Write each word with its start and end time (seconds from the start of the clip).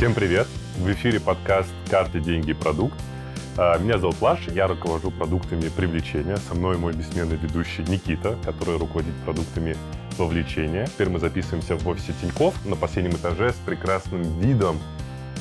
Всем 0.00 0.14
привет! 0.14 0.46
В 0.78 0.90
эфире 0.92 1.20
подкаст 1.20 1.68
«Карты, 1.90 2.20
деньги, 2.20 2.54
продукт». 2.54 2.98
А, 3.58 3.76
меня 3.76 3.98
зовут 3.98 4.18
Лаш, 4.22 4.48
я 4.48 4.66
руковожу 4.66 5.10
продуктами 5.10 5.68
привлечения. 5.68 6.38
Со 6.38 6.54
мной 6.54 6.78
мой 6.78 6.94
бессменный 6.94 7.36
ведущий 7.36 7.82
Никита, 7.82 8.38
который 8.42 8.78
руководит 8.78 9.12
продуктами 9.26 9.76
вовлечения. 10.16 10.86
Теперь 10.86 11.10
мы 11.10 11.18
записываемся 11.18 11.76
в 11.76 11.86
офисе 11.86 12.14
Тиньков 12.18 12.54
на 12.64 12.76
последнем 12.76 13.10
этаже 13.10 13.52
с 13.52 13.56
прекрасным 13.56 14.22
видом. 14.40 14.78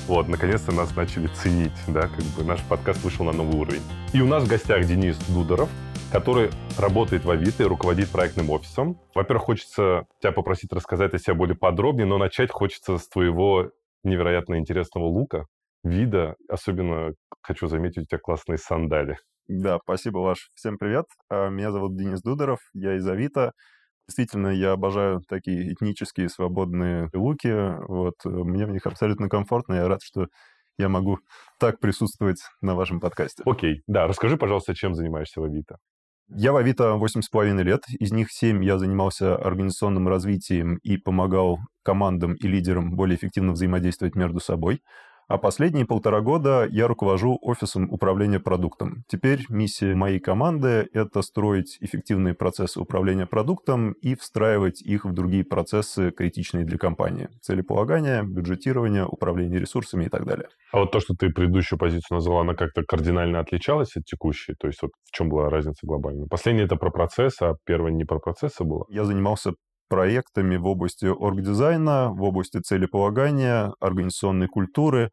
Вот, 0.07 0.27
наконец-то 0.27 0.73
нас 0.73 0.93
начали 0.93 1.27
ценить, 1.27 1.71
да, 1.87 2.09
как 2.09 2.25
бы 2.35 2.43
наш 2.43 2.59
подкаст 2.63 3.01
вышел 3.01 3.23
на 3.23 3.31
новый 3.31 3.57
уровень. 3.57 3.83
И 4.11 4.19
у 4.19 4.25
нас 4.25 4.43
в 4.43 4.47
гостях 4.47 4.85
Денис 4.85 5.15
Дударов, 5.29 5.69
который 6.11 6.49
работает 6.77 7.23
в 7.23 7.31
Авито 7.31 7.63
и 7.63 7.65
руководит 7.65 8.09
проектным 8.09 8.49
офисом. 8.49 8.99
Во-первых, 9.15 9.45
хочется 9.45 10.05
тебя 10.21 10.33
попросить 10.33 10.73
рассказать 10.73 11.13
о 11.13 11.17
себе 11.17 11.33
более 11.33 11.55
подробнее, 11.55 12.05
но 12.05 12.17
начать 12.17 12.51
хочется 12.51 12.97
с 12.97 13.07
твоего 13.07 13.71
невероятно 14.03 14.57
интересного 14.57 15.05
лука, 15.05 15.45
вида. 15.83 16.35
Особенно 16.47 17.11
хочу 17.41 17.67
заметить, 17.67 18.03
у 18.03 18.05
тебя 18.05 18.19
классные 18.19 18.57
сандали. 18.57 19.17
Да, 19.47 19.79
спасибо, 19.83 20.19
Ваш. 20.19 20.49
Всем 20.53 20.77
привет. 20.77 21.05
А, 21.29 21.49
меня 21.49 21.71
зовут 21.71 21.97
Денис 21.97 22.21
Дударов, 22.21 22.59
я 22.73 22.95
из 22.95 23.07
Авито. 23.07 23.51
Действительно, 24.07 24.47
я 24.47 24.71
обожаю 24.71 25.21
такие 25.27 25.73
этнические 25.73 26.29
свободные 26.29 27.09
луки. 27.13 27.53
Вот, 27.87 28.15
мне 28.25 28.65
в 28.65 28.71
них 28.71 28.85
абсолютно 28.85 29.29
комфортно. 29.29 29.75
Я 29.75 29.87
рад, 29.87 30.01
что 30.01 30.27
я 30.79 30.89
могу 30.89 31.19
так 31.59 31.79
присутствовать 31.79 32.39
на 32.61 32.73
вашем 32.73 32.99
подкасте. 32.99 33.43
Окей, 33.45 33.81
да, 33.85 34.07
расскажи, 34.07 34.37
пожалуйста, 34.37 34.73
чем 34.73 34.95
занимаешься 34.95 35.41
в 35.41 35.43
Авито. 35.43 35.77
Я 36.31 36.51
в 36.51 36.57
Авито 36.57 36.95
8,5 36.95 37.63
лет. 37.63 37.85
Из 37.99 38.11
них 38.11 38.31
7 38.31 38.63
я 38.63 38.77
занимался 38.77 39.35
организационным 39.35 40.07
развитием 40.07 40.75
и 40.83 40.97
помогал 40.97 41.57
командам 41.81 42.33
и 42.33 42.47
лидерам 42.47 42.95
более 42.95 43.17
эффективно 43.17 43.53
взаимодействовать 43.53 44.15
между 44.15 44.39
собой. 44.39 44.83
А 45.29 45.37
последние 45.37 45.85
полтора 45.85 46.21
года 46.21 46.67
я 46.71 46.87
руковожу 46.87 47.37
офисом 47.43 47.87
управления 47.91 48.39
продуктом. 48.39 49.03
Теперь 49.07 49.45
миссия 49.47 49.93
моей 49.93 50.19
команды— 50.19 50.89
это 50.93 51.21
строить 51.21 51.77
эффективные 51.81 52.33
процессы 52.33 52.79
управления 52.79 53.27
продуктом 53.27 53.91
и 53.91 54.15
встраивать 54.15 54.81
их 54.81 55.05
в 55.05 55.13
другие 55.13 55.43
процессы, 55.43 56.09
критичные 56.09 56.65
для 56.65 56.79
компании. 56.79 57.29
Целеполагание, 57.43 58.23
бюджетирование, 58.23 59.05
управление 59.05 59.59
ресурсами 59.59 60.05
и 60.05 60.09
так 60.09 60.25
далее. 60.25 60.47
А 60.71 60.79
вот 60.79 60.91
то, 60.91 60.99
что 60.99 61.13
ты 61.13 61.29
предыдущую 61.29 61.77
позицию 61.77 62.15
назвала, 62.15 62.41
она 62.41 62.55
как-то 62.55 62.81
кардинально 62.81 63.39
отличалась 63.39 63.95
от 63.95 64.05
текущей? 64.05 64.55
То 64.59 64.65
есть 64.65 64.81
вот 64.81 64.89
в 65.03 65.15
чем 65.15 65.29
была 65.29 65.51
разница 65.51 65.85
глобальная? 65.85 66.25
Последняя 66.25 66.63
это 66.63 66.75
про 66.75 66.89
процесс, 66.89 67.39
а 67.43 67.53
первая 67.65 67.93
не 67.93 68.03
про 68.03 68.17
процессы 68.17 68.63
была? 68.63 68.85
Я 68.89 69.03
занимался 69.03 69.53
проектами 69.89 70.55
в 70.55 70.67
области 70.67 71.05
оргдизайна, 71.05 72.11
в 72.11 72.23
области 72.23 72.59
целеполагания, 72.59 73.73
организационной 73.79 74.47
культуры. 74.47 75.11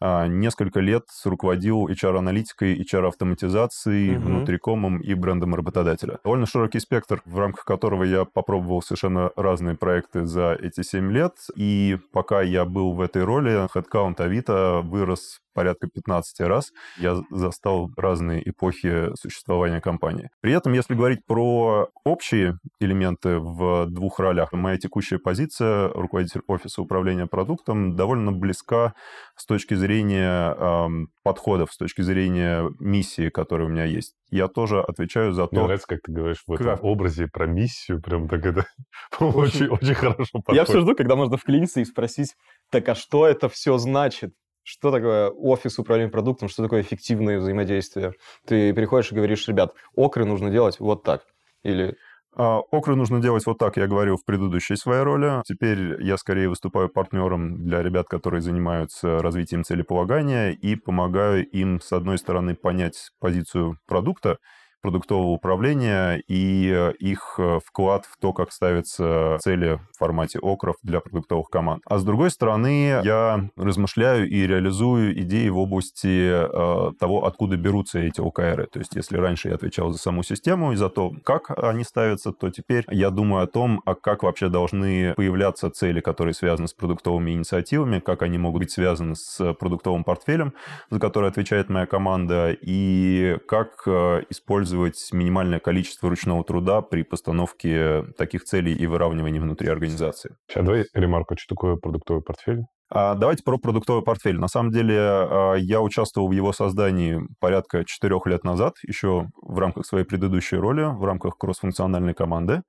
А, 0.00 0.28
несколько 0.28 0.78
лет 0.78 1.04
руководил 1.24 1.88
HR-аналитикой, 1.88 2.80
HR-автоматизацией, 2.80 4.16
угу. 4.16 4.26
внутрикомом 4.26 5.00
и 5.00 5.14
брендом 5.14 5.56
работодателя. 5.56 6.18
Довольно 6.22 6.46
широкий 6.46 6.78
спектр, 6.78 7.20
в 7.24 7.38
рамках 7.38 7.64
которого 7.64 8.04
я 8.04 8.24
попробовал 8.24 8.80
совершенно 8.80 9.32
разные 9.34 9.76
проекты 9.76 10.24
за 10.24 10.52
эти 10.52 10.82
7 10.82 11.10
лет. 11.10 11.32
И 11.56 11.98
пока 12.12 12.42
я 12.42 12.64
был 12.64 12.92
в 12.92 13.00
этой 13.00 13.24
роли, 13.24 13.68
HeadCount 13.74 14.20
Авито 14.20 14.82
вырос 14.84 15.40
порядка 15.58 15.88
15 15.88 16.40
раз. 16.42 16.70
Я 16.98 17.20
застал 17.32 17.90
разные 17.96 18.48
эпохи 18.48 19.08
существования 19.16 19.80
компании. 19.80 20.30
При 20.40 20.52
этом, 20.52 20.72
если 20.72 20.94
говорить 20.94 21.26
про 21.26 21.88
общие 22.04 22.60
элементы 22.78 23.40
в 23.40 23.86
двух 23.86 24.20
ролях, 24.20 24.52
моя 24.52 24.78
текущая 24.78 25.18
позиция, 25.18 25.88
руководитель 25.88 26.42
офиса 26.46 26.80
управления 26.80 27.26
продуктом, 27.26 27.96
довольно 27.96 28.30
близка 28.30 28.94
с 29.34 29.46
точки 29.46 29.74
зрения 29.74 30.54
эм, 30.54 31.08
подходов, 31.24 31.72
с 31.72 31.76
точки 31.76 32.02
зрения 32.02 32.70
миссии, 32.78 33.28
которая 33.28 33.66
у 33.66 33.70
меня 33.72 33.84
есть. 33.84 34.14
Я 34.30 34.46
тоже 34.46 34.80
отвечаю 34.80 35.32
за 35.32 35.48
то... 35.48 35.56
Мне 35.56 35.64
нравится, 35.64 35.88
как 35.88 36.02
ты 36.02 36.12
говоришь 36.12 36.44
в 36.46 36.52
этом 36.52 36.78
образе 36.82 37.26
про 37.26 37.48
миссию, 37.48 38.00
прям 38.00 38.28
так 38.28 38.46
это 38.46 38.64
очень, 39.18 39.66
очень 39.66 39.94
хорошо 39.94 40.34
подходит. 40.34 40.56
Я 40.56 40.64
все 40.66 40.82
жду, 40.82 40.94
когда 40.94 41.16
можно 41.16 41.36
вклиниться 41.36 41.80
и 41.80 41.84
спросить, 41.84 42.36
так 42.70 42.88
а 42.88 42.94
что 42.94 43.26
это 43.26 43.48
все 43.48 43.76
значит? 43.78 44.34
Что 44.68 44.90
такое 44.90 45.30
офис 45.30 45.78
управления 45.78 46.10
продуктом, 46.10 46.50
что 46.50 46.62
такое 46.62 46.82
эффективное 46.82 47.38
взаимодействие. 47.38 48.12
Ты 48.46 48.74
переходишь 48.74 49.10
и 49.10 49.14
говоришь, 49.14 49.48
ребят, 49.48 49.72
окры 49.94 50.26
нужно 50.26 50.50
делать 50.50 50.78
вот 50.78 51.04
так. 51.04 51.22
Или 51.62 51.96
а, 52.36 52.58
Окры 52.70 52.94
нужно 52.94 53.20
делать 53.20 53.46
вот 53.46 53.56
так, 53.56 53.78
я 53.78 53.86
говорил 53.86 54.16
в 54.16 54.26
предыдущей 54.26 54.76
своей 54.76 55.02
роли. 55.02 55.42
Теперь 55.46 56.02
я 56.02 56.18
скорее 56.18 56.50
выступаю 56.50 56.90
партнером 56.90 57.64
для 57.64 57.82
ребят, 57.82 58.08
которые 58.08 58.42
занимаются 58.42 59.22
развитием 59.22 59.64
целеполагания 59.64 60.50
и 60.50 60.74
помогаю 60.74 61.48
им, 61.48 61.80
с 61.80 61.90
одной 61.90 62.18
стороны, 62.18 62.54
понять 62.54 63.10
позицию 63.20 63.78
продукта, 63.86 64.36
продуктового 64.80 65.30
управления 65.30 66.22
и 66.28 66.70
э, 66.72 66.92
их 66.98 67.34
э, 67.38 67.58
вклад 67.64 68.06
в 68.06 68.16
то, 68.18 68.32
как 68.32 68.52
ставятся 68.52 69.36
цели 69.40 69.80
в 69.92 69.98
формате 69.98 70.38
окров 70.38 70.76
для 70.82 71.00
продуктовых 71.00 71.48
команд. 71.48 71.82
А 71.86 71.98
с 71.98 72.04
другой 72.04 72.30
стороны, 72.30 73.00
я 73.02 73.48
размышляю 73.56 74.28
и 74.28 74.46
реализую 74.46 75.18
идеи 75.22 75.48
в 75.48 75.58
области 75.58 76.30
э, 76.30 76.92
того, 76.98 77.24
откуда 77.26 77.56
берутся 77.56 77.98
эти 77.98 78.20
ОКРы. 78.20 78.66
То 78.66 78.78
есть, 78.78 78.94
если 78.94 79.16
раньше 79.16 79.48
я 79.48 79.56
отвечал 79.56 79.90
за 79.90 79.98
саму 79.98 80.22
систему 80.22 80.72
и 80.72 80.76
за 80.76 80.88
то, 80.88 81.12
как 81.24 81.50
они 81.58 81.82
ставятся, 81.82 82.32
то 82.32 82.50
теперь 82.50 82.84
я 82.88 83.10
думаю 83.10 83.44
о 83.44 83.46
том, 83.46 83.82
а 83.84 83.94
как 83.94 84.22
вообще 84.22 84.48
должны 84.48 85.14
появляться 85.14 85.70
цели, 85.70 86.00
которые 86.00 86.34
связаны 86.34 86.68
с 86.68 86.74
продуктовыми 86.74 87.32
инициативами, 87.32 87.98
как 87.98 88.22
они 88.22 88.38
могут 88.38 88.58
быть 88.58 88.70
связаны 88.70 89.14
с 89.16 89.54
продуктовым 89.54 90.04
портфелем, 90.04 90.52
за 90.90 91.00
который 91.00 91.28
отвечает 91.28 91.68
моя 91.68 91.86
команда, 91.86 92.56
и 92.60 93.38
как 93.46 93.86
использовать 93.86 94.67
использовать 94.68 95.08
минимальное 95.12 95.60
количество 95.60 96.08
ручного 96.08 96.44
труда 96.44 96.82
при 96.82 97.02
постановке 97.02 98.04
таких 98.16 98.44
целей 98.44 98.74
и 98.74 98.86
выравнивании 98.86 99.38
внутри 99.38 99.68
организации. 99.68 100.36
Сейчас 100.48 100.64
давай 100.64 100.84
ремарку, 100.94 101.36
что 101.38 101.54
такое 101.54 101.76
продуктовый 101.76 102.22
портфель? 102.22 102.64
А, 102.90 103.14
давайте 103.14 103.42
про 103.44 103.58
продуктовый 103.58 104.02
портфель. 104.02 104.38
На 104.38 104.48
самом 104.48 104.70
деле, 104.70 104.96
а, 104.98 105.54
я 105.54 105.80
участвовал 105.80 106.28
в 106.28 106.32
его 106.32 106.52
создании 106.52 107.20
порядка 107.40 107.84
четырех 107.84 108.26
лет 108.26 108.44
назад, 108.44 108.74
еще 108.86 109.26
в 109.42 109.58
рамках 109.58 109.86
своей 109.86 110.04
предыдущей 110.04 110.56
роли, 110.56 110.82
в 110.82 111.04
рамках 111.04 111.36
кроссфункциональной 111.38 112.14
команды. 112.14 112.62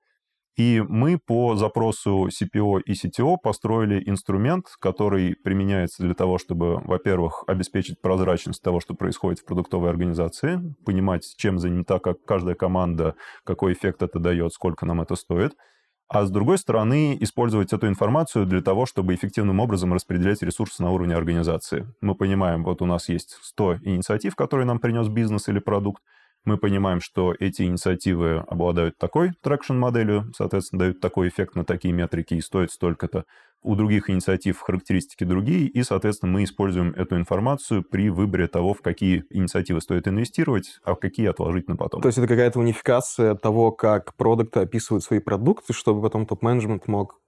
И 0.60 0.84
мы 0.86 1.18
по 1.18 1.56
запросу 1.56 2.28
CPO 2.28 2.82
и 2.82 2.92
CTO 2.92 3.38
построили 3.42 4.04
инструмент, 4.10 4.66
который 4.82 5.38
применяется 5.42 6.04
для 6.04 6.14
того, 6.14 6.38
чтобы, 6.38 6.82
во-первых, 6.82 7.46
обеспечить 7.48 8.02
прозрачность 8.02 8.62
того, 8.62 8.82
что 8.82 8.94
происходит 8.94 9.40
в 9.40 9.46
продуктовой 9.46 9.90
организации, 9.90 10.76
понимать, 10.86 11.24
чем 11.38 11.60
занята 11.60 12.00
как 12.00 12.26
каждая 12.26 12.56
команда, 12.56 13.16
какой 13.46 13.72
эффект 13.72 14.04
это 14.04 14.20
дает, 14.20 14.52
сколько 14.52 14.86
нам 14.86 15.00
это 15.00 15.16
стоит. 15.16 15.56
А 16.10 16.26
с 16.26 16.30
другой 16.30 16.58
стороны, 16.58 17.16
использовать 17.22 17.72
эту 17.72 17.88
информацию 17.88 18.46
для 18.46 18.62
того, 18.62 18.86
чтобы 18.86 19.16
эффективным 19.16 19.62
образом 19.62 19.94
распределять 19.94 20.42
ресурсы 20.42 20.84
на 20.84 20.92
уровне 20.92 21.16
организации. 21.16 21.88
Мы 22.02 22.16
понимаем, 22.16 22.66
вот 22.66 22.82
у 22.82 22.86
нас 22.86 23.08
есть 23.08 23.38
100 23.44 23.78
инициатив, 23.84 24.36
которые 24.36 24.66
нам 24.66 24.80
принес 24.80 25.08
бизнес 25.08 25.48
или 25.48 25.60
продукт, 25.60 26.04
мы 26.46 26.58
понимаем, 26.58 27.02
что 27.02 27.36
эти 27.40 27.64
инициативы 27.64 28.44
обладают 28.48 28.98
такой 28.98 29.32
traction-моделью, 29.42 30.32
соответственно, 30.36 30.80
дают 30.80 31.00
такой 31.00 31.28
эффект 31.28 31.56
на 31.56 31.66
такие 31.66 31.94
метрики 31.94 32.36
и 32.36 32.42
стоят 32.42 32.72
столько-то. 32.72 33.26
У 33.62 33.76
других 33.76 34.10
инициатив 34.10 34.60
характеристики 34.62 35.26
другие, 35.26 35.68
и, 35.68 35.84
соответственно, 35.84 36.32
мы 36.32 36.46
используем 36.46 36.92
эту 36.92 37.18
информацию 37.18 37.84
при 37.84 38.10
выборе 38.10 38.48
того, 38.48 38.74
в 38.74 38.82
какие 38.82 39.26
инициативы 39.30 39.82
стоит 39.82 40.08
инвестировать, 40.08 40.80
а 40.86 40.96
в 40.96 41.00
какие 41.00 41.28
отложить 41.28 41.68
на 41.68 41.76
потом. 41.76 42.02
То 42.02 42.08
есть 42.08 42.18
это 42.18 42.28
какая-то 42.28 42.60
унификация 42.60 43.36
того, 43.36 43.72
как 43.72 44.16
продукты 44.16 44.62
описывают 44.62 45.04
свои 45.04 45.20
продукты, 45.20 45.74
чтобы 45.74 46.02
потом 46.02 46.26
топ-менеджмент 46.26 46.88
мог 46.88 47.20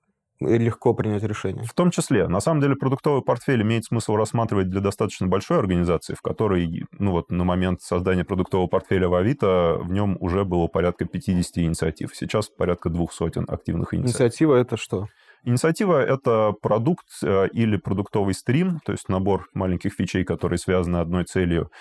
легко 0.42 0.94
принять 0.94 1.24
решение. 1.24 1.64
В 1.64 1.74
том 1.74 1.92
числе. 1.92 2.28
На 2.28 2.40
самом 2.40 2.62
деле 2.62 2.76
продуктовый 2.76 3.22
портфель 3.22 3.62
имеет 3.62 3.86
смысл 3.86 4.16
рассматривать 4.16 4.70
для 4.70 4.82
достаточно 4.82 5.28
большой 5.28 5.60
организации, 5.60 6.14
в 6.14 6.22
которой, 6.22 6.86
ну 6.98 7.12
вот 7.12 7.32
на 7.32 7.44
момент 7.44 7.82
создания 7.82 8.24
продуктового 8.24 8.68
портфеля 8.68 9.08
в 9.08 9.16
Авито 9.16 9.78
в 9.82 9.92
нем 9.92 10.18
уже 10.20 10.46
было 10.46 10.68
порядка 10.68 11.06
50 11.06 11.58
инициатив. 11.60 12.16
Сейчас 12.16 12.50
порядка 12.50 12.90
двух 12.90 13.14
сотен 13.14 13.46
активных 13.48 13.94
инициатив. 13.94 14.20
Инициатива 14.20 14.56
это 14.56 14.78
что? 14.78 15.08
Инициатива— 15.44 16.00
это 16.06 16.54
продукт 16.62 17.08
э, 17.24 17.48
или 17.52 17.76
продуктовый 17.76 18.36
стрим, 18.36 18.80
то 18.86 18.92
есть 18.92 19.10
набор 19.10 19.50
маленьких 19.56 19.92
фичей, 19.92 20.24
которые 20.24 20.60
связаны 20.60 20.98
одной 20.98 21.24
целью. 21.24 21.72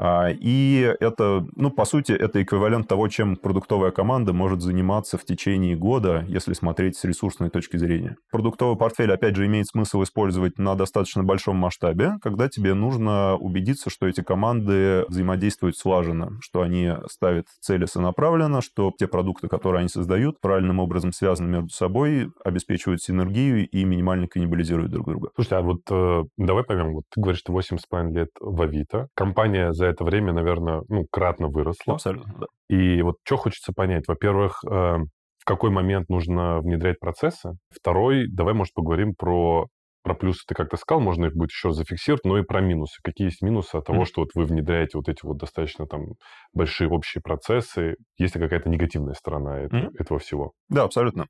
А, 0.00 0.30
и 0.30 0.96
это, 0.98 1.46
ну, 1.56 1.70
по 1.70 1.84
сути, 1.84 2.12
это 2.12 2.42
эквивалент 2.42 2.88
того, 2.88 3.08
чем 3.08 3.36
продуктовая 3.36 3.90
команда 3.90 4.32
может 4.32 4.62
заниматься 4.62 5.18
в 5.18 5.24
течение 5.24 5.76
года, 5.76 6.24
если 6.26 6.54
смотреть 6.54 6.96
с 6.96 7.04
ресурсной 7.04 7.50
точки 7.50 7.76
зрения. 7.76 8.16
Продуктовый 8.32 8.78
портфель, 8.78 9.12
опять 9.12 9.36
же, 9.36 9.44
имеет 9.44 9.66
смысл 9.66 10.02
использовать 10.02 10.58
на 10.58 10.74
достаточно 10.74 11.22
большом 11.22 11.56
масштабе, 11.56 12.14
когда 12.22 12.48
тебе 12.48 12.72
нужно 12.72 13.36
убедиться, 13.36 13.90
что 13.90 14.06
эти 14.06 14.22
команды 14.22 15.04
взаимодействуют 15.08 15.76
слаженно, 15.76 16.38
что 16.40 16.62
они 16.62 16.92
ставят 17.10 17.46
цели 17.60 17.84
сонаправленно, 17.84 18.62
что 18.62 18.92
те 18.98 19.06
продукты, 19.06 19.48
которые 19.48 19.80
они 19.80 19.90
создают, 19.90 20.40
правильным 20.40 20.78
образом 20.78 21.12
связаны 21.12 21.48
между 21.48 21.68
собой, 21.68 22.30
обеспечивают 22.42 23.02
синергию 23.02 23.68
и 23.68 23.84
минимально 23.84 24.28
каннибализируют 24.28 24.92
друг 24.92 25.06
друга. 25.06 25.28
Слушайте, 25.34 25.56
а 25.56 25.60
вот 25.60 25.80
э, 25.90 26.24
давай 26.38 26.64
поймем, 26.64 26.94
вот 26.94 27.04
ты 27.10 27.20
говоришь, 27.20 27.40
что 27.40 27.52
8,5 27.52 28.12
лет 28.12 28.30
в 28.40 28.62
Авито. 28.62 29.08
Компания 29.14 29.74
за 29.74 29.89
это 29.90 30.04
время, 30.04 30.32
наверное, 30.32 30.82
ну, 30.88 31.06
кратно 31.10 31.48
выросла. 31.48 31.94
Абсолютно, 31.94 32.34
да. 32.38 32.46
И 32.68 33.02
вот 33.02 33.16
что 33.24 33.36
хочется 33.36 33.72
понять? 33.74 34.04
Во-первых, 34.08 34.62
э, 34.64 34.68
в 34.70 35.44
какой 35.44 35.70
момент 35.70 36.08
нужно 36.08 36.60
внедрять 36.60 36.98
процессы? 37.00 37.52
Второй, 37.70 38.26
давай, 38.28 38.54
может, 38.54 38.74
поговорим 38.74 39.14
про 39.14 39.66
про 40.02 40.14
плюсы 40.14 40.44
ты 40.46 40.54
как-то 40.54 40.76
сказал, 40.76 41.00
можно 41.00 41.26
их 41.26 41.34
будет 41.34 41.50
еще 41.50 41.72
зафиксировать, 41.72 42.24
но 42.24 42.38
и 42.38 42.42
про 42.42 42.60
минусы. 42.60 42.98
Какие 43.02 43.26
есть 43.26 43.42
минусы 43.42 43.76
от 43.76 43.84
того, 43.84 44.02
mm-hmm. 44.02 44.06
что 44.06 44.22
вот 44.22 44.30
вы 44.34 44.44
внедряете 44.44 44.96
вот 44.96 45.08
эти 45.08 45.24
вот 45.24 45.36
достаточно 45.36 45.86
там 45.86 46.14
большие 46.54 46.88
общие 46.88 47.22
процессы? 47.22 47.96
Есть 48.16 48.34
ли 48.34 48.40
какая-то 48.40 48.68
негативная 48.68 49.14
сторона 49.14 49.64
mm-hmm. 49.64 49.90
этого 49.98 50.18
всего? 50.18 50.52
Да, 50.68 50.84
абсолютно. 50.84 51.26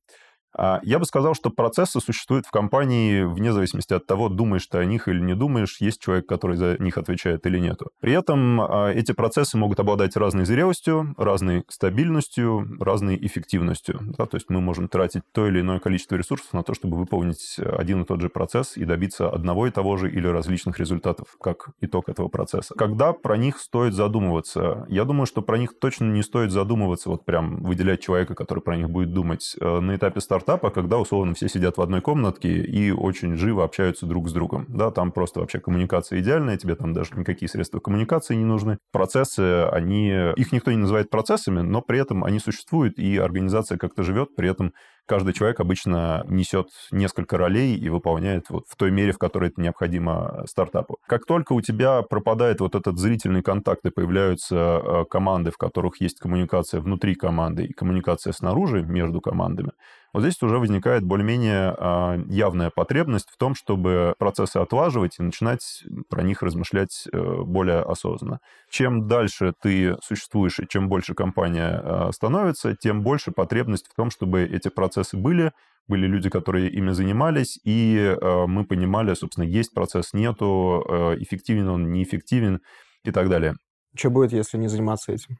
А, 0.56 0.80
я 0.82 0.98
бы 0.98 1.04
сказал, 1.04 1.34
что 1.34 1.50
процессы 1.50 2.00
существуют 2.00 2.46
в 2.46 2.50
компании 2.50 3.22
вне 3.22 3.52
зависимости 3.52 3.94
от 3.94 4.06
того, 4.06 4.28
думаешь 4.28 4.66
ты 4.66 4.78
о 4.78 4.84
них 4.84 5.08
или 5.08 5.20
не 5.20 5.34
думаешь, 5.34 5.80
есть 5.80 6.00
человек, 6.00 6.26
который 6.26 6.56
за 6.56 6.76
них 6.78 6.98
отвечает 6.98 7.46
или 7.46 7.58
нету. 7.58 7.90
При 8.00 8.12
этом 8.12 8.60
а, 8.60 8.90
эти 8.90 9.12
процессы 9.12 9.56
могут 9.56 9.80
обладать 9.80 10.16
разной 10.16 10.44
зрелостью, 10.44 11.14
разной 11.16 11.64
стабильностью, 11.68 12.66
разной 12.80 13.16
эффективностью. 13.16 14.00
Да? 14.18 14.26
То 14.26 14.36
есть 14.36 14.50
мы 14.50 14.60
можем 14.60 14.88
тратить 14.88 15.22
то 15.32 15.46
или 15.46 15.60
иное 15.60 15.78
количество 15.78 16.16
ресурсов 16.16 16.52
на 16.52 16.62
то, 16.62 16.74
чтобы 16.74 16.96
выполнить 16.96 17.56
один 17.58 18.02
и 18.02 18.04
тот 18.04 18.20
же 18.20 18.28
процесс 18.28 18.76
и 18.76 18.84
добиться 18.84 19.28
одного 19.28 19.66
и 19.66 19.70
того 19.70 19.96
же 19.96 20.10
или 20.10 20.26
различных 20.26 20.78
результатов, 20.78 21.36
как 21.40 21.70
итог 21.80 22.08
этого 22.08 22.28
процесса. 22.28 22.74
Когда 22.76 23.12
про 23.12 23.36
них 23.36 23.58
стоит 23.58 23.94
задумываться? 23.94 24.84
Я 24.88 25.04
думаю, 25.04 25.26
что 25.26 25.42
про 25.42 25.58
них 25.58 25.78
точно 25.78 26.04
не 26.06 26.22
стоит 26.22 26.50
задумываться, 26.50 27.08
вот 27.08 27.24
прям 27.24 27.62
выделять 27.62 28.00
человека, 28.00 28.34
который 28.34 28.60
про 28.60 28.76
них 28.76 28.90
будет 28.90 29.12
думать 29.12 29.56
э, 29.60 29.80
на 29.80 29.96
этапе 29.96 30.20
старта 30.20 30.39
стартапа, 30.40 30.70
когда, 30.70 30.98
условно, 30.98 31.34
все 31.34 31.48
сидят 31.48 31.76
в 31.76 31.82
одной 31.82 32.00
комнатке 32.00 32.48
и 32.48 32.90
очень 32.90 33.36
живо 33.36 33.62
общаются 33.62 34.06
друг 34.06 34.28
с 34.28 34.32
другом. 34.32 34.64
Да, 34.68 34.90
там 34.90 35.12
просто 35.12 35.40
вообще 35.40 35.60
коммуникация 35.60 36.20
идеальная, 36.20 36.56
тебе 36.56 36.76
там 36.76 36.94
даже 36.94 37.14
никакие 37.14 37.48
средства 37.48 37.78
коммуникации 37.78 38.34
не 38.34 38.44
нужны. 38.44 38.78
Процессы, 38.90 39.64
они... 39.70 40.08
Их 40.36 40.52
никто 40.52 40.70
не 40.70 40.78
называет 40.78 41.10
процессами, 41.10 41.60
но 41.60 41.82
при 41.82 42.00
этом 42.00 42.24
они 42.24 42.38
существуют, 42.38 42.98
и 42.98 43.18
организация 43.18 43.76
как-то 43.76 44.02
живет, 44.02 44.34
при 44.34 44.48
этом 44.48 44.72
каждый 45.06 45.34
человек 45.34 45.58
обычно 45.60 46.24
несет 46.28 46.68
несколько 46.92 47.36
ролей 47.36 47.76
и 47.76 47.88
выполняет 47.88 48.48
вот 48.48 48.64
в 48.68 48.76
той 48.76 48.90
мере, 48.92 49.12
в 49.12 49.18
которой 49.18 49.50
это 49.50 49.60
необходимо 49.60 50.44
стартапу. 50.46 50.98
Как 51.06 51.26
только 51.26 51.52
у 51.52 51.60
тебя 51.60 52.02
пропадает 52.02 52.60
вот 52.60 52.74
этот 52.74 52.96
зрительный 52.96 53.42
контакт 53.42 53.84
и 53.84 53.90
появляются 53.90 54.56
э, 54.56 55.04
команды, 55.10 55.50
в 55.50 55.58
которых 55.58 56.00
есть 56.00 56.20
коммуникация 56.20 56.80
внутри 56.80 57.16
команды 57.16 57.64
и 57.64 57.72
коммуникация 57.72 58.32
снаружи 58.32 58.82
между 58.84 59.20
командами, 59.20 59.72
вот 60.12 60.22
здесь 60.22 60.40
уже 60.42 60.58
возникает 60.58 61.04
более-менее 61.04 61.74
а, 61.78 62.18
явная 62.28 62.70
потребность 62.70 63.30
в 63.30 63.36
том, 63.36 63.54
чтобы 63.54 64.14
процессы 64.18 64.56
отлаживать 64.56 65.18
и 65.18 65.22
начинать 65.22 65.84
про 66.08 66.22
них 66.22 66.42
размышлять 66.42 67.06
э, 67.12 67.42
более 67.42 67.80
осознанно. 67.80 68.40
Чем 68.68 69.06
дальше 69.06 69.54
ты 69.60 69.96
существуешь 70.02 70.58
и 70.58 70.66
чем 70.68 70.88
больше 70.88 71.14
компания 71.14 71.80
а, 71.82 72.10
становится, 72.12 72.74
тем 72.74 73.02
больше 73.02 73.30
потребность 73.30 73.88
в 73.88 73.94
том, 73.94 74.10
чтобы 74.10 74.42
эти 74.42 74.68
процессы 74.68 75.16
были, 75.16 75.52
были 75.86 76.06
люди, 76.06 76.30
которые 76.30 76.70
ими 76.70 76.92
занимались, 76.92 77.58
и 77.64 77.96
э, 77.96 78.46
мы 78.46 78.64
понимали, 78.64 79.14
собственно, 79.14 79.44
есть 79.44 79.72
процесс, 79.74 80.12
нету, 80.12 80.84
э, 80.88 81.16
эффективен 81.20 81.68
он, 81.68 81.92
неэффективен 81.92 82.60
и 83.04 83.10
так 83.10 83.28
далее. 83.28 83.54
Что 83.94 84.10
будет, 84.10 84.32
если 84.32 84.56
не 84.56 84.68
заниматься 84.68 85.12
этим? 85.12 85.36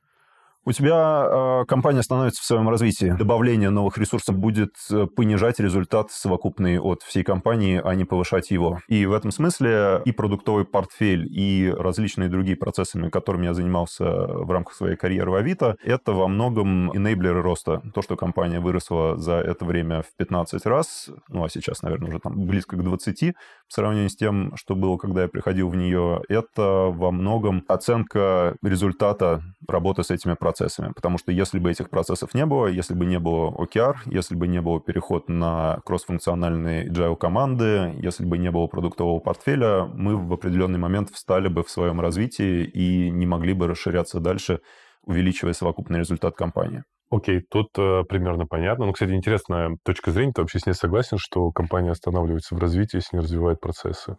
У 0.67 0.73
тебя 0.73 1.63
э, 1.63 1.65
компания 1.67 2.03
становится 2.03 2.43
в 2.43 2.45
своем 2.45 2.69
развитии. 2.69 3.15
Добавление 3.19 3.71
новых 3.71 3.97
ресурсов 3.97 4.37
будет 4.37 4.75
э, 4.91 5.07
понижать 5.07 5.59
результат 5.59 6.11
совокупный 6.11 6.79
от 6.79 7.03
всей 7.03 7.25
компании, 7.25 7.81
а 7.83 7.95
не 7.95 8.05
повышать 8.05 8.51
его. 8.51 8.81
И 8.87 9.07
в 9.07 9.15
этом 9.15 9.31
смысле 9.31 10.03
и 10.05 10.13
продуктовый 10.13 10.67
портфель, 10.67 11.27
и 11.31 11.73
различные 11.75 12.29
другие 12.29 12.57
процессами, 12.57 13.09
которыми 13.09 13.47
я 13.47 13.55
занимался 13.55 14.05
в 14.05 14.51
рамках 14.51 14.75
своей 14.75 14.97
карьеры 14.97 15.31
в 15.31 15.35
Авито, 15.35 15.77
это 15.83 16.13
во 16.13 16.29
многом 16.29 16.95
энейблеры 16.95 17.41
роста. 17.41 17.81
То, 17.95 18.03
что 18.03 18.17
компания 18.17 18.61
выросла 18.61 19.17
за 19.17 19.37
это 19.37 19.65
время 19.65 20.03
в 20.03 20.15
15 20.19 20.67
раз, 20.67 21.09
ну 21.29 21.43
а 21.43 21.49
сейчас, 21.49 21.81
наверное, 21.81 22.11
уже 22.11 22.19
там 22.21 22.35
близко 22.47 22.77
к 22.77 22.83
20, 22.83 23.35
в 23.67 23.73
сравнении 23.73 24.09
с 24.09 24.17
тем, 24.17 24.53
что 24.57 24.75
было, 24.75 24.99
когда 24.99 25.23
я 25.23 25.29
приходил 25.29 25.71
в 25.71 25.77
нее, 25.77 26.21
это 26.29 26.91
во 26.93 27.11
многом 27.13 27.65
оценка 27.67 28.57
результата 28.63 29.43
работы 29.67 30.03
с 30.03 30.11
этими 30.11 30.35
процессами 30.35 30.50
процессами. 30.51 30.93
Потому 30.95 31.19
что 31.19 31.33
если 31.33 31.59
бы 31.59 31.71
этих 31.71 31.91
процессов 31.91 32.35
не 32.35 32.45
было, 32.47 32.67
если 32.67 32.95
бы 32.95 33.07
не 33.07 33.19
было 33.19 33.51
OKR, 33.51 33.95
если 34.07 34.35
бы 34.35 34.49
не 34.49 34.61
было 34.61 34.81
переход 34.81 35.29
на 35.29 35.81
кроссфункциональные 35.85 36.89
agile 36.89 37.17
команды, 37.17 37.95
если 38.03 38.25
бы 38.25 38.39
не 38.39 38.51
было 38.51 38.67
продуктового 38.67 39.21
портфеля, 39.21 39.85
мы 39.85 40.17
в 40.17 40.33
определенный 40.33 40.79
момент 40.79 41.11
встали 41.11 41.49
бы 41.49 41.63
в 41.63 41.71
своем 41.71 42.01
развитии 42.01 42.65
и 42.65 43.11
не 43.11 43.27
могли 43.27 43.53
бы 43.53 43.69
расширяться 43.69 44.19
дальше, 44.21 44.61
увеличивая 45.05 45.53
совокупный 45.53 46.01
результат 46.01 46.35
компании. 46.35 46.83
Окей, 47.11 47.41
тут 47.51 47.69
э, 47.79 48.05
примерно 48.09 48.47
понятно. 48.47 48.87
Ну, 48.87 48.93
кстати, 48.93 49.13
интересная 49.13 49.77
точка 49.85 50.13
зрения. 50.13 50.33
Ты 50.33 50.43
вообще 50.43 50.59
с 50.59 50.67
ней 50.67 50.75
согласен, 50.75 51.19
что 51.19 51.51
компания 51.51 51.91
останавливается 51.91 52.55
в 52.55 52.59
развитии, 52.59 52.97
если 52.97 53.17
не 53.17 53.23
развивает 53.23 53.61
процессы? 53.61 54.17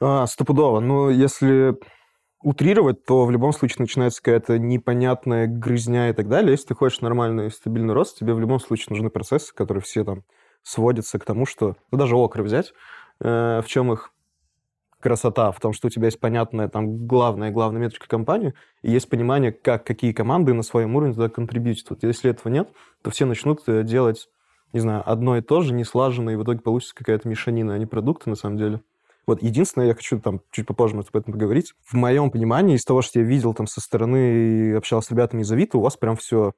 А, 0.00 0.26
стопудово. 0.26 0.80
Ну, 0.80 1.10
если 1.10 1.74
утрировать, 2.44 3.04
то 3.04 3.24
в 3.24 3.30
любом 3.30 3.52
случае 3.52 3.78
начинается 3.80 4.22
какая-то 4.22 4.58
непонятная 4.58 5.46
грызня 5.46 6.10
и 6.10 6.12
так 6.12 6.28
далее. 6.28 6.52
Если 6.52 6.68
ты 6.68 6.74
хочешь 6.74 7.00
нормальный 7.00 7.50
стабильный 7.50 7.94
рост, 7.94 8.18
тебе 8.18 8.34
в 8.34 8.40
любом 8.40 8.60
случае 8.60 8.88
нужны 8.90 9.08
процессы, 9.08 9.52
которые 9.54 9.82
все 9.82 10.04
там 10.04 10.24
сводятся 10.62 11.18
к 11.18 11.24
тому, 11.24 11.46
что... 11.46 11.76
Ну, 11.90 11.98
даже 11.98 12.16
окры 12.16 12.42
взять, 12.42 12.74
э, 13.20 13.62
в 13.62 13.66
чем 13.66 13.92
их 13.92 14.12
красота? 15.00 15.52
В 15.52 15.60
том, 15.60 15.72
что 15.72 15.86
у 15.86 15.90
тебя 15.90 16.06
есть 16.06 16.20
понятная 16.20 16.68
там 16.68 17.06
главная 17.06 17.50
главная 17.50 17.80
метрика 17.80 18.08
компании, 18.08 18.54
и 18.82 18.90
есть 18.90 19.08
понимание, 19.08 19.50
как 19.50 19.86
какие 19.86 20.12
команды 20.12 20.52
на 20.52 20.62
своем 20.62 20.94
уровне 20.96 21.14
туда 21.14 21.30
контрибьютят. 21.30 21.90
Вот 21.90 22.02
если 22.02 22.30
этого 22.30 22.52
нет, 22.52 22.68
то 23.02 23.10
все 23.10 23.24
начнут 23.24 23.62
э, 23.66 23.84
делать, 23.84 24.28
не 24.74 24.80
знаю, 24.80 25.02
одно 25.10 25.38
и 25.38 25.40
то 25.40 25.62
же, 25.62 25.72
не 25.72 25.84
слаженно, 25.84 26.30
и 26.30 26.36
в 26.36 26.42
итоге 26.42 26.60
получится 26.60 26.94
какая-то 26.94 27.26
мешанина, 27.26 27.72
а 27.72 27.78
не 27.78 27.86
продукты 27.86 28.28
на 28.28 28.36
самом 28.36 28.58
деле. 28.58 28.80
Вот 29.26 29.42
единственное, 29.42 29.88
я 29.88 29.94
хочу 29.94 30.20
там 30.20 30.40
чуть 30.50 30.66
попозже 30.66 30.96
об 30.98 31.16
этом 31.16 31.32
поговорить. 31.32 31.74
В 31.84 31.94
моем 31.94 32.30
понимании, 32.30 32.76
из 32.76 32.84
того, 32.84 33.02
что 33.02 33.20
я 33.20 33.24
видел 33.24 33.54
там 33.54 33.66
со 33.66 33.80
стороны 33.80 34.70
и 34.70 34.72
общался 34.72 35.08
с 35.08 35.10
ребятами 35.10 35.42
из 35.42 35.50
Авито, 35.50 35.78
у 35.78 35.80
вас 35.80 35.96
прям 35.96 36.16
все 36.16 36.52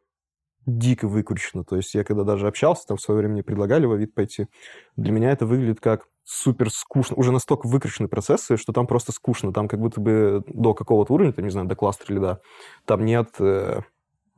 дико 0.67 1.07
выкручено. 1.07 1.65
То 1.65 1.77
есть 1.77 1.95
я 1.95 2.05
когда 2.05 2.25
даже 2.25 2.49
общался, 2.49 2.87
там 2.87 2.97
в 2.97 3.01
свое 3.01 3.19
время 3.19 3.35
мне 3.35 3.43
предлагали 3.43 3.87
в 3.87 3.93
Авито 3.93 4.13
пойти, 4.15 4.47
для 4.97 5.13
меня 5.13 5.31
это 5.31 5.47
выглядит 5.47 5.81
как 5.81 6.09
супер 6.25 6.71
скучно. 6.71 7.17
Уже 7.17 7.31
настолько 7.31 7.69
выкручены 7.69 8.09
процессы, 8.09 8.57
что 8.57 8.73
там 8.73 8.87
просто 8.87 9.13
скучно. 9.13 9.53
Там 9.53 9.69
как 9.69 9.81
будто 9.81 10.01
бы 10.01 10.43
до 10.49 10.75
какого-то 10.75 11.15
уровня, 11.15 11.33
там, 11.33 11.45
не 11.45 11.51
знаю, 11.51 11.69
до 11.69 11.77
кластера 11.77 12.13
или 12.13 12.21
да, 12.21 12.41
там 12.85 13.05
нет 13.05 13.31
э, 13.39 13.83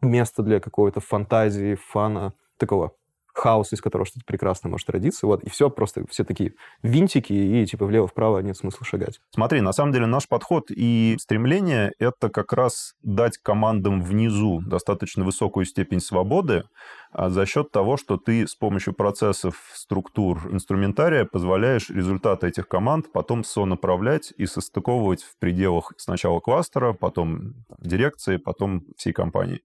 места 0.03 0.43
для 0.43 0.61
какой-то 0.61 1.01
фантазии, 1.01 1.77
фана, 1.77 2.35
такого 2.59 2.93
хаос, 3.39 3.73
из 3.73 3.81
которого 3.81 4.07
что-то 4.07 4.25
прекрасное 4.27 4.71
может 4.71 4.89
родиться, 4.91 5.27
вот, 5.27 5.43
и 5.43 5.51
все 5.51 5.71
просто, 5.71 6.05
все 6.11 6.25
такие 6.25 6.55
винтики, 6.83 7.33
и 7.33 7.67
типа 7.67 7.87
влево-вправо 7.87 8.41
нет 8.41 8.57
смысла 8.57 8.85
шагать. 8.85 9.21
Смотри, 9.31 9.61
на 9.61 9.73
самом 9.73 9.93
деле 9.93 10.07
наш 10.07 10.29
подход 10.29 10.71
и 10.71 11.17
стремление— 11.21 11.93
это 11.99 12.29
как 12.29 12.53
раз 12.53 12.95
дать 13.03 13.39
командам 13.39 14.03
внизу 14.03 14.61
достаточно 14.61 15.25
высокую 15.25 15.65
степень 15.65 16.01
свободы 16.01 16.65
а 17.11 17.31
за 17.31 17.47
счет 17.47 17.71
того, 17.71 17.97
что 17.97 18.17
ты 18.19 18.47
с 18.47 18.55
помощью 18.55 18.93
процессов, 18.93 19.71
структур, 19.75 20.41
инструментария 20.53 21.25
позволяешь 21.25 21.89
результаты 21.89 22.49
этих 22.49 22.69
команд 22.69 23.11
потом 23.13 23.45
сонаправлять 23.45 24.33
и 24.37 24.47
состыковывать 24.47 25.23
в 25.23 25.39
пределах 25.39 25.93
сначала 25.97 26.41
кластера, 26.41 26.93
потом 26.93 27.55
дирекции, 27.79 28.37
потом 28.37 28.85
всей 28.97 29.13
компании. 29.13 29.63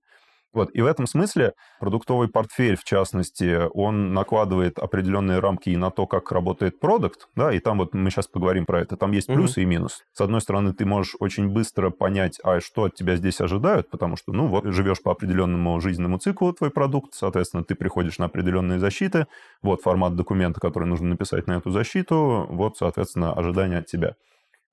Вот. 0.54 0.70
И 0.74 0.82
в 0.82 0.86
этом 0.86 1.08
смысле 1.08 1.54
продуктовый 1.80 2.30
портфель, 2.30 2.78
в 2.78 2.84
частности, 2.84 3.68
он 3.74 4.14
накладывает 4.14 4.78
определенные 4.78 5.40
рамки 5.40 5.70
и 5.70 5.78
на 5.78 5.90
то, 5.90 6.06
как 6.06 6.32
работает 6.32 6.80
продукт, 6.80 7.28
да, 7.36 7.52
и 7.52 7.60
там 7.60 7.80
вот 7.80 7.94
мы 7.94 8.10
сейчас 8.12 8.28
поговорим 8.28 8.66
про 8.66 8.82
это, 8.82 8.96
там 8.96 9.12
есть 9.12 9.28
плюсы 9.28 9.60
mm-hmm. 9.60 9.64
и 9.64 9.68
минусы. 9.68 10.04
С 10.14 10.22
одной 10.22 10.42
стороны, 10.42 10.74
ты 10.74 10.86
можешь 10.86 11.16
очень 11.20 11.50
быстро 11.50 11.90
понять, 11.90 12.40
а 12.44 12.62
что 12.62 12.86
от 12.86 12.96
тебя 12.96 13.16
здесь 13.16 13.42
ожидают, 13.42 13.90
потому 13.90 14.16
что, 14.16 14.32
ну, 14.32 14.48
вот 14.48 14.66
живешь 14.66 15.02
по 15.02 15.12
определенному 15.12 15.80
жизненному 15.82 16.20
циклу 16.20 16.54
твой 16.54 16.70
продукт, 16.70 17.14
соответственно, 17.14 17.64
ты 17.64 17.74
приходишь 17.76 18.20
на 18.20 18.26
определенные 18.26 18.80
защиты, 18.80 19.26
вот 19.64 19.82
формат 19.82 20.16
документа, 20.16 20.60
который 20.60 20.88
нужно 20.88 21.10
написать 21.10 21.48
на 21.48 21.54
эту 21.54 21.72
защиту, 21.72 22.46
вот, 22.50 22.78
соответственно, 22.78 23.34
ожидания 23.34 23.80
от 23.80 23.88
тебя. 23.88 24.16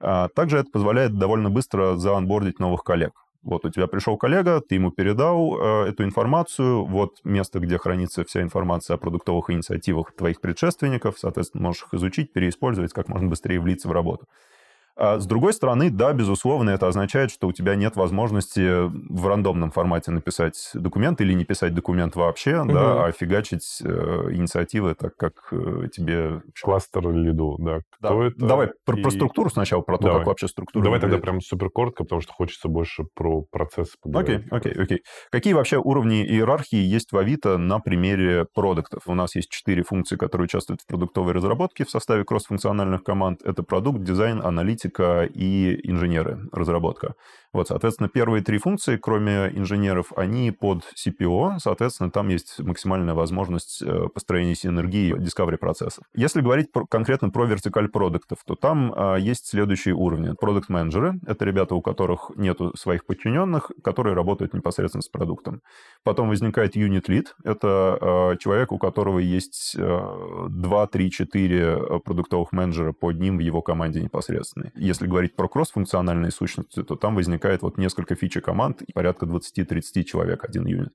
А 0.02 0.28
также 0.28 0.58
это 0.58 0.70
позволяет 0.70 1.18
довольно 1.18 1.50
быстро 1.50 1.96
заонбордить 1.96 2.58
новых 2.58 2.82
коллег. 2.82 3.12
Вот 3.42 3.64
у 3.64 3.70
тебя 3.70 3.87
пришел 3.87 4.18
коллега, 4.18 4.61
ты 4.61 4.75
ему 4.75 4.90
передал 4.90 5.59
э, 5.59 5.88
эту 5.88 6.04
информацию, 6.04 6.85
вот 6.85 7.16
место, 7.25 7.59
где 7.59 7.78
хранится 7.78 8.23
вся 8.25 8.42
информация 8.42 8.94
о 8.94 8.99
продуктовых 8.99 9.49
инициативах 9.49 10.14
твоих 10.14 10.42
предшественников, 10.42 11.18
соответственно, 11.18 11.64
можешь 11.64 11.85
их 11.85 11.94
изучить, 11.94 12.35
переиспользовать, 12.35 12.92
как 12.92 13.09
можно 13.09 13.28
быстрее 13.28 13.59
влиться 13.59 13.88
в 13.88 13.92
работу. 13.92 14.26
А 15.00 15.19
с 15.19 15.25
другой 15.25 15.54
стороны, 15.54 15.88
да, 15.88 16.12
безусловно, 16.12 16.69
это 16.69 16.87
означает, 16.87 17.30
что 17.30 17.49
у 17.49 17.52
тебя 17.52 17.75
нет 17.75 17.97
возможности 17.97 18.87
в 18.87 19.26
рандомном 19.26 19.71
формате 19.71 20.11
написать 20.11 20.71
документ 20.75 21.23
или 21.23 21.33
не 21.33 21.47
писать 21.47 21.73
документ 21.73 22.16
вообще, 22.16 22.61
угу. 22.61 22.73
да, 22.73 23.07
а 23.07 23.12
фигачить 23.12 23.80
э, 23.83 24.28
инициативы 24.33 24.95
так, 24.95 25.16
как 25.16 25.33
э, 25.52 25.88
тебе... 25.90 26.42
Кластер 26.62 27.11
лиду, 27.12 27.57
да. 27.59 27.78
Кто 27.99 28.21
да. 28.21 28.26
это? 28.26 28.47
Давай 28.47 28.69
про, 28.85 28.97
про 28.99 29.11
структуру 29.11 29.49
сначала, 29.49 29.80
про 29.80 29.97
то, 29.97 30.04
Давай. 30.04 30.19
как 30.19 30.26
вообще 30.26 30.49
структура 30.49 30.85
Давай 30.85 30.99
выглядит. 30.99 31.16
тогда 31.16 31.30
прям 31.30 31.40
супер 31.40 31.71
коротко, 31.71 32.04
потому 32.04 32.21
что 32.21 32.35
хочется 32.35 32.69
больше 32.69 33.04
про 33.14 33.42
процесс 33.50 33.97
поговорить. 34.02 34.42
Окей, 34.50 34.73
окей, 34.73 34.83
окей. 34.83 35.02
Какие 35.30 35.54
вообще 35.54 35.78
уровни 35.78 36.23
иерархии 36.26 36.76
есть 36.76 37.12
в 37.12 37.16
Авито 37.16 37.57
на 37.57 37.78
примере 37.78 38.45
продуктов? 38.54 39.04
У 39.07 39.14
нас 39.14 39.35
есть 39.35 39.49
четыре 39.49 39.83
функции, 39.83 40.16
которые 40.16 40.45
участвуют 40.45 40.83
в 40.83 40.87
продуктовой 40.87 41.33
разработке 41.33 41.87
в 41.87 41.90
составе 41.90 42.25
кроссфункциональных 42.25 43.02
команд. 43.02 43.40
Это 43.45 43.62
продукт, 43.62 44.02
дизайн, 44.02 44.42
аналитика, 44.45 44.89
аналитика 44.90 45.25
и 45.32 45.80
инженеры, 45.88 46.38
разработка. 46.52 47.14
Вот, 47.52 47.66
соответственно, 47.66 48.09
первые 48.09 48.45
три 48.45 48.59
функции, 48.59 48.97
кроме 48.97 49.49
инженеров, 49.49 50.12
они 50.14 50.52
под 50.52 50.85
CPO, 50.95 51.59
соответственно, 51.59 52.11
там 52.11 52.28
есть 52.28 52.61
максимальная 52.61 53.14
возможность 53.14 53.83
э, 53.83 54.07
построения 54.14 54.54
синергии 54.54 55.16
discovery 55.16 55.57
процессов. 55.57 56.04
Если 56.14 56.42
говорить 56.42 56.71
про, 56.71 56.87
конкретно 56.87 57.30
про 57.30 57.47
вертикаль 57.47 57.88
продуктов, 57.88 58.38
то 58.47 58.54
там 58.54 58.92
а, 58.95 59.16
есть 59.16 59.49
следующие 59.49 59.95
уровни. 59.95 60.35
Продукт-менеджеры— 60.40 61.19
это 61.26 61.45
ребята, 61.45 61.75
у 61.75 61.83
которых 61.83 62.30
нет 62.37 62.59
своих 62.76 63.04
подчиненных, 63.04 63.73
которые 63.83 64.14
работают 64.14 64.54
непосредственно 64.54 65.02
с 65.02 65.09
продуктом. 65.09 65.61
Потом 66.04 66.28
возникает 66.28 66.76
unit 66.76 67.07
lead— 67.09 67.26
это 67.45 67.99
а, 68.00 68.37
человек, 68.37 68.71
у 68.71 68.78
которого 68.78 69.19
есть 69.19 69.75
а, 69.76 70.47
2, 70.49 70.87
3, 70.87 71.11
4 71.11 72.00
продуктовых 72.04 72.52
менеджера 72.52 72.92
под 72.92 73.19
ним 73.19 73.38
в 73.38 73.40
его 73.40 73.61
команде 73.61 74.00
непосредственно. 74.00 74.71
Если 74.76 75.09
говорить 75.09 75.35
про 75.35 75.49
кросс-функциональные 75.49 76.30
сущности, 76.30 76.85
то 76.85 76.95
там 76.95 77.16
возникает 77.16 77.39
возникает 77.40 77.62
вот 77.62 77.78
несколько 77.78 78.14
фичи 78.14 78.40
команд, 78.40 78.82
порядка 78.94 79.26
20-30 79.26 80.04
человек 80.04 80.44
один 80.44 80.66
юнит. 80.66 80.92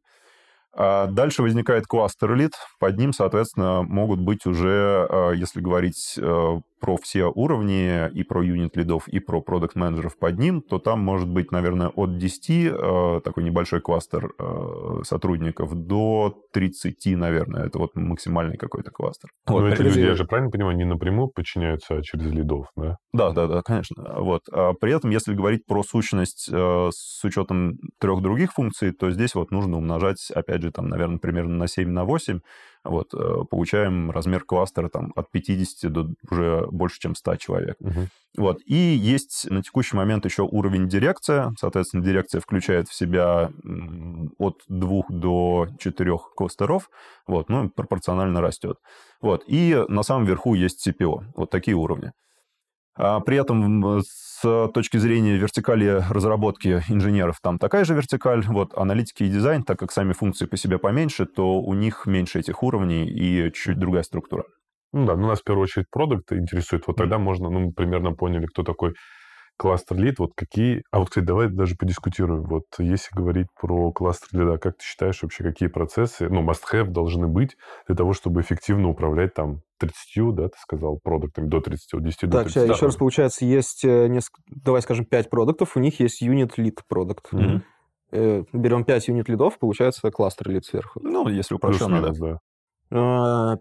А 0.78 1.08
дальше 1.08 1.42
возникает 1.42 1.88
кластер 1.88 2.36
элит. 2.36 2.52
Под 2.80 2.98
ним, 2.98 3.14
соответственно, 3.14 3.82
могут 3.82 4.20
быть 4.20 4.46
уже, 4.46 5.08
а, 5.10 5.32
если 5.32 5.62
говорить 5.62 6.16
э, 6.18 6.62
про 6.86 6.98
все 6.98 7.32
уровни, 7.34 8.12
и 8.14 8.24
про 8.24 8.44
юнит 8.44 8.78
лидов, 8.78 9.08
и 9.08 9.20
про 9.20 9.42
продукт 9.42 9.76
менеджеров 9.76 10.20
под 10.20 10.38
ним, 10.38 10.62
то 10.62 10.78
там 10.78 11.00
может 11.00 11.28
быть, 11.28 11.52
наверное, 11.52 11.88
от 11.88 12.20
10, 12.20 12.50
э, 12.50 13.22
такой 13.24 13.44
небольшой 13.44 13.82
кластер 13.82 14.30
э, 14.38 15.02
сотрудников, 15.02 15.74
до 15.74 16.44
30, 16.54 17.18
наверное. 17.18 17.66
Это 17.66 17.80
вот 17.80 17.96
максимальный 17.96 18.58
какой-то 18.58 18.92
кластер. 18.92 19.32
Но 19.48 19.56
вот, 19.56 19.74
эти 19.74 19.82
люди, 19.82 20.00
я 20.00 20.14
же 20.14 20.26
правильно 20.26 20.52
понимаю, 20.52 20.78
не 20.78 20.86
напрямую 20.86 21.30
подчиняются, 21.30 21.96
а 21.96 22.04
через 22.04 22.32
лидов, 22.32 22.68
да? 22.76 22.98
Да, 23.14 23.32
да, 23.32 23.48
да, 23.48 23.64
конечно. 23.64 24.04
Вот. 24.20 24.42
А 24.52 24.74
при 24.80 24.94
этом, 24.94 25.10
если 25.10 25.34
говорить 25.34 25.66
про 25.66 25.82
сущность 25.82 26.48
э, 26.52 26.90
с 26.92 27.24
учетом 27.24 27.80
трех 28.00 28.22
других 28.22 28.54
функций, 28.54 28.92
то 28.92 29.10
здесь 29.10 29.34
вот 29.34 29.50
нужно 29.50 29.78
умножать, 29.78 30.30
опять 30.36 30.62
же, 30.62 30.72
там, 30.72 30.88
наверное, 30.88 31.18
примерно 31.18 31.56
на 31.56 31.68
7, 31.68 31.90
на 31.90 32.06
8, 32.06 32.42
вот, 32.86 33.14
э, 33.14 33.44
получаем 33.50 34.12
размер 34.12 34.44
кластера 34.44 34.90
там, 34.90 35.12
от 35.16 35.32
50 35.32 35.92
до 35.92 36.10
уже 36.30 36.68
больше, 36.72 37.00
чем 37.00 37.16
100 37.16 37.36
человек. 37.38 37.76
Угу. 37.80 38.08
Вот. 38.38 38.62
И 38.66 38.76
есть 38.76 39.50
на 39.50 39.62
текущий 39.64 39.96
момент 39.96 40.26
еще 40.26 40.44
уровень 40.44 40.88
дирекция. 40.88 41.54
Соответственно, 41.60 42.04
дирекция 42.04 42.42
включает 42.42 42.88
в 42.88 42.94
себя 42.94 43.52
от 44.38 44.62
2 44.68 45.04
до 45.10 45.68
4 45.80 46.18
кластеров. 46.36 46.90
Вот, 47.28 47.50
ну, 47.50 47.70
пропорционально 47.70 48.42
растет. 48.42 48.78
Вот. 49.22 49.44
И 49.48 49.84
на 49.88 50.04
самом 50.04 50.26
верху 50.26 50.54
есть 50.54 50.88
CPO. 50.88 51.24
Вот 51.36 51.50
такие 51.50 51.76
уровни. 51.76 52.12
А 52.98 53.20
при 53.20 53.38
этом 53.38 54.02
с 54.02 54.70
точки 54.74 54.98
зрения 54.98 55.38
вертикали 55.38 56.04
разработки 56.10 56.82
инженеров 56.88 57.40
там 57.42 57.60
такая 57.60 57.86
же 57.86 57.94
вертикаль. 57.94 58.44
Вот 58.48 58.78
аналитики 58.78 59.24
и 59.24 59.30
дизайн, 59.30 59.64
так 59.64 59.80
как 59.80 59.92
сами 59.92 60.14
функции 60.14 60.46
по 60.46 60.58
себе 60.58 60.78
поменьше, 60.78 61.26
то 61.26 61.60
у 61.60 61.74
них 61.74 62.06
меньше 62.06 62.40
этих 62.40 62.64
уровней 62.64 63.06
и 63.08 63.52
чуть 63.54 63.80
другая 63.80 64.04
структура. 64.04 64.44
Ну 64.94 65.06
да, 65.06 65.16
ну 65.16 65.28
нас 65.28 65.42
в 65.42 65.44
первую 65.44 65.64
очередь 65.64 65.88
продукт 65.92 66.32
интересует. 66.32 66.88
Вот 66.88 66.96
тогда 66.96 67.18
можно, 67.18 67.50
ну, 67.50 67.60
мы 67.60 67.74
примерно 67.74 68.14
поняли, 68.14 68.46
кто 68.46 68.64
такой 68.64 68.94
кластер 69.58 69.98
лид, 69.98 70.20
вот 70.20 70.32
какие... 70.36 70.84
А 70.92 71.00
вот, 71.00 71.10
кстати, 71.10 71.26
давай 71.26 71.50
даже 71.50 71.76
подискутируем. 71.76 72.44
Вот 72.44 72.66
если 72.80 73.16
говорить 73.16 73.48
про 73.60 73.92
кластер 73.92 74.40
лида, 74.40 74.58
как 74.58 74.78
ты 74.78 74.84
считаешь 74.84 75.22
вообще, 75.22 75.44
какие 75.44 75.70
процессы, 75.70 76.30
ну, 76.30 76.44
must-have 76.44 76.88
должны 76.88 77.28
быть 77.28 77.56
для 77.88 77.96
того, 77.96 78.14
чтобы 78.14 78.42
эффективно 78.42 78.90
управлять 78.90 79.34
там 79.34 79.62
30, 79.80 80.36
да, 80.36 80.50
ты 80.50 80.58
сказал, 80.60 81.00
продуктами 81.04 81.48
до 81.48 81.62
30, 81.62 81.94
от 81.94 82.04
10 82.04 82.20
так, 82.20 82.30
до 82.30 82.44
30. 82.44 82.54
Так, 82.54 82.76
еще 82.76 82.86
раз, 82.86 82.96
получается, 82.96 83.46
есть 83.46 83.84
э, 83.86 84.08
несколько, 84.08 84.42
давай 84.48 84.82
скажем, 84.82 85.06
5 85.06 85.30
продуктов, 85.30 85.76
у 85.76 85.80
них 85.80 86.00
есть 86.00 86.24
unit 86.24 86.52
lead 86.58 86.80
продукт. 86.88 87.30
Берем 88.12 88.86
5 88.86 89.10
unit 89.10 89.26
lead 89.28 89.46
ов, 89.46 89.60
получается 89.60 90.10
кластер 90.12 90.50
lead 90.50 90.66
сверху. 90.66 91.00
Ну, 91.04 91.28
если 91.28 91.56
упрощенно, 91.56 92.02
да. 92.02 92.12
да. 92.14 92.40
А, 92.92 93.58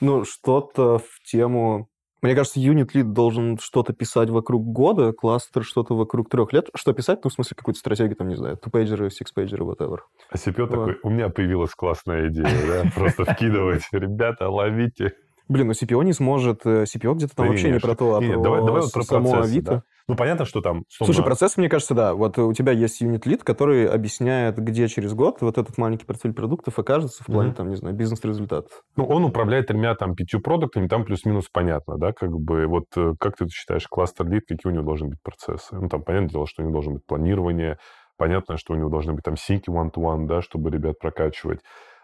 ну, 0.00 0.24
что-то 0.24 0.98
в 0.98 1.22
тему 1.24 1.89
мне 2.22 2.34
кажется, 2.34 2.60
unit 2.60 2.94
lead 2.94 3.12
должен 3.12 3.58
что-то 3.58 3.92
писать 3.92 4.30
вокруг 4.30 4.64
года, 4.64 5.12
кластер 5.12 5.64
что-то 5.64 5.94
вокруг 5.94 6.28
трех 6.28 6.52
лет. 6.52 6.68
Что 6.74 6.92
писать? 6.92 7.20
Ну, 7.24 7.30
в 7.30 7.32
смысле, 7.32 7.56
какую-то 7.56 7.80
стратегию, 7.80 8.16
там, 8.16 8.28
не 8.28 8.36
знаю, 8.36 8.56
two-pager 8.56 9.08
ы, 9.08 9.17
six-pager 9.17 9.55
ы, 9.55 9.64
whatever. 9.64 9.98
А 10.30 10.36
CPO 10.36 10.60
вот. 10.60 10.70
такой, 10.70 10.98
у 11.02 11.10
меня 11.10 11.28
появилась 11.30 11.74
классная 11.74 12.28
идея, 12.28 12.84
да? 12.84 12.90
Просто 12.94 13.24
вкидывать. 13.24 13.82
Ребята, 13.92 14.48
ловите. 14.48 15.14
Блин, 15.48 15.66
ну 15.66 15.72
CPO 15.72 16.04
не 16.04 16.12
сможет. 16.12 16.64
CPO 16.64 17.14
где-то 17.14 17.34
там 17.34 17.48
вообще 17.48 17.70
не 17.70 17.80
про 17.80 17.96
то, 17.96 18.16
а 18.16 18.90
про 18.92 19.02
само 19.02 19.40
Авито. 19.40 19.82
Ну, 20.08 20.16
понятно, 20.16 20.44
что 20.44 20.60
там... 20.60 20.84
Словно... 20.88 21.14
Слушай, 21.14 21.24
процесс, 21.24 21.56
мне 21.56 21.68
кажется, 21.68 21.94
да. 21.94 22.14
Вот 22.14 22.38
у 22.38 22.52
тебя 22.52 22.72
есть 22.72 23.00
юнит-лид, 23.00 23.44
который 23.44 23.86
объясняет, 23.86 24.58
где 24.58 24.88
через 24.88 25.14
год 25.14 25.38
вот 25.40 25.58
этот 25.58 25.78
маленький 25.78 26.04
портфель 26.04 26.32
продуктов 26.32 26.78
окажется 26.78 27.22
в 27.22 27.26
плане, 27.26 27.50
mm-hmm. 27.50 27.54
там, 27.54 27.68
не 27.68 27.76
знаю, 27.76 27.94
бизнес-результатов. 27.94 28.82
Ну, 28.96 29.04
он 29.04 29.24
управляет 29.24 29.68
тремя, 29.68 29.94
там, 29.94 30.14
пятью 30.14 30.40
продуктами, 30.40 30.88
там 30.88 31.04
плюс-минус 31.04 31.48
понятно, 31.52 31.98
да, 31.98 32.12
как 32.12 32.30
бы, 32.30 32.66
вот 32.66 32.86
э, 32.96 33.14
как 33.18 33.36
ты 33.36 33.48
считаешь, 33.48 33.86
кластер-лид, 33.88 34.44
какие 34.48 34.72
у 34.72 34.74
него 34.74 34.84
должны 34.84 35.08
быть 35.08 35.22
процессы? 35.22 35.76
Ну, 35.76 35.88
там, 35.88 36.02
понятное 36.02 36.30
дело, 36.30 36.46
что 36.46 36.62
у 36.62 36.64
него 36.64 36.72
должно 36.74 36.92
быть 36.94 37.06
планирование, 37.06 37.78
понятно, 38.16 38.56
что 38.56 38.74
у 38.74 38.76
него 38.76 38.88
должны 38.90 39.12
быть 39.12 39.24
там 39.24 39.36
синки 39.36 39.70
one-to-one, 39.70 40.26
да, 40.26 40.42
чтобы 40.42 40.70
ребят 40.70 40.98
прокачивать. 40.98 41.60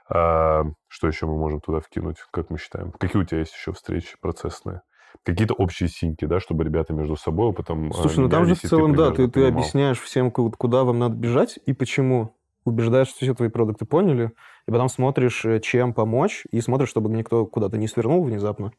А, 0.08 0.62
что 0.88 1.08
еще 1.08 1.26
мы 1.26 1.36
можем 1.36 1.60
туда 1.60 1.80
вкинуть, 1.80 2.16
как 2.30 2.50
мы 2.50 2.58
считаем? 2.58 2.92
Какие 2.92 3.22
у 3.22 3.24
тебя 3.24 3.40
есть 3.40 3.52
еще 3.52 3.72
встречи 3.72 4.16
процессные? 4.20 4.82
Какие-то 5.24 5.54
общие 5.54 5.88
синки, 5.88 6.24
да, 6.24 6.40
чтобы 6.40 6.64
ребята 6.64 6.92
между 6.92 7.16
собой 7.16 7.52
потом... 7.52 7.90
А, 7.90 7.94
Слушай, 7.94 8.20
ну 8.20 8.28
там 8.28 8.46
же 8.46 8.54
в 8.54 8.60
целом, 8.60 8.94
да, 8.94 9.10
ты, 9.10 9.28
ты 9.28 9.46
объясняешь 9.46 10.00
всем, 10.00 10.30
куда 10.30 10.84
вам 10.84 10.98
надо 10.98 11.14
бежать 11.14 11.58
и 11.66 11.72
почему. 11.72 12.34
Убеждаешь, 12.64 13.08
что 13.08 13.18
все 13.18 13.32
твои 13.32 13.48
продукты 13.48 13.84
поняли, 13.84 14.32
и 14.66 14.72
потом 14.72 14.88
смотришь, 14.88 15.44
э, 15.44 15.60
чем 15.60 15.94
помочь, 15.94 16.46
и 16.50 16.60
смотришь, 16.60 16.88
чтобы 16.88 17.08
никто 17.10 17.46
куда-то 17.46 17.78
не 17.78 17.86
свернул 17.86 18.24
внезапно. 18.24 18.72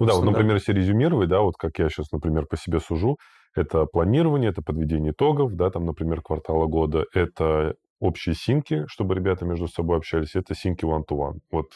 Ну 0.00 0.06
да, 0.06 0.14
вот, 0.14 0.24
например, 0.24 0.54
если 0.56 0.72
резюмировать, 0.72 1.28
да, 1.28 1.42
вот 1.42 1.56
как 1.56 1.78
я 1.78 1.88
сейчас, 1.88 2.10
например, 2.10 2.46
по 2.46 2.56
себе 2.56 2.80
сужу, 2.80 3.18
это 3.54 3.86
планирование, 3.86 4.50
это 4.50 4.62
подведение 4.62 5.12
итогов, 5.12 5.54
да, 5.54 5.70
там, 5.70 5.84
например, 5.86 6.22
квартала 6.22 6.66
года, 6.66 7.04
это 7.14 7.76
общие 8.00 8.34
синки, 8.34 8.84
чтобы 8.88 9.14
ребята 9.14 9.44
между 9.44 9.68
собой 9.68 9.98
общались, 9.98 10.34
это 10.34 10.54
синки 10.54 10.84
one-to-one. 10.84 11.38
Вот 11.52 11.66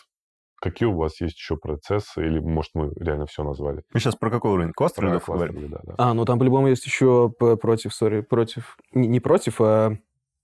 Какие 0.71 0.89
у 0.89 0.97
вас 0.97 1.21
есть 1.21 1.37
еще 1.37 1.57
процессы? 1.57 2.25
Или, 2.25 2.41
может, 2.41 2.73
мы 2.75 2.93
реально 2.97 3.27
все 3.27 3.45
назвали? 3.45 3.83
Мы 3.93 4.01
сейчас 4.01 4.17
про 4.17 4.31
какой 4.31 4.53
уровень? 4.53 4.73
Про 4.73 5.21
говорим? 5.35 5.71
Да, 5.71 5.81
да. 5.85 5.95
А, 5.99 6.15
ну 6.15 6.25
там 6.25 6.39
по-любому 6.39 6.69
есть 6.69 6.85
еще 6.85 7.31
против, 7.31 7.95
сори, 7.95 8.23
против... 8.23 8.77
Не, 8.93 9.09
не 9.09 9.21
против, 9.21 9.61
а 9.61 9.97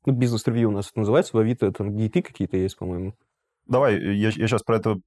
ну, 0.06 0.12
бизнес-ревью 0.12 0.68
у 0.68 0.72
нас 0.72 0.90
это 0.90 1.00
называется. 1.00 1.36
В 1.36 1.40
Авито 1.40 1.72
там 1.72 1.96
гейты 1.96 2.22
какие-то 2.22 2.56
есть, 2.56 2.76
по-моему. 2.76 3.14
Давай, 3.66 4.00
я, 4.00 4.28
я 4.28 4.48
сейчас 4.48 4.62
про 4.62 4.76
это 4.76 4.98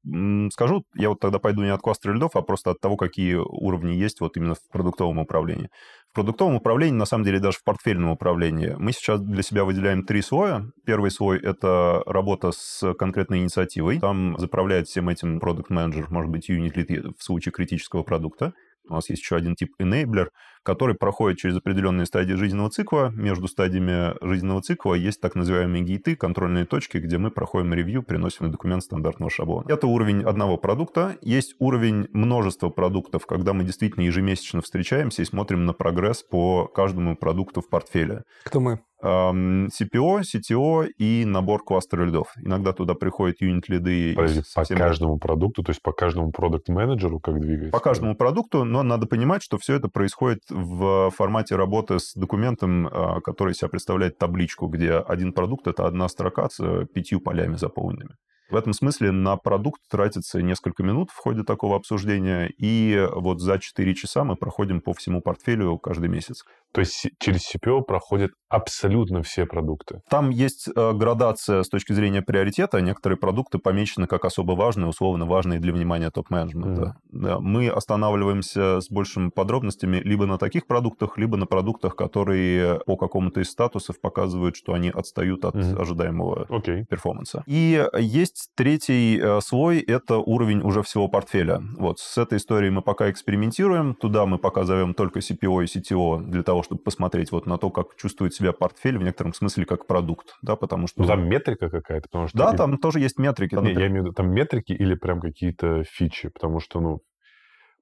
скажу. 0.51 0.83
Я 0.95 1.09
вот 1.09 1.19
тогда 1.19 1.39
пойду 1.39 1.61
не 1.61 1.69
от 1.69 1.81
кластера 1.81 2.13
лидов, 2.13 2.31
а 2.35 2.41
просто 2.41 2.71
от 2.71 2.79
того, 2.79 2.97
какие 2.97 3.35
уровни 3.35 3.93
есть 3.93 4.21
вот 4.21 4.37
именно 4.37 4.55
в 4.55 4.69
продуктовом 4.71 5.19
управлении 5.19 5.69
продуктовом 6.15 6.55
управлении, 6.55 6.97
на 6.97 7.05
самом 7.05 7.25
деле 7.25 7.39
даже 7.39 7.59
в 7.59 7.63
портфельном 7.63 8.09
управлении, 8.09 8.73
мы 8.79 8.93
сейчас 8.93 9.19
для 9.19 9.43
себя 9.43 9.65
выделяем 9.65 10.03
три 10.03 10.21
слоя. 10.21 10.71
Первый 10.85 11.11
слой– 11.11 11.39
это 11.43 12.01
работа 12.07 12.51
с 12.51 12.93
конкретной 12.95 13.39
инициативой. 13.39 13.99
Там 13.99 14.37
заправляет 14.39 14.87
всем 14.87 15.09
этим 15.09 15.39
продукт 15.39 15.69
менеджер 15.69 16.07
может 16.09 16.31
быть, 16.31 16.47
юнит 16.47 16.77
лид 16.77 16.89
в 17.17 17.23
случае 17.23 17.51
критического 17.51 18.03
продукта. 18.03 18.53
У 18.89 18.93
нас 18.93 19.09
есть 19.09 19.21
еще 19.21 19.35
один 19.35 19.55
тип 19.55 19.73
enabler. 19.79 20.27
Который 20.65 20.95
проходит 20.95 21.37
через 21.37 21.55
определенные 21.57 22.05
стадии 22.05 22.33
жизненного 22.33 22.71
цикла. 22.71 23.13
Между 23.15 23.47
стадиями 23.47 24.15
жизненного 24.25 24.61
цикла 24.61 24.95
есть 24.95 25.21
так 25.21 25.35
называемые 25.35 25.83
гейты, 25.83 26.15
контрольные 26.15 26.65
точки, 26.65 26.97
где 26.97 27.17
мы 27.17 27.29
проходим 27.29 27.73
ревью, 27.73 28.03
приносим 28.03 28.51
документ 28.51 28.83
стандартного 28.83 29.29
шаблона. 29.29 29.65
Это 29.69 29.87
уровень 29.87 30.23
одного 30.23 30.57
продукта. 30.57 31.17
Есть 31.21 31.55
уровень 31.59 32.07
множества 32.11 32.69
продуктов, 32.69 33.25
когда 33.25 33.53
мы 33.53 33.63
действительно 33.63 34.03
ежемесячно 34.03 34.61
встречаемся 34.61 35.21
и 35.21 35.25
смотрим 35.25 35.65
на 35.65 35.73
прогресс 35.73 36.23
по 36.23 36.65
каждому 36.67 37.15
продукту 37.15 37.61
в 37.61 37.69
портфеле. 37.69 38.23
Кто 38.43 38.59
мы? 38.59 38.79
CPO, 39.03 40.21
CTO 40.21 40.87
и 40.97 41.25
набор 41.25 41.63
кластера 41.63 42.05
лидов. 42.05 42.33
Иногда 42.41 42.71
туда 42.73 42.95
приходят 42.95 43.39
юнит-лиды. 43.39 44.15
Подожди, 44.15 44.41
по 44.55 44.63
каждому 44.63 45.19
продукту, 45.19 45.61
то 45.61 45.71
есть 45.71 45.81
по 45.83 45.91
каждому 45.91 46.31
продукт-менеджеру 46.31 47.19
как 47.19 47.39
двигается? 47.39 47.71
По 47.71 47.79
каждому 47.79 48.15
продукту, 48.15 48.63
но 48.63 48.81
надо 48.81 49.05
понимать, 49.05 49.43
что 49.43 49.59
все 49.59 49.75
это 49.75 49.89
происходит 49.89 50.39
в 50.55 51.11
формате 51.11 51.55
работы 51.55 51.99
с 51.99 52.13
документом, 52.15 52.87
а, 52.87 53.19
который 53.21 53.53
себя 53.53 53.69
представляет 53.69 54.17
табличку, 54.17 54.67
где 54.67 54.93
один 54.93 55.33
продукт— 55.33 55.67
это 55.69 55.85
одна 55.85 56.07
строка 56.07 56.49
с 56.49 56.85
пятью 56.93 57.19
полями 57.19 57.57
заполненными. 57.57 58.15
В 58.49 58.55
этом 58.55 58.73
смысле 58.73 59.11
на 59.11 59.37
продукт 59.37 59.81
тратится 59.89 60.41
несколько 60.41 60.83
минут 60.83 61.09
в 61.11 61.17
ходе 61.17 61.43
такого 61.43 61.75
обсуждения, 61.75 62.51
и 62.57 63.07
вот 63.13 63.41
за 63.41 63.59
4 63.59 63.95
часа 63.95 64.23
мы 64.23 64.35
проходим 64.35 64.81
по 64.81 64.93
всему 64.93 65.21
портфелю 65.21 65.77
каждый 65.77 66.09
месяц. 66.09 66.43
То 66.75 66.81
есть 66.81 67.07
через 67.19 67.55
CPO 67.55 67.83
проходят 67.83 68.31
абсолютно 68.49 69.23
все 69.23 69.45
продукты? 69.45 70.01
Там 70.09 70.29
есть 70.29 70.67
э, 70.67 70.91
градация 70.93 71.63
с 71.63 71.69
точки 71.69 71.93
зрения 71.93 72.21
приоритета. 72.21 72.81
Некоторые 72.81 73.17
продукты 73.17 73.59
помечены 73.59 74.07
как 74.07 74.25
особо 74.25 74.53
важные, 74.53 74.87
условно 74.87 75.25
важные 75.25 75.59
для 75.59 75.71
внимания 75.71 76.11
топ-менеджмента. 76.11 76.97
Mm. 77.13 77.39
Мы 77.39 77.69
останавливаемся 77.69 78.81
с 78.81 78.89
большими 78.89 79.29
подробностями 79.29 79.97
либо 79.97 80.25
на 80.25 80.37
таких 80.37 80.67
продуктах, 80.67 81.17
либо 81.17 81.37
на 81.37 81.45
продуктах, 81.45 81.95
которые 81.95 82.81
по 82.85 82.97
какому-то 82.97 83.39
из 83.39 83.49
статусов 83.49 84.01
показывают, 84.01 84.57
что 84.57 84.73
они 84.73 84.89
отстают 84.89 85.45
от 85.45 85.55
mm. 85.55 85.81
ожидаемого 85.81 86.45
okay. 86.49 86.85
перформанса. 86.85 87.43
И 87.45 87.87
есть 87.97 88.34
третий 88.55 89.17
э, 89.17 89.39
слой, 89.41 89.79
это 89.79 90.17
уровень 90.17 90.61
уже 90.61 90.81
всего 90.83 91.07
портфеля. 91.07 91.61
Вот 91.77 91.99
с 91.99 92.17
этой 92.17 92.37
историей 92.37 92.71
мы 92.71 92.81
пока 92.81 93.09
экспериментируем. 93.09 93.95
Туда 93.95 94.25
мы 94.25 94.37
показываем 94.37 94.93
только 94.93 95.19
CPO 95.19 95.63
и 95.63 95.67
CTO 95.67 96.21
для 96.21 96.43
того, 96.43 96.63
чтобы 96.63 96.81
посмотреть 96.81 97.31
вот 97.31 97.45
на 97.45 97.57
то, 97.57 97.69
как 97.69 97.95
чувствует 97.95 98.33
себя 98.33 98.51
портфель 98.51 98.97
в 98.97 99.03
некотором 99.03 99.33
смысле 99.33 99.65
как 99.65 99.87
продукт, 99.87 100.35
да, 100.41 100.55
потому 100.55 100.87
что... 100.87 101.01
Ну, 101.01 101.07
там 101.07 101.27
метрика 101.27 101.69
какая-то, 101.69 102.09
потому 102.09 102.27
что... 102.27 102.37
Да, 102.37 102.53
там 102.53 102.77
тоже 102.77 102.99
есть 102.99 103.17
метрики. 103.17 103.55
Не, 103.55 103.73
я 103.73 103.87
имею 103.87 104.03
в 104.03 104.05
виду, 104.05 104.13
там 104.13 104.31
метрики 104.31 104.73
или 104.73 104.95
прям 104.95 105.21
какие-то 105.21 105.83
фичи, 105.83 106.29
потому 106.29 106.59
что, 106.59 106.79
ну, 106.79 106.99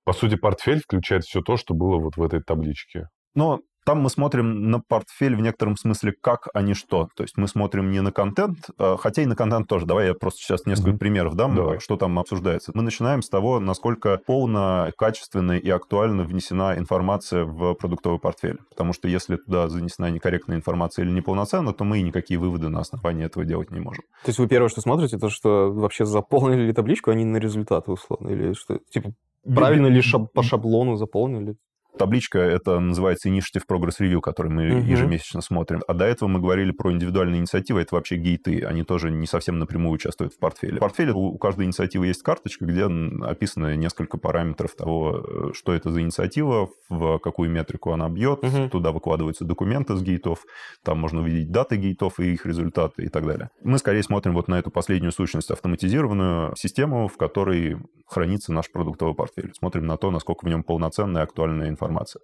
по 0.03 0.13
сути, 0.13 0.35
портфель 0.35 0.81
включает 0.81 1.23
все 1.23 1.41
то, 1.41 1.57
что 1.57 1.73
было 1.73 1.97
вот 1.97 2.17
в 2.17 2.21
этой 2.21 2.41
табличке. 2.41 3.07
Но 3.35 3.61
там 3.85 4.01
мы 4.01 4.09
смотрим 4.09 4.69
на 4.71 4.79
портфель 4.79 5.35
в 5.35 5.41
некотором 5.41 5.77
смысле 5.77 6.13
как, 6.19 6.47
а 6.53 6.61
не 6.61 6.73
что. 6.73 7.09
То 7.15 7.23
есть 7.23 7.37
мы 7.37 7.47
смотрим 7.47 7.91
не 7.91 8.01
на 8.01 8.11
контент, 8.11 8.69
а, 8.77 8.97
хотя 8.97 9.21
и 9.21 9.25
на 9.25 9.35
контент 9.35 9.67
тоже. 9.67 9.85
Давай 9.85 10.07
я 10.07 10.13
просто 10.13 10.39
сейчас 10.41 10.65
несколько 10.65 10.91
mm-hmm. 10.91 10.97
примеров 10.97 11.35
дам, 11.35 11.55
Давай. 11.55 11.79
что 11.79 11.97
там 11.97 12.17
обсуждается. 12.19 12.71
Мы 12.73 12.81
начинаем 12.81 13.21
с 13.21 13.29
того, 13.29 13.59
насколько 13.59 14.19
полно, 14.25 14.89
качественно 14.97 15.53
и 15.53 15.69
актуально 15.69 16.23
внесена 16.23 16.75
информация 16.77 17.45
в 17.45 17.73
продуктовый 17.75 18.19
портфель. 18.19 18.59
Потому 18.69 18.93
что 18.93 19.07
если 19.07 19.35
туда 19.35 19.67
занесена 19.67 20.09
некорректная 20.09 20.57
информация 20.57 21.05
или 21.05 21.11
неполноценна, 21.11 21.73
то 21.73 21.83
мы 21.83 22.01
никакие 22.01 22.39
выводы 22.39 22.69
на 22.69 22.79
основании 22.79 23.25
этого 23.25 23.45
делать 23.45 23.71
не 23.71 23.79
можем. 23.79 24.03
То 24.23 24.29
есть 24.29 24.39
вы 24.39 24.47
первое, 24.47 24.69
что 24.69 24.81
смотрите, 24.81 25.17
то, 25.17 25.29
что 25.29 25.71
вообще 25.71 26.05
заполнили 26.05 26.67
ли 26.67 26.73
табличку, 26.73 27.11
а 27.11 27.15
не 27.15 27.25
на 27.25 27.37
результаты 27.37 27.91
условно? 27.91 28.29
Или 28.29 28.53
что, 28.53 28.79
типа, 28.89 29.13
правильно 29.43 29.87
ли 29.87 30.01
шаб- 30.01 30.27
по 30.33 30.43
шаблону 30.43 30.95
заполнили? 30.95 31.55
Табличка 31.97 32.39
это 32.39 32.79
называется 32.79 33.29
Initiative 33.29 33.63
Progress 33.69 33.99
Review, 33.99 34.19
который 34.19 34.51
мы 34.51 34.63
uh-huh. 34.63 34.83
ежемесячно 34.83 35.41
смотрим. 35.41 35.81
А 35.87 35.93
до 35.93 36.05
этого 36.05 36.27
мы 36.27 36.39
говорили 36.39 36.71
про 36.71 36.91
индивидуальные 36.91 37.39
инициативы. 37.39 37.81
Это 37.81 37.95
вообще 37.95 38.15
гейты. 38.15 38.61
Они 38.61 38.83
тоже 38.83 39.11
не 39.11 39.27
совсем 39.27 39.59
напрямую 39.59 39.93
участвуют 39.93 40.33
в 40.33 40.39
портфеле. 40.39 40.77
В 40.77 40.79
портфеле 40.79 41.13
у 41.13 41.37
каждой 41.37 41.65
инициативы 41.65 42.07
есть 42.07 42.23
карточка, 42.23 42.65
где 42.65 42.85
описано 43.23 43.75
несколько 43.75 44.17
параметров 44.17 44.75
того, 44.75 45.51
э, 45.51 45.51
что 45.53 45.73
это 45.73 45.91
за 45.91 46.01
инициатива, 46.01 46.69
в 46.99 47.19
какую 47.19 47.49
метрику 47.49 47.91
она 47.91 48.09
бьет. 48.09 48.43
Uh-huh. 48.43 48.69
Туда 48.69 48.91
выкладываются 48.91 49.45
документы 49.45 49.95
с 49.95 50.01
гейтов. 50.01 50.45
Там 50.83 50.99
можно 50.99 51.21
увидеть 51.21 51.51
даты 51.51 51.75
гейтов 51.77 52.19
и 52.19 52.33
их 52.33 52.45
результаты 52.45 53.03
и 53.03 53.09
так 53.09 53.25
далее. 53.25 53.49
Мы 53.61 53.77
скорее 53.77 54.03
смотрим 54.03 54.33
вот 54.33 54.47
на 54.47 54.59
эту 54.59 54.71
последнюю 54.71 55.11
сущность, 55.11 55.51
автоматизированную 55.51 56.55
систему, 56.55 57.07
в 57.07 57.17
которой 57.17 57.77
хранится 58.07 58.53
наш 58.53 58.71
продуктовый 58.71 59.15
портфель. 59.15 59.53
Смотрим 59.53 59.85
на 59.85 59.97
то, 59.97 60.11
насколько 60.11 60.45
в 60.45 60.49
нем 60.49 60.63
полноценная 60.63 61.23
актуальная 61.23 61.69
информация 61.69 62.21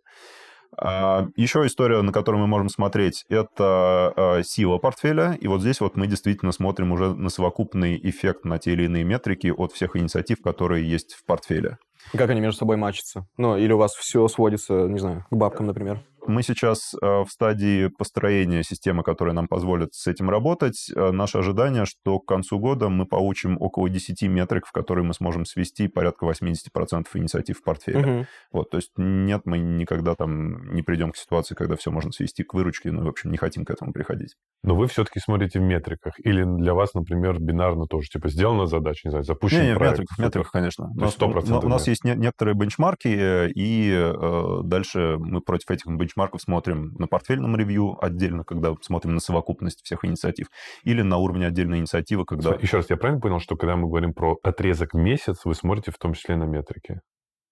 Еще 0.77 1.65
история, 1.65 2.01
на 2.01 2.11
которую 2.11 2.41
мы 2.41 2.47
можем 2.47 2.69
смотреть, 2.69 3.25
это 3.29 4.13
а, 4.15 4.41
сила 4.43 4.77
портфеля. 4.77 5.37
И 5.39 5.47
вот 5.47 5.61
здесь 5.61 5.81
вот 5.81 5.97
мы 5.97 6.07
действительно 6.07 6.51
смотрим 6.51 6.91
уже 6.91 7.13
на 7.13 7.29
совокупный 7.29 7.99
эффект 8.01 8.45
на 8.45 8.59
те 8.59 8.73
или 8.73 8.83
иные 8.83 9.03
метрики 9.03 9.47
от 9.47 9.73
всех 9.73 9.95
инициатив, 9.95 10.41
которые 10.41 10.89
есть 10.89 11.13
в 11.13 11.25
портфеле. 11.25 11.77
Как 12.13 12.29
они 12.29 12.41
между 12.41 12.59
собой 12.59 12.77
мачатся? 12.77 13.25
Ну, 13.37 13.57
или 13.57 13.71
у 13.71 13.77
вас 13.77 13.93
все 13.93 14.27
сводится, 14.27 14.73
не 14.87 14.99
знаю, 14.99 15.25
к 15.29 15.35
бабкам, 15.35 15.67
например? 15.67 16.01
Мы 16.27 16.43
сейчас 16.43 16.93
э, 16.93 17.05
в 17.05 17.27
стадии 17.29 17.87
построения 17.87 18.63
системы, 18.63 19.03
которая 19.03 19.33
нам 19.33 19.47
позволит 19.47 19.93
с 19.93 20.07
этим 20.07 20.29
работать. 20.29 20.91
Э, 20.95 21.11
наше 21.11 21.37
ожидание, 21.37 21.85
что 21.85 22.19
к 22.19 22.27
концу 22.27 22.59
года 22.59 22.89
мы 22.89 23.05
получим 23.05 23.57
около 23.59 23.89
10 23.89 24.23
метрик, 24.23 24.65
в 24.65 24.71
которые 24.71 25.05
мы 25.05 25.13
сможем 25.13 25.45
свести 25.45 25.87
порядка 25.87 26.25
80% 26.25 27.05
инициатив 27.13 27.59
в 27.59 27.63
портфеле. 27.63 27.99
Угу. 27.99 28.25
Вот, 28.51 28.69
то 28.69 28.77
есть 28.77 28.91
нет, 28.97 29.41
мы 29.45 29.57
никогда 29.57 30.15
там 30.15 30.73
не 30.73 30.81
придем 30.81 31.11
к 31.11 31.17
ситуации, 31.17 31.55
когда 31.55 31.75
все 31.75 31.91
можно 31.91 32.11
свести 32.11 32.43
к 32.43 32.53
выручке, 32.53 32.91
ну, 32.91 33.05
в 33.05 33.07
общем, 33.07 33.31
не 33.31 33.37
хотим 33.37 33.65
к 33.65 33.69
этому 33.69 33.93
приходить. 33.93 34.35
Но 34.63 34.75
вы 34.75 34.87
все-таки 34.87 35.19
смотрите 35.19 35.59
в 35.59 35.63
метриках. 35.63 36.13
Или 36.19 36.43
для 36.43 36.73
вас, 36.73 36.93
например, 36.93 37.39
бинарно 37.39 37.87
тоже, 37.87 38.09
типа, 38.09 38.29
сделана 38.29 38.65
задача, 38.67 39.01
не 39.05 39.11
знаю, 39.11 39.23
запущен 39.23 39.61
не, 39.61 39.67
не, 39.69 39.75
проект. 39.75 39.97
в 39.97 39.99
метриках, 39.99 40.17
в 40.17 40.21
метриках, 40.21 40.51
конечно. 40.51 40.93
То 40.97 41.05
есть 41.05 41.17
100%. 41.17 41.65
У 41.65 41.69
нас 41.69 41.87
есть 41.87 42.03
некоторые 42.03 42.55
бенчмарки, 42.55 43.49
и 43.55 43.91
э, 43.91 44.59
дальше 44.63 45.17
мы 45.19 45.41
против 45.41 45.71
этих 45.71 45.87
бенчмарков 45.87 46.08
бенчмарков 46.09 46.41
смотрим 46.41 46.93
на 46.97 47.07
портфельном 47.07 47.55
ревью 47.55 47.97
отдельно, 48.03 48.43
когда 48.43 48.73
смотрим 48.81 49.13
на 49.13 49.19
совокупность 49.19 49.81
всех 49.83 50.03
инициатив, 50.05 50.47
или 50.83 51.01
на 51.01 51.17
уровне 51.17 51.47
отдельной 51.47 51.79
инициативы, 51.79 52.25
когда... 52.25 52.55
Еще 52.55 52.77
раз, 52.77 52.89
я 52.89 52.97
правильно 52.97 53.21
понял, 53.21 53.39
что 53.39 53.55
когда 53.55 53.75
мы 53.75 53.87
говорим 53.87 54.13
про 54.13 54.37
отрезок 54.43 54.93
месяц, 54.93 55.45
вы 55.45 55.55
смотрите 55.55 55.91
в 55.91 55.97
том 55.97 56.13
числе 56.13 56.35
на 56.35 56.43
метрики? 56.43 57.01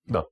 Да. 0.05 0.25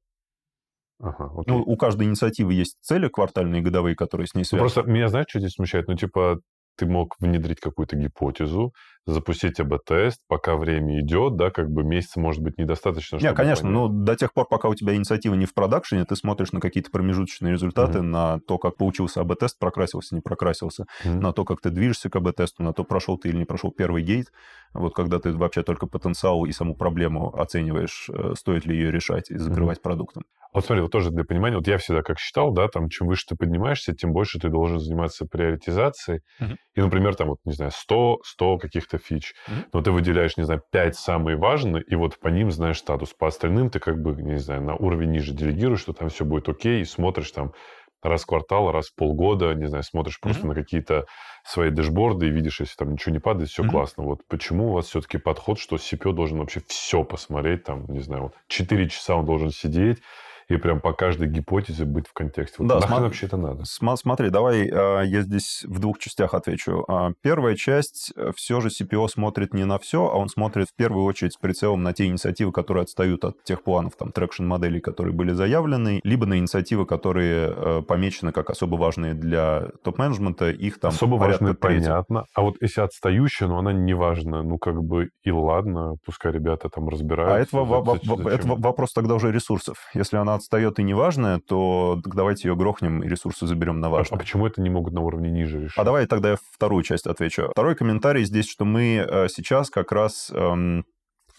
Ага, 0.99 1.29
ну, 1.45 1.61
у 1.61 1.75
каждой 1.75 2.07
инициативы 2.07 2.53
есть 2.53 2.77
цели 2.81 3.09
квартальные, 3.09 3.61
годовые, 3.61 3.95
которые 3.95 4.27
с 4.27 4.33
ней 4.33 4.45
связаны. 4.45 4.67
Ну, 4.67 4.73
просто 4.73 4.89
меня, 4.89 5.09
знаешь, 5.09 5.27
что 5.29 5.39
здесь 5.39 5.53
смущает? 5.53 5.87
Ну, 5.87 5.95
типа, 5.95 6.39
ты 6.77 6.85
мог 6.85 7.15
внедрить 7.19 7.59
какую-то 7.59 7.97
гипотезу, 7.97 8.73
запустить 9.05 9.59
АБ-тест, 9.59 10.21
пока 10.27 10.55
время 10.55 10.99
идет, 10.99 11.35
да, 11.35 11.51
как 11.51 11.69
бы 11.69 11.83
месяц 11.83 12.15
может 12.15 12.41
быть 12.41 12.57
недостаточно. 12.57 13.17
Нет, 13.17 13.35
конечно, 13.35 13.63
понять. 13.63 13.81
но 13.81 13.87
до 13.87 14.15
тех 14.15 14.33
пор, 14.33 14.47
пока 14.47 14.67
у 14.67 14.75
тебя 14.75 14.95
инициатива 14.95 15.35
не 15.35 15.45
в 15.45 15.53
продакшене, 15.53 16.05
ты 16.05 16.15
смотришь 16.15 16.51
на 16.51 16.59
какие-то 16.59 16.89
промежуточные 16.91 17.53
результаты, 17.53 17.99
mm-hmm. 17.99 18.01
на 18.01 18.39
то, 18.47 18.57
как 18.57 18.77
получился 18.77 19.21
АБ-тест, 19.21 19.59
прокрасился, 19.59 20.15
не 20.15 20.21
прокрасился, 20.21 20.85
mm-hmm. 21.03 21.19
на 21.19 21.33
то, 21.33 21.45
как 21.45 21.61
ты 21.61 21.69
движешься 21.69 22.09
к 22.09 22.15
АБ-тесту, 22.15 22.63
на 22.63 22.73
то, 22.73 22.83
прошел 22.83 23.17
ты 23.17 23.29
или 23.29 23.37
не 23.37 23.45
прошел 23.45 23.71
первый 23.71 24.03
гейт. 24.03 24.31
Вот 24.73 24.95
когда 24.95 25.19
ты 25.19 25.31
вообще 25.33 25.63
только 25.63 25.87
потенциал 25.87 26.45
и 26.45 26.51
саму 26.51 26.75
проблему 26.75 27.33
оцениваешь, 27.35 28.09
э, 28.09 28.33
стоит 28.35 28.65
ли 28.65 28.75
ее 28.75 28.91
решать 28.91 29.29
и 29.29 29.37
закрывать 29.37 29.77
mm-hmm. 29.77 29.83
продуктом. 29.83 30.23
Вот 30.55 30.65
смотри, 30.65 30.83
вот 30.83 30.91
тоже 30.91 31.11
для 31.11 31.25
понимания, 31.25 31.57
вот 31.57 31.67
я 31.67 31.77
всегда 31.77 32.01
как 32.01 32.17
считал, 32.17 32.53
да, 32.53 32.69
там, 32.69 32.87
чем 32.87 33.07
выше 33.07 33.25
ты 33.27 33.35
поднимаешься, 33.35 33.93
тем 33.93 34.13
больше 34.13 34.39
ты 34.39 34.47
должен 34.47 34.79
заниматься 34.79 35.25
приоритизацией. 35.25 36.21
Uh-huh. 36.39 36.55
И, 36.75 36.81
например, 36.81 37.13
там, 37.15 37.27
вот, 37.27 37.39
не 37.43 37.51
знаю, 37.51 37.71
100, 37.75 38.19
100 38.23 38.57
каких-то 38.59 38.94
фич. 38.97 39.33
Uh-huh. 39.47 39.65
Но 39.73 39.81
ты 39.81 39.91
выделяешь, 39.91 40.37
не 40.37 40.43
знаю, 40.43 40.61
5 40.71 40.95
самые 40.95 41.37
важные, 41.37 41.83
и 41.83 41.95
вот 41.95 42.19
по 42.19 42.27
ним 42.27 42.51
знаешь 42.51 42.79
статус. 42.79 43.13
По 43.13 43.27
остальным 43.27 43.69
ты 43.69 43.79
как 43.79 44.01
бы, 44.01 44.13
не 44.21 44.37
знаю, 44.37 44.61
на 44.61 44.75
уровень 44.75 45.11
ниже 45.11 45.33
делегируешь, 45.33 45.81
что 45.81 45.93
там 45.93 46.09
все 46.09 46.25
будет 46.25 46.49
окей, 46.49 46.81
и 46.81 46.85
смотришь 46.85 47.31
там 47.31 47.53
раз 48.01 48.23
в 48.23 48.27
квартал, 48.27 48.71
раз 48.71 48.89
в 48.89 48.95
полгода, 48.95 49.53
не 49.53 49.67
знаю, 49.67 49.83
смотришь 49.83 50.19
просто 50.19 50.43
uh-huh. 50.43 50.49
на 50.49 50.55
какие-то 50.55 51.05
свои 51.43 51.69
дэшборды 51.69 52.27
и 52.27 52.31
видишь, 52.31 52.59
если 52.59 52.75
там 52.75 52.93
ничего 52.93 53.13
не 53.13 53.19
падает, 53.19 53.49
все 53.49 53.63
uh-huh. 53.63 53.69
классно. 53.69 54.03
Вот 54.03 54.21
почему 54.27 54.69
у 54.69 54.73
вас 54.73 54.87
все-таки 54.87 55.17
подход, 55.17 55.59
что 55.59 55.77
CPO 55.77 56.13
должен 56.13 56.39
вообще 56.39 56.61
все 56.67 57.03
посмотреть, 57.03 57.63
там, 57.63 57.85
не 57.87 57.99
знаю, 57.99 58.23
вот 58.23 58.33
4 58.47 58.89
часа 58.89 59.15
он 59.15 59.25
должен 59.25 59.51
сидеть, 59.51 59.99
и 60.47 60.57
прям 60.57 60.79
по 60.79 60.93
каждой 60.93 61.27
гипотезе 61.27 61.85
быть 61.85 62.07
в 62.07 62.13
контексте. 62.13 62.57
Вот 62.59 62.67
да, 62.67 62.79
нахрен 62.79 63.03
вообще 63.03 63.25
это 63.25 63.37
надо? 63.37 63.65
См- 63.65 63.97
смотри, 63.97 64.29
давай 64.29 64.69
а, 64.71 65.01
я 65.01 65.21
здесь 65.21 65.63
в 65.67 65.79
двух 65.79 65.97
частях 65.99 66.33
отвечу. 66.33 66.85
А, 66.87 67.11
первая 67.21 67.55
часть, 67.55 68.13
э, 68.15 68.31
все 68.35 68.61
же 68.61 68.69
CPO 68.69 69.07
смотрит 69.07 69.53
не 69.53 69.65
на 69.65 69.79
все, 69.79 70.05
а 70.05 70.15
он 70.15 70.29
смотрит 70.29 70.67
в 70.69 70.75
первую 70.75 71.05
очередь 71.05 71.33
с 71.33 71.37
прицелом 71.37 71.83
на 71.83 71.93
те 71.93 72.05
инициативы, 72.05 72.51
которые 72.51 72.83
отстают 72.83 73.25
от 73.25 73.43
тех 73.43 73.63
планов, 73.63 73.95
там, 73.95 74.11
traction-моделей, 74.11 74.81
которые 74.81 75.13
были 75.13 75.31
заявлены, 75.31 75.99
либо 76.03 76.25
на 76.25 76.37
инициативы, 76.37 76.85
которые 76.85 77.53
э, 77.55 77.81
помечены 77.81 78.31
как 78.31 78.49
особо 78.49 78.75
важные 78.75 79.13
для 79.13 79.69
топ-менеджмента, 79.83 80.49
их 80.51 80.79
там 80.79 80.91
Особо 80.91 81.15
важные, 81.15 81.55
понятно. 81.55 82.25
А 82.35 82.41
вот 82.41 82.57
если 82.61 82.81
отстающая, 82.81 83.47
но 83.47 83.59
она 83.59 83.73
не 83.73 83.93
важна, 83.93 84.43
ну, 84.43 84.57
как 84.57 84.83
бы 84.83 85.09
и 85.23 85.31
ладно, 85.31 85.95
пускай 86.05 86.31
ребята 86.31 86.69
там 86.69 86.87
разбираются. 86.89 87.35
А 87.35 87.39
это, 87.39 88.29
это 88.29 88.47
вопрос 88.47 88.93
тогда 88.93 89.15
уже 89.15 89.31
ресурсов. 89.31 89.77
Если 89.93 90.17
она 90.17 90.34
она 90.35 90.37
отстает 90.37 90.79
и 90.79 90.83
неважная, 90.83 91.39
то 91.39 92.01
давайте 92.05 92.49
ее 92.49 92.55
грохнем 92.55 93.03
и 93.03 93.07
ресурсы 93.07 93.47
заберем 93.47 93.79
на 93.79 93.89
важное. 93.89 94.17
А 94.17 94.19
почему 94.19 94.45
это 94.45 94.61
не 94.61 94.69
могут 94.69 94.93
на 94.93 95.01
уровне 95.01 95.31
ниже 95.31 95.61
решить? 95.61 95.77
А 95.77 95.83
давай 95.83 96.05
тогда 96.05 96.31
я 96.31 96.37
вторую 96.51 96.83
часть 96.83 97.07
отвечу. 97.07 97.49
Второй 97.51 97.75
комментарий 97.75 98.25
здесь, 98.25 98.49
что 98.49 98.65
мы 98.65 99.05
э, 99.07 99.27
сейчас 99.29 99.69
как 99.69 99.91
раз 99.91 100.31
эм, 100.33 100.85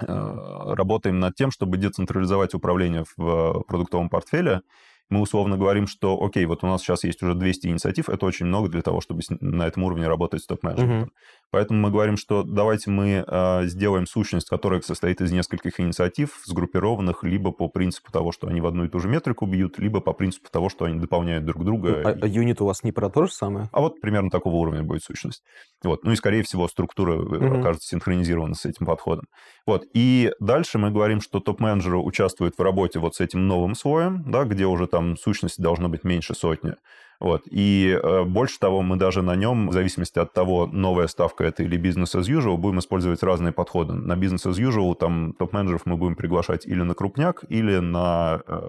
э, 0.01 0.05
работаем 0.07 1.21
над 1.21 1.35
тем, 1.35 1.51
чтобы 1.51 1.77
децентрализовать 1.77 2.55
управление 2.55 3.05
в 3.17 3.63
продуктовом 3.69 4.09
портфеле 4.09 4.63
мы 5.09 5.21
условно 5.21 5.57
говорим, 5.57 5.87
что, 5.87 6.21
окей, 6.21 6.45
вот 6.47 6.65
у 6.65 6.67
нас 6.67 6.83
сейчас 6.83 7.05
есть 7.05 7.23
уже 7.23 7.35
200 7.35 7.69
инициатив, 7.69 8.09
это 8.09 8.27
очень 8.27 8.47
много 8.47 8.69
для 8.69 8.83
того, 8.83 9.01
чтобы 9.01 9.21
на 9.41 9.67
этом 9.67 9.85
уровне 9.85 10.09
работать 10.09 10.43
с 10.43 10.47
топ-менеджментом. 10.47 11.03
Угу. 11.03 11.11
Поэтому 11.51 11.81
мы 11.81 11.91
говорим, 11.91 12.17
что 12.17 12.43
давайте 12.43 12.91
мы 12.91 13.25
э, 13.27 13.67
сделаем 13.67 14.07
сущность, 14.07 14.49
которая 14.49 14.81
состоит 14.81 15.21
из 15.21 15.33
нескольких 15.33 15.79
инициатив, 15.81 16.41
сгруппированных 16.45 17.23
либо 17.23 17.53
по 17.53 17.69
принципу 17.69 18.11
того, 18.11 18.33
что 18.33 18.49
они 18.49 18.61
в 18.61 18.67
одну 18.67 18.85
и 18.85 18.89
ту 18.89 18.99
же 18.99 19.09
метрику 19.09 19.47
бьют, 19.47 19.79
либо 19.79 20.01
по 20.01 20.13
принципу 20.13 20.49
того, 20.51 20.69
что 20.69 20.85
они 20.85 20.99
дополняют 20.99 21.45
друг 21.45 21.65
друга. 21.65 22.03
Ну, 22.03 22.09
а, 22.09 22.17
а 22.21 22.27
юнит 22.27 22.61
у 22.61 22.67
вас 22.67 22.83
не 22.83 22.93
про 22.93 23.09
то 23.09 23.27
же 23.27 23.33
самое? 23.33 23.69
А 23.73 23.81
вот 23.81 24.01
примерно 24.01 24.31
такого 24.31 24.57
уровня 24.57 24.83
будет 24.83 25.03
сущность. 25.05 25.43
Вот. 25.85 26.05
Ну 26.05 26.13
и, 26.13 26.17
скорее 26.17 26.43
всего, 26.43 26.67
структура 26.69 27.15
угу. 27.15 27.61
окажется 27.61 27.89
синхронизирована 27.89 28.55
с 28.55 28.65
этим 28.65 28.87
подходом. 28.87 29.27
Вот. 29.67 29.85
И 29.95 30.33
дальше 30.41 30.79
мы 30.79 30.91
говорим, 30.91 31.21
что 31.21 31.41
топ-менеджеры 31.41 31.99
участвуют 31.99 32.59
в 32.59 32.63
работе 32.63 32.99
вот 32.99 33.15
с 33.15 33.21
этим 33.21 33.47
новым 33.47 33.75
слоем, 33.75 34.25
да, 34.27 34.45
где 34.45 34.67
уже 34.67 34.87
там 34.87 35.17
сущности 35.17 35.61
должно 35.61 35.89
быть 35.89 36.05
меньше 36.05 36.35
сотни. 36.35 36.75
Вот. 37.21 37.43
И 37.51 37.99
э, 38.01 38.25
больше 38.25 38.59
того, 38.59 38.83
мы 38.83 38.97
даже 38.97 39.23
на 39.23 39.37
нем, 39.37 39.69
в 39.69 39.73
зависимости 39.73 40.19
от 40.19 40.33
того, 40.33 40.67
новая 40.67 41.07
ставка 41.07 41.45
это 41.45 41.63
или 41.63 41.77
бизнес 41.77 42.15
as 42.15 42.25
usual, 42.25 42.57
будем 42.57 42.79
использовать 42.79 43.23
разные 43.23 43.53
подходы. 43.53 43.95
На 43.95 44.17
бизнес 44.17 44.47
as 44.47 44.55
usual 44.55 44.95
там 44.95 45.33
топ-менеджеров 45.39 45.83
мы 45.87 45.97
будем 45.97 46.17
приглашать 46.17 46.67
или 46.67 46.83
на 46.83 46.95
крупняк, 46.95 47.45
или 47.49 47.79
на, 47.79 48.43
э, 48.47 48.61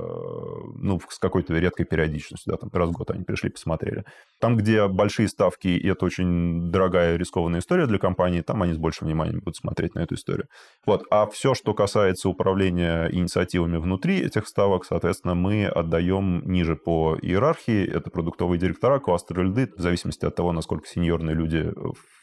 ну, 0.75 0.99
с 1.09 1.19
какой-то 1.19 1.53
редкой 1.53 1.85
периодичностью, 1.85 2.53
да, 2.53 2.57
там 2.57 2.69
раз 2.73 2.89
в 2.89 2.93
год 2.93 3.11
они 3.11 3.23
пришли, 3.23 3.49
посмотрели. 3.49 4.03
Там, 4.39 4.55
где 4.55 4.87
большие 4.87 5.27
ставки, 5.27 5.67
и 5.67 5.87
это 5.87 6.05
очень 6.05 6.71
дорогая 6.71 7.17
рискованная 7.17 7.59
история 7.59 7.87
для 7.87 7.97
компании, 7.97 8.41
там 8.41 8.63
они 8.63 8.73
с 8.73 8.77
большим 8.77 9.07
вниманием 9.07 9.39
будут 9.39 9.57
смотреть 9.57 9.95
на 9.95 9.99
эту 9.99 10.15
историю. 10.15 10.47
Вот. 10.85 11.03
А 11.09 11.27
все, 11.27 11.53
что 11.53 11.73
касается 11.73 12.29
управления 12.29 13.09
инициативами 13.11 13.77
внутри 13.77 14.19
этих 14.19 14.47
ставок, 14.47 14.85
соответственно, 14.85 15.35
мы 15.35 15.65
отдаем 15.65 16.41
ниже 16.45 16.75
по 16.75 17.17
иерархии. 17.21 17.85
Это 17.85 18.09
продукт 18.09 18.36
продуктовые 18.37 18.59
директора, 18.59 18.99
кластеры 18.99 19.45
льды, 19.45 19.71
в 19.75 19.81
зависимости 19.81 20.25
от 20.25 20.35
того, 20.35 20.51
насколько 20.51 20.87
сеньорные 20.87 21.35
люди 21.35 21.73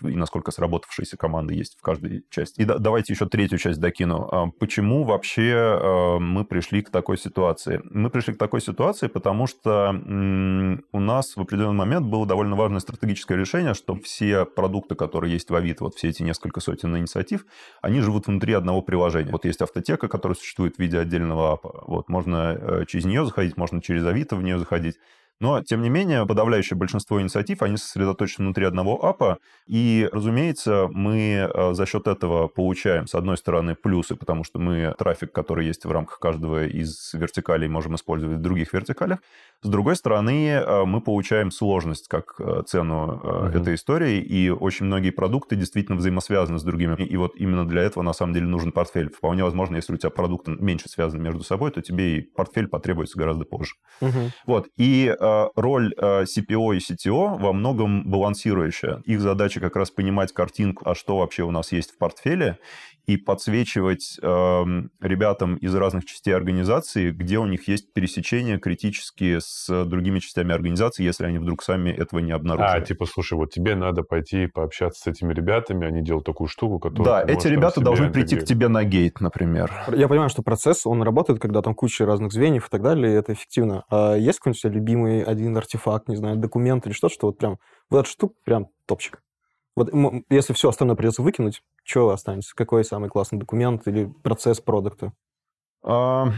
и 0.03 0.17
насколько 0.17 0.53
сработавшиеся 0.53 1.17
команды 1.17 1.55
есть 1.55 1.77
в 1.79 1.83
каждой 1.83 2.25
части. 2.31 2.61
И 2.61 2.65
да, 2.65 2.79
давайте 2.79 3.13
еще 3.13 3.27
третью 3.27 3.59
часть 3.59 3.81
докину. 3.81 4.29
А 4.31 4.47
почему 4.61 5.05
вообще 5.05 5.55
а, 5.57 6.19
мы 6.19 6.45
пришли 6.45 6.83
к 6.83 6.91
такой 6.91 7.19
ситуации? 7.19 7.81
Мы 7.91 8.11
пришли 8.11 8.35
к 8.35 8.39
такой 8.39 8.61
ситуации, 8.61 9.09
потому 9.09 9.47
что 9.47 9.91
у 9.91 11.01
нас 11.01 11.37
в 11.37 11.41
определенный 11.41 11.75
момент 11.75 12.07
было 12.07 12.27
довольно 12.27 12.55
важное 12.57 12.81
стратегическое 12.81 13.37
решение, 13.37 13.75
что 13.75 13.97
все 13.97 14.45
продукты, 14.45 14.95
которые 14.95 15.33
есть 15.33 15.51
в 15.51 15.55
Авито, 15.55 15.85
вот 15.85 15.95
все 15.95 16.09
эти 16.09 16.23
несколько 16.23 16.61
сотен 16.61 16.97
инициатив, 16.97 17.45
они 17.83 18.01
живут 18.01 18.27
внутри 18.27 18.53
одного 18.53 18.83
приложения. 18.83 19.33
Вот 19.33 19.45
есть 19.45 19.63
автотека, 19.63 20.09
которая 20.09 20.37
существует 20.37 20.77
в 20.77 20.79
виде 20.79 20.99
отдельного 20.99 21.55
апа. 21.55 21.85
Вот 21.87 22.09
можно 22.09 22.57
э, 22.61 22.85
через 22.87 23.05
нее 23.05 23.25
заходить, 23.25 23.57
можно 23.57 23.83
через 23.83 24.07
Авито 24.07 24.37
в 24.37 24.43
нее 24.43 24.59
заходить. 24.59 24.97
Но, 25.41 25.63
тем 25.63 25.83
не 25.83 25.91
менее, 25.91 26.27
подавляющее 26.27 26.77
большинство 26.77 27.21
инициатив, 27.21 27.63
они 27.63 27.77
сосредоточены 27.77 28.47
внутри 28.47 28.67
одного 28.67 29.05
апа, 29.05 29.39
и, 29.67 30.09
разумеется, 30.13 30.89
мы 30.91 31.51
э, 31.53 31.75
за 31.75 31.87
счет 31.87 32.07
этого 32.07 32.49
получаем, 32.49 33.07
с 33.07 33.15
одной 33.15 33.37
стороны, 33.37 33.75
плюсы, 33.75 34.15
потому 34.15 34.45
что 34.45 34.59
мы 34.59 34.95
трафик, 34.97 35.33
который 35.33 35.67
есть 35.67 35.85
в 35.85 35.91
рамках 35.91 36.19
каждого 36.19 36.67
из 36.67 37.13
вертикалей, 37.15 37.69
можем 37.69 37.97
использовать 37.97 38.39
в 38.39 38.41
других 38.41 38.73
вертикалях. 38.73 39.19
С 39.63 39.69
другой 39.69 39.97
стороны, 39.97 40.49
э, 40.49 40.85
мы 40.85 41.01
получаем 41.01 41.51
сложность 41.51 42.09
как 42.09 42.35
э, 42.39 42.63
цену 42.67 43.17
угу. 43.17 43.59
этой 43.59 43.75
истории, 43.75 44.21
и 44.21 44.51
очень 44.51 44.87
многие 44.87 45.11
продукты 45.11 45.57
действительно 45.57 45.97
взаимосвязаны 45.97 46.59
с 46.59 46.63
другими. 46.63 47.03
И 47.03 47.17
вот 47.17 47.33
именно 47.37 47.67
для 47.67 47.83
этого, 47.83 48.03
на 48.03 48.13
самом 48.13 48.35
деле, 48.35 48.47
нужен 48.47 48.73
портфель. 48.73 49.11
Вполне 49.11 49.43
возможно, 49.43 49.77
если 49.77 49.95
у 49.95 49.97
тебя 49.97 50.11
продукты 50.11 50.53
меньше 50.53 50.89
связаны 50.89 51.23
между 51.23 51.43
собой, 51.43 51.71
то 51.71 51.83
тебе 51.83 52.19
и 52.19 52.21
портфель 52.21 52.69
потребуется 52.69 53.19
гораздо 53.19 53.45
позже. 53.45 53.75
Угу. 54.01 54.31
Вот. 54.47 54.69
И 54.77 55.15
роль 55.57 55.95
CPO 55.99 56.77
и 56.77 56.79
CTO 56.79 57.39
во 57.39 57.53
многом 57.53 58.09
балансирующая. 58.09 59.03
Их 59.05 59.21
задача 59.21 59.61
как 59.61 59.77
раз 59.77 59.91
понимать 59.91 60.33
картинку, 60.33 60.89
а 60.89 60.95
что 60.95 61.19
вообще 61.19 61.43
у 61.43 61.51
нас 61.51 61.73
есть 61.73 61.93
в 61.93 61.99
портфеле, 61.99 62.59
и 63.07 63.17
подсвечивать 63.17 64.19
э, 64.23 64.65
ребятам 65.01 65.57
из 65.57 65.75
разных 65.75 66.07
частей 66.07 66.35
организации, 66.35 67.11
где 67.11 67.39
у 67.39 67.47
них 67.47 67.69
есть 67.69 67.93
пересечения 67.93 68.59
критические 68.59 69.41
с 69.41 69.85
другими 69.85 70.21
частями 70.21 70.55
организации, 70.55 71.05
если 71.05 71.27
они 71.27 71.39
вдруг 71.39 71.63
сами 71.63 71.91
этого 71.91 72.21
не 72.21 72.33
обнаружили. 72.33 72.79
А, 72.79 72.81
типа, 72.81 73.05
слушай, 73.05 73.35
вот 73.35 73.53
тебе 73.53 73.75
надо 73.75 74.03
пойти 74.03 74.47
пообщаться 74.47 75.03
с 75.03 75.07
этими 75.07 75.35
ребятами, 75.35 75.87
они 75.87 76.03
делают 76.03 76.25
такую 76.25 76.49
штуку, 76.49 76.79
которую... 76.79 77.05
Да, 77.05 77.23
эти 77.23 77.47
ребята 77.47 77.81
должны 77.81 78.11
прийти 78.11 78.37
к 78.37 78.45
тебе 78.45 78.69
на 78.69 78.85
гейт, 78.85 79.21
например. 79.21 79.71
Я 79.95 80.09
понимаю, 80.09 80.31
что 80.31 80.43
процесс, 80.43 80.87
он 80.87 81.03
работает, 81.03 81.41
когда 81.41 81.61
там 81.61 81.75
куча 81.75 82.07
разных 82.07 82.33
звеньев 82.33 82.67
и 82.67 82.71
так 82.71 82.83
далее, 82.83 83.13
и 83.13 83.17
это 83.17 83.35
эффективно. 83.35 83.85
А 83.91 84.15
есть 84.15 84.39
какой-нибудь 84.39 84.65
любимый 84.75 85.14
один 85.23 85.57
артефакт, 85.57 86.09
не 86.09 86.17
знаю, 86.17 86.37
документ 86.37 86.87
или 86.87 86.93
что-то, 86.93 87.15
что 87.15 87.27
вот 87.29 87.39
прям, 87.39 87.59
вот 87.91 88.01
эта 88.01 88.09
штука 88.09 88.35
прям 88.45 88.69
топчик? 88.87 89.23
Вот 89.77 89.91
если 90.31 90.53
все 90.53 90.69
остальное 90.69 90.97
придется 90.97 91.23
выкинуть, 91.23 91.63
что 91.83 92.11
останется? 92.11 92.55
Какой 92.55 92.85
самый 92.85 93.11
классный 93.11 93.39
документ 93.39 93.87
или 93.89 94.07
процесс 94.23 94.61
продукта? 94.61 95.13
А, 95.85 96.29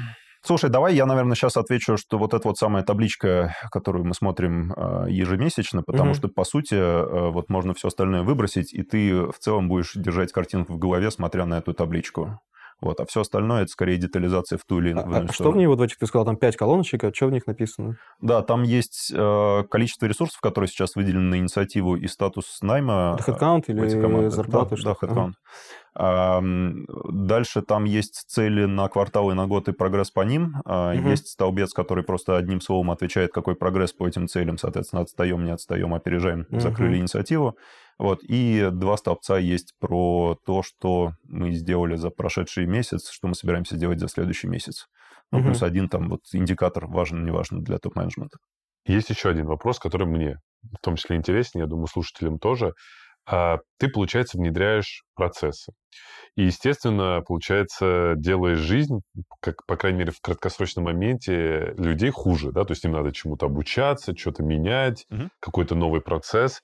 слушай, 0.42 0.70
давай 0.70 0.94
я, 0.94 1.04
наверное, 1.06 1.34
сейчас 1.34 1.56
отвечу, 1.56 1.96
что 1.98 2.18
вот 2.18 2.32
эта 2.32 2.48
вот 2.48 2.56
самая 2.56 2.82
табличка, 2.82 3.54
которую 3.70 4.06
мы 4.06 4.14
смотрим 4.14 4.72
а, 4.74 5.06
ежемесячно, 5.06 5.82
потому 5.82 6.10
угу. 6.10 6.16
что, 6.16 6.28
по 6.28 6.44
сути, 6.44 6.74
а, 6.74 7.30
вот 7.30 7.50
можно 7.50 7.74
все 7.74 7.88
остальное 7.88 8.22
выбросить, 8.22 8.72
и 8.72 8.82
ты 8.82 9.14
в 9.26 9.38
целом 9.38 9.68
будешь 9.68 9.92
держать 9.94 10.32
картинку 10.32 10.72
в 10.72 10.78
голове, 10.78 11.10
смотря 11.10 11.44
на 11.44 11.58
эту 11.58 11.74
табличку. 11.74 12.40
Вот, 12.80 13.00
а 13.00 13.06
все 13.06 13.22
остальное 13.22 13.62
это 13.62 13.70
скорее 13.70 13.96
детализация 13.96 14.58
в 14.58 14.64
ту 14.64 14.80
или 14.80 14.90
иную 14.90 15.06
а, 15.06 15.26
а 15.28 15.32
что 15.32 15.50
в 15.50 15.56
ней 15.56 15.66
вот 15.66 15.78
ты 15.78 16.06
сказал, 16.06 16.26
там 16.26 16.36
5 16.36 16.56
колоночек, 16.56 17.04
а 17.04 17.14
что 17.14 17.26
в 17.26 17.32
них 17.32 17.46
написано? 17.46 17.96
Да, 18.20 18.42
там 18.42 18.64
есть 18.64 19.10
э, 19.14 19.62
количество 19.70 20.06
ресурсов, 20.06 20.40
которые 20.40 20.68
сейчас 20.68 20.94
выделены 20.94 21.30
на 21.30 21.38
инициативу 21.38 21.96
и 21.96 22.06
статус 22.06 22.58
найма. 22.60 23.16
Это 23.18 23.32
headcount 23.32 23.64
или 23.68 24.28
зарплаты? 24.28 24.76
Да, 24.76 24.94
да 25.00 25.06
headcount. 25.06 25.32
Ага. 25.98 26.72
Дальше 27.08 27.62
там 27.62 27.84
есть 27.84 28.24
цели 28.28 28.66
на 28.66 28.86
квартал 28.88 29.30
и 29.30 29.34
на 29.34 29.46
год 29.46 29.68
и 29.68 29.72
прогресс 29.72 30.10
по 30.10 30.20
ним. 30.20 30.56
Угу. 30.66 31.08
Есть 31.08 31.28
столбец, 31.28 31.72
который 31.72 32.04
просто 32.04 32.36
одним 32.36 32.60
словом 32.60 32.90
отвечает, 32.90 33.32
какой 33.32 33.56
прогресс 33.56 33.94
по 33.94 34.06
этим 34.06 34.28
целям. 34.28 34.58
Соответственно, 34.58 35.02
отстаем, 35.02 35.44
не 35.44 35.52
отстаем, 35.52 35.94
опережаем, 35.94 36.46
угу. 36.50 36.60
закрыли 36.60 36.98
инициативу. 36.98 37.56
Вот. 37.98 38.22
И 38.22 38.68
два 38.72 38.96
столбца 38.96 39.36
есть 39.36 39.74
про 39.78 40.38
то, 40.44 40.62
что 40.62 41.12
мы 41.24 41.52
сделали 41.52 41.96
за 41.96 42.10
прошедший 42.10 42.66
месяц, 42.66 43.10
что 43.10 43.28
мы 43.28 43.34
собираемся 43.34 43.76
делать 43.76 44.00
за 44.00 44.08
следующий 44.08 44.48
месяц. 44.48 44.86
Ну, 45.32 45.38
угу. 45.38 45.48
плюс 45.48 45.62
один 45.62 45.88
там 45.88 46.08
вот 46.08 46.20
индикатор 46.32 46.86
важен, 46.86 47.24
не 47.24 47.30
важен 47.30 47.62
для 47.62 47.78
топ-менеджмента. 47.78 48.38
Есть 48.86 49.10
еще 49.10 49.28
один 49.30 49.46
вопрос, 49.46 49.78
который 49.78 50.06
мне 50.06 50.38
в 50.62 50.78
том 50.82 50.96
числе 50.96 51.16
интересен, 51.16 51.60
я 51.60 51.66
думаю, 51.66 51.86
слушателям 51.86 52.38
тоже. 52.38 52.74
А 53.28 53.58
ты, 53.78 53.88
получается, 53.88 54.38
внедряешь 54.38 55.02
процессы. 55.16 55.72
И, 56.36 56.44
естественно, 56.44 57.22
получается, 57.26 58.14
делаешь 58.16 58.58
жизнь, 58.58 59.00
как, 59.40 59.66
по 59.66 59.76
крайней 59.76 59.98
мере, 59.98 60.12
в 60.12 60.20
краткосрочном 60.20 60.84
моменте 60.84 61.74
людей 61.76 62.10
хуже, 62.10 62.52
да, 62.52 62.64
то 62.64 62.72
есть 62.72 62.84
им 62.84 62.92
надо 62.92 63.12
чему-то 63.12 63.46
обучаться, 63.46 64.16
что-то 64.16 64.44
менять, 64.44 65.06
угу. 65.10 65.28
какой-то 65.40 65.74
новый 65.74 66.00
процесс. 66.00 66.62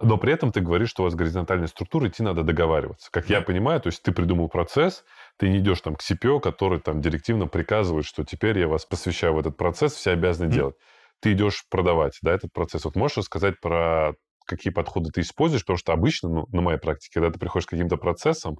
Но 0.00 0.18
при 0.18 0.32
этом 0.32 0.52
ты 0.52 0.60
говоришь, 0.60 0.90
что 0.90 1.02
у 1.02 1.04
вас 1.04 1.14
горизонтальная 1.14 1.66
структура, 1.66 2.08
идти 2.08 2.22
надо 2.22 2.44
договариваться. 2.44 3.10
Как 3.10 3.28
я 3.28 3.40
понимаю, 3.40 3.80
то 3.80 3.88
есть 3.88 4.02
ты 4.02 4.12
придумал 4.12 4.48
процесс, 4.48 5.04
ты 5.36 5.48
не 5.48 5.58
идешь 5.58 5.80
там 5.80 5.96
к 5.96 6.00
CPO, 6.00 6.40
который 6.40 6.80
там 6.80 7.00
директивно 7.00 7.48
приказывает, 7.48 8.06
что 8.06 8.24
теперь 8.24 8.58
я 8.58 8.68
вас 8.68 8.86
посвящаю 8.86 9.34
в 9.34 9.40
этот 9.40 9.56
процесс, 9.56 9.94
все 9.94 10.12
обязаны 10.12 10.48
mm-hmm. 10.48 10.54
делать. 10.54 10.76
Ты 11.20 11.32
идешь 11.32 11.64
продавать, 11.68 12.18
да, 12.22 12.32
этот 12.32 12.52
процесс. 12.52 12.84
Вот 12.84 12.94
можешь 12.94 13.16
рассказать 13.16 13.60
про 13.60 14.12
какие 14.46 14.72
подходы 14.72 15.10
ты 15.10 15.22
используешь, 15.22 15.62
потому 15.62 15.76
что 15.76 15.92
обычно, 15.92 16.28
ну, 16.28 16.46
на 16.52 16.60
моей 16.60 16.78
практике, 16.78 17.14
когда 17.14 17.32
ты 17.32 17.38
приходишь 17.38 17.66
к 17.66 17.70
каким-то 17.70 17.96
процессам, 17.96 18.58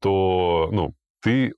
то, 0.00 0.68
ну, 0.72 0.94
ты 1.20 1.54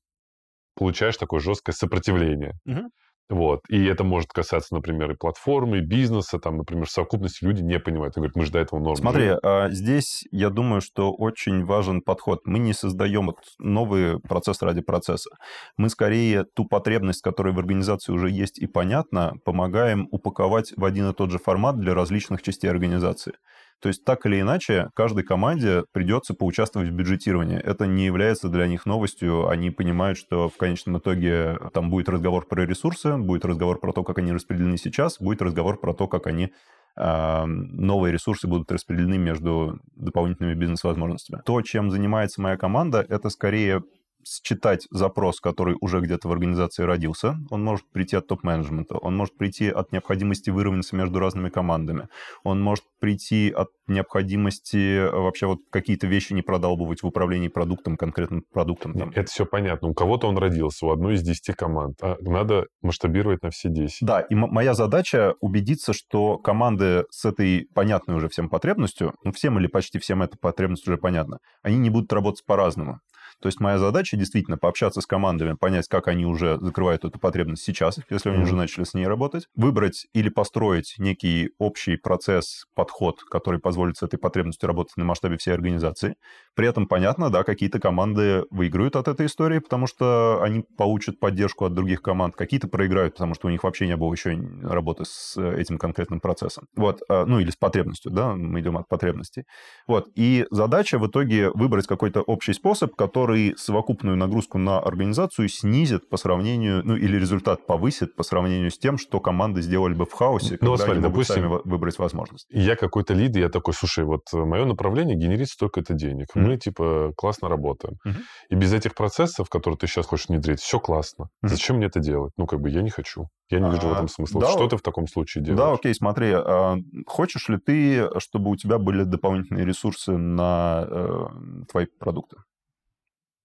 получаешь 0.75 1.17
такое 1.19 1.41
жесткое 1.41 1.75
сопротивление. 1.75 2.55
Mm-hmm. 2.67 2.89
Вот. 3.31 3.61
И 3.69 3.85
это 3.87 4.03
может 4.03 4.31
касаться, 4.31 4.75
например, 4.75 5.13
и 5.13 5.15
платформы, 5.15 5.79
и 5.79 5.81
бизнеса, 5.83 6.41
там, 6.41 6.59
например, 6.59 6.89
совокупности 6.89 7.45
люди 7.45 7.63
не 7.63 7.79
понимают. 7.79 8.17
Они 8.17 8.23
говорят, 8.23 8.37
мы 8.37 8.45
же 8.45 8.51
до 8.51 8.59
этого 8.59 8.81
нормы. 8.81 8.97
Смотри, 8.97 9.31
а 9.43 9.71
здесь 9.71 10.25
я 10.33 10.51
думаю, 10.51 10.81
что 10.81 11.13
очень 11.13 11.65
важен 11.65 12.03
подход. 12.03 12.41
Мы 12.45 12.59
не 12.59 12.73
создаем 12.73 13.31
новый 13.59 14.19
процесс 14.21 14.61
ради 14.63 14.81
процесса. 14.83 15.31
Мы 15.77 15.89
скорее 15.91 16.45
ту 16.57 16.65
потребность, 16.65 17.23
которая 17.23 17.55
в 17.55 17.59
организации 17.61 18.13
уже 18.13 18.29
есть 18.31 18.59
и 18.59 18.67
понятна, 18.67 19.35
помогаем 19.45 20.09
упаковать 20.11 20.73
в 20.77 20.85
один 20.85 21.09
и 21.11 21.15
тот 21.15 21.31
же 21.31 21.39
формат 21.39 21.79
для 21.79 21.95
различных 21.95 22.43
частей 22.43 22.69
организации. 22.69 23.35
То 23.81 23.89
есть 23.89 24.05
так 24.05 24.27
или 24.27 24.41
иначе, 24.41 24.91
каждой 24.95 25.25
команде 25.25 25.85
придется 25.93 26.35
поучаствовать 26.35 26.89
в 26.89 26.93
бюджетировании. 26.93 27.59
Это 27.59 27.87
не 27.87 28.05
является 28.05 28.49
для 28.49 28.67
них 28.67 28.85
новостью. 28.87 29.49
Они 29.49 29.71
понимают, 29.71 30.19
что 30.19 30.49
в 30.49 30.57
конечном 30.57 30.99
итоге 30.99 31.59
там 31.73 31.91
будет 31.91 32.09
разговор 32.09 32.47
про 32.47 32.67
ресурсы, 32.67 33.17
будет 33.17 33.45
разговор 33.45 33.81
про 33.81 33.93
то, 33.93 34.05
как 34.05 34.19
они 34.19 34.33
распределены 34.33 34.77
сейчас, 34.77 35.19
будет 35.19 35.41
разговор 35.43 35.81
про 35.81 35.95
то, 35.95 36.07
как 36.09 36.27
они 36.27 36.53
а, 36.97 37.47
новые 37.47 38.13
ресурсы 38.13 38.47
будут 38.47 38.71
распределены 38.71 39.17
между 39.17 39.81
дополнительными 39.97 40.55
бизнес-возможностями. 40.55 41.41
То, 41.45 41.63
чем 41.63 41.91
занимается 41.91 42.43
моя 42.43 42.57
команда, 42.57 43.07
это 43.09 43.31
скорее 43.31 43.83
считать 44.25 44.87
запрос, 44.91 45.41
который 45.41 45.77
уже 45.81 46.01
где-то 46.01 46.29
в 46.29 46.33
организации 46.33 46.83
родился. 46.83 47.37
Он 47.51 47.63
может 47.63 47.91
прийти 47.91 48.17
от 48.17 48.27
топ-менеджмента, 48.27 48.97
он 48.99 49.17
может 49.17 49.37
прийти 49.37 49.69
от 49.69 49.93
необходимости 49.93 50.51
выровняться 50.51 50.97
между 50.97 51.19
разными 51.19 51.49
командами, 51.49 52.09
он 52.45 52.61
может 52.61 52.85
прийти 53.01 53.51
от 53.51 53.69
необходимости 53.89 54.99
э, 54.99 55.11
вообще 55.11 55.47
вот 55.47 55.59
какие-то 55.71 56.07
вещи 56.07 56.33
не 56.33 56.43
продалбывать 56.43 57.03
в 57.03 57.07
управлении 57.07 57.49
продуктом, 57.49 57.97
конкретным 57.97 58.45
продуктом. 58.53 58.95
Там. 58.95 59.11
Это 59.11 59.31
все 59.31 59.45
понятно. 59.45 59.89
У 59.89 59.95
кого-то 59.95 60.29
он 60.29 60.39
родился, 60.39 60.87
у 60.87 60.91
одной 60.91 61.15
из 61.15 61.23
10 61.23 61.57
команд. 61.57 61.97
А 62.03 62.17
надо 62.21 62.67
масштабировать 62.83 63.43
на 63.43 63.51
все 63.51 63.69
10. 63.69 63.99
Да, 64.03 64.21
и 64.21 64.35
моя 64.35 64.75
задача 64.75 65.35
убедиться, 65.41 65.93
что 65.93 66.39
команды 66.39 67.05
с 67.11 67.25
этой 67.25 67.67
понятной 67.75 68.15
уже 68.15 68.29
всем 68.29 68.49
потребностью, 68.49 69.15
ну, 69.25 69.33
всем 69.33 69.59
или 69.59 69.67
почти 69.67 69.99
всем 69.99 70.23
эта 70.23 70.37
потребность 70.39 70.87
уже 70.87 70.97
понятна, 70.97 71.39
они 71.63 71.79
не 71.79 71.91
будут 71.91 72.13
работать 72.13 72.45
по-разному. 72.47 73.01
То 73.41 73.49
есть 73.49 73.61
моя 73.61 73.79
задача 73.79 74.17
действительно 74.17 74.59
пообщаться 74.59 75.01
с 75.01 75.07
командами, 75.07 75.55
понять, 75.55 75.89
как 75.89 76.09
они 76.09 76.27
уже 76.27 76.59
закрывают 76.61 77.05
эту 77.05 77.19
потребность 77.19 77.63
сейчас, 77.63 77.99
если 78.11 78.31
они 78.31 78.39
mm-hmm. 78.39 78.43
уже 78.43 78.57
начали 78.57 78.85
с 78.85 78.95
ней 78.95 79.07
работать, 79.07 79.47
выбрать 79.55 80.07
или 80.13 80.29
построить 80.29 80.95
некий 80.99 81.51
общий 81.59 81.97
процесс, 81.97 82.67
подход, 82.75 83.23
который 83.31 83.61
позволит 83.61 83.97
с 83.97 84.03
этой 84.03 84.19
потребностью 84.19 84.67
работать 84.67 84.97
на 84.97 85.05
масштабе 85.05 85.39
всей 85.39 85.53
организации. 85.53 86.17
При 86.55 86.69
этом 86.69 86.87
понятно, 86.87 87.31
да, 87.31 87.45
какие-то 87.45 87.81
команды 87.81 88.45
выиграют 88.51 88.97
от 88.97 89.09
этой 89.09 89.27
истории, 89.27 89.59
потому 89.59 89.87
что 89.87 90.41
они 90.43 90.65
получат 90.77 91.19
поддержку 91.21 91.65
от 91.65 91.75
других 91.75 92.03
команд, 92.03 92.37
какие-то 92.37 92.69
проиграют, 92.69 93.15
потому 93.15 93.35
что 93.35 93.49
у 93.49 93.51
них 93.51 93.65
вообще 93.65 93.87
не 93.87 93.97
было 93.97 94.13
еще 94.13 94.39
работы 94.63 95.05
с 95.07 95.37
этим 95.37 95.79
конкретным 95.79 96.21
процессом. 96.21 96.67
Вот, 96.77 97.01
а, 97.09 97.25
ну 97.25 97.41
или 97.41 97.51
с 97.51 97.57
потребностью, 97.57 98.13
да, 98.13 98.35
мы 98.35 98.61
идем 98.61 98.77
от 98.77 98.89
потребностей. 98.89 99.45
Вот, 99.87 100.09
и 100.15 100.47
задача 100.51 100.99
в 100.99 101.07
итоге 101.07 101.51
выбрать 101.51 101.87
какой-то 101.87 102.21
общий 102.23 102.53
способ, 102.53 102.95
который 102.95 103.30
который 103.31 103.55
совокупную 103.57 104.17
нагрузку 104.17 104.59
на 104.59 104.81
организацию 104.81 105.49
снизит 105.49 106.09
по 106.09 106.17
сравнению, 106.17 106.83
ну 106.85 106.97
или 106.97 107.17
результат 107.17 107.65
повысит 107.65 108.17
по 108.17 108.25
сравнению 108.25 108.71
с 108.71 108.79
тем, 108.79 108.99
что 108.99 109.21
команды 109.21 109.63
сделали 109.63 109.95
бы 109.95 110.05
в 110.05 110.13
хаосе, 110.13 110.59
ну, 110.61 110.73
когда 110.73 110.77
смотри, 110.77 110.93
они 110.95 111.03
допустим, 111.03 111.35
сами 111.37 111.61
выбрать 111.65 111.99
возможность. 111.99 112.47
Я 112.51 112.75
какой-то 112.75 113.15
лид, 113.15 113.37
я 113.37 113.49
такой, 113.49 113.73
слушай, 113.75 114.05
вот 114.05 114.23
мое 114.33 114.65
направление 114.65 115.17
генерит 115.17 115.49
столько-то 115.49 115.95
денег. 115.95 116.27
Mm-hmm. 116.35 116.41
Мы, 116.41 116.57
типа, 116.57 117.13
классно 117.17 117.49
работаем. 117.49 117.99
Mm-hmm. 118.05 118.23
И 118.51 118.55
без 118.57 118.73
этих 118.73 118.95
процессов, 118.97 119.49
которые 119.49 119.79
ты 119.79 119.87
сейчас 119.87 120.07
хочешь 120.07 120.29
внедрить, 120.29 120.61
все 120.61 120.81
классно. 120.81 121.25
Mm-hmm. 121.25 121.49
Зачем 121.49 121.77
мне 121.77 121.87
это 121.87 122.01
делать? 122.01 122.33
Ну, 122.37 122.47
как 122.47 122.61
бы, 122.61 122.69
я 122.69 122.83
не 122.83 122.91
хочу. 122.91 123.29
Я 123.49 123.61
не 123.61 123.71
вижу 123.71 123.89
а, 123.89 123.91
в 123.91 123.93
этом 123.93 124.09
смысла. 124.09 124.41
Да, 124.41 124.49
что 124.49 124.69
ты 124.69 124.77
в 124.77 124.83
таком 124.83 125.07
случае 125.07 125.45
делаешь? 125.45 125.59
Да, 125.59 125.73
окей, 125.73 125.95
смотри. 125.95 126.33
А, 126.35 126.77
хочешь 127.07 127.49
ли 127.49 127.59
ты, 127.59 128.09
чтобы 128.19 128.51
у 128.51 128.57
тебя 128.57 128.79
были 128.79 129.05
дополнительные 129.05 129.65
ресурсы 129.65 130.17
на 130.17 130.85
э, 130.89 131.27
твои 131.71 131.87
продукты? 131.99 132.37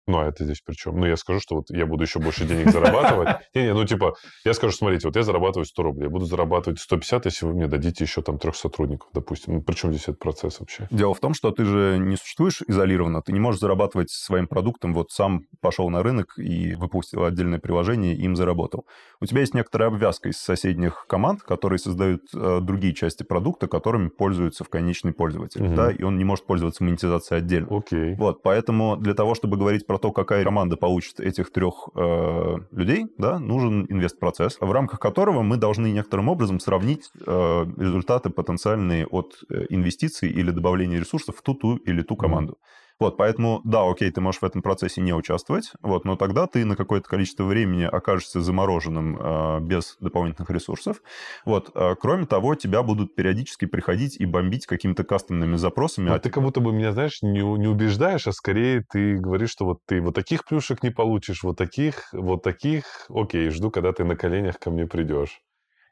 Ну, 0.08 0.20
а 0.20 0.28
это 0.28 0.44
здесь 0.44 0.62
при 0.62 0.76
чем? 0.76 1.00
Ну, 1.00 1.08
я 1.08 1.18
скажу, 1.18 1.40
что 1.40 1.56
вот 1.56 1.70
я 1.70 1.88
буду 1.88 2.04
еще 2.04 2.20
больше 2.20 2.46
денег 2.46 2.70
зарабатывать. 2.70 3.30
Не-не, 3.56 3.74
ну, 3.74 3.86
типа, 3.86 4.16
я 4.44 4.54
скажу, 4.54 4.74
смотрите, 4.74 5.08
вот 5.08 5.16
я 5.16 5.24
зарабатываю 5.24 5.66
100 5.66 5.84
рублей, 5.84 6.04
я 6.04 6.10
буду 6.10 6.26
зарабатывать 6.26 6.80
150, 6.80 7.26
если 7.26 7.46
вы 7.48 7.54
мне 7.54 7.68
дадите 7.68 8.04
еще 8.04 8.22
там 8.22 8.38
трех 8.38 8.56
сотрудников, 8.56 9.10
допустим. 9.14 9.56
Ну, 9.56 9.62
при 9.64 9.74
чем 9.74 9.92
здесь 9.92 10.04
этот 10.04 10.20
процесс 10.20 10.60
вообще? 10.60 10.88
Дело 10.92 11.16
в 11.16 11.20
том, 11.20 11.34
что 11.34 11.50
ты 11.50 11.66
же 11.66 11.98
не 12.00 12.18
существуешь 12.18 12.62
изолированно, 12.68 13.24
ты 13.24 13.34
не 13.34 13.40
можешь 13.40 13.62
зарабатывать 13.62 14.12
своим 14.12 14.48
продуктом, 14.48 14.94
вот 14.94 15.10
сам 15.10 15.46
пошел 15.60 15.90
на 15.90 16.04
рынок 16.04 16.38
и 16.38 16.76
выпустил 16.76 17.24
отдельное 17.24 17.60
приложение, 17.60 18.14
и 18.14 18.22
им 18.22 18.36
заработал. 18.36 18.86
У 19.22 19.26
тебя 19.26 19.42
есть 19.42 19.56
некоторая 19.56 19.90
обвязка 19.90 20.30
из 20.30 20.38
соседних 20.38 21.06
команд, 21.08 21.42
которые 21.42 21.80
создают 21.80 22.22
э, 22.34 22.60
другие 22.62 22.94
части 22.94 23.24
продукта, 23.24 23.68
которыми 23.68 24.10
пользуется 24.10 24.64
в 24.64 24.70
конечный 24.70 25.14
пользователь, 25.14 25.66
угу. 25.66 25.76
да, 25.76 25.92
и 25.92 26.04
он 26.04 26.20
не 26.20 26.26
может 26.26 26.46
пользоваться 26.46 26.84
монетизацией 26.84 27.40
отдельно. 27.40 27.76
Окей. 27.76 28.14
Вот, 28.16 28.44
поэтому 28.44 28.98
для 28.98 29.16
того, 29.16 29.34
чтобы 29.34 29.58
говорить 29.58 29.88
про 29.88 29.95
про 29.96 30.00
то, 30.00 30.12
какая 30.12 30.44
команда 30.44 30.76
получит 30.76 31.22
этих 31.22 31.52
трех 31.52 31.88
э, 31.96 32.56
людей, 32.72 33.06
да, 33.18 33.40
нужен 33.40 33.86
инвест-процесс, 33.90 34.58
в 34.60 34.72
рамках 34.72 35.00
которого 35.00 35.42
мы 35.42 35.56
должны 35.56 35.88
некоторым 35.88 36.28
образом 36.28 36.60
сравнить 36.60 37.10
э, 37.26 37.66
результаты 37.78 38.30
потенциальные 38.30 39.08
от 39.08 39.44
э, 39.50 39.66
инвестиций 39.70 40.30
или 40.30 40.52
добавления 40.52 41.00
ресурсов 41.00 41.38
в 41.38 41.42
ту, 41.42 41.54
ту 41.54 41.78
или 41.78 42.02
ту 42.02 42.18
команду. 42.18 42.54
Mm-hmm. 42.54 42.85
Вот, 43.00 43.18
поэтому, 43.18 43.62
да, 43.66 43.90
окей, 43.90 44.10
ты 44.10 44.22
можешь 44.22 44.42
в 44.42 44.46
этом 44.46 44.62
процессе 44.62 45.02
не 45.02 45.14
участвовать, 45.14 45.72
вот, 45.82 46.06
но 46.06 46.16
тогда 46.16 46.48
ты 46.48 46.64
на 46.64 46.78
какое-то 46.78 47.10
количество 47.10 47.44
времени 47.44 47.84
окажешься 47.84 48.40
замороженным 48.40 49.18
э, 49.20 49.60
без 49.62 49.98
дополнительных 50.00 50.50
ресурсов. 50.50 51.02
Вот, 51.46 51.72
э, 51.76 51.96
кроме 52.00 52.26
того, 52.26 52.56
тебя 52.56 52.84
будут 52.84 53.14
периодически 53.14 53.66
приходить 53.66 54.16
и 54.18 54.26
бомбить 54.26 54.66
какими-то 54.66 55.04
кастомными 55.04 55.58
запросами. 55.58 56.10
А, 56.10 56.20
ты 56.20 56.30
как 56.30 56.42
будто 56.42 56.62
бы 56.62 56.72
меня, 56.72 56.94
знаешь, 56.94 57.22
не, 57.22 57.42
не 57.42 57.68
убеждаешь, 57.68 58.28
а 58.28 58.32
скорее 58.32 58.86
ты 58.90 59.18
говоришь, 59.18 59.52
что 59.52 59.66
вот 59.66 59.80
ты 59.86 60.00
вот 60.00 60.16
таких 60.16 60.46
плюшек 60.46 60.82
не 60.82 60.90
получишь, 60.90 61.44
вот 61.44 61.58
таких, 61.58 62.14
вот 62.14 62.44
таких, 62.44 63.08
окей, 63.10 63.50
жду, 63.50 63.72
когда 63.72 63.92
ты 63.92 64.06
на 64.06 64.16
коленях 64.16 64.58
ко 64.58 64.72
мне 64.72 64.88
придешь. 64.88 65.42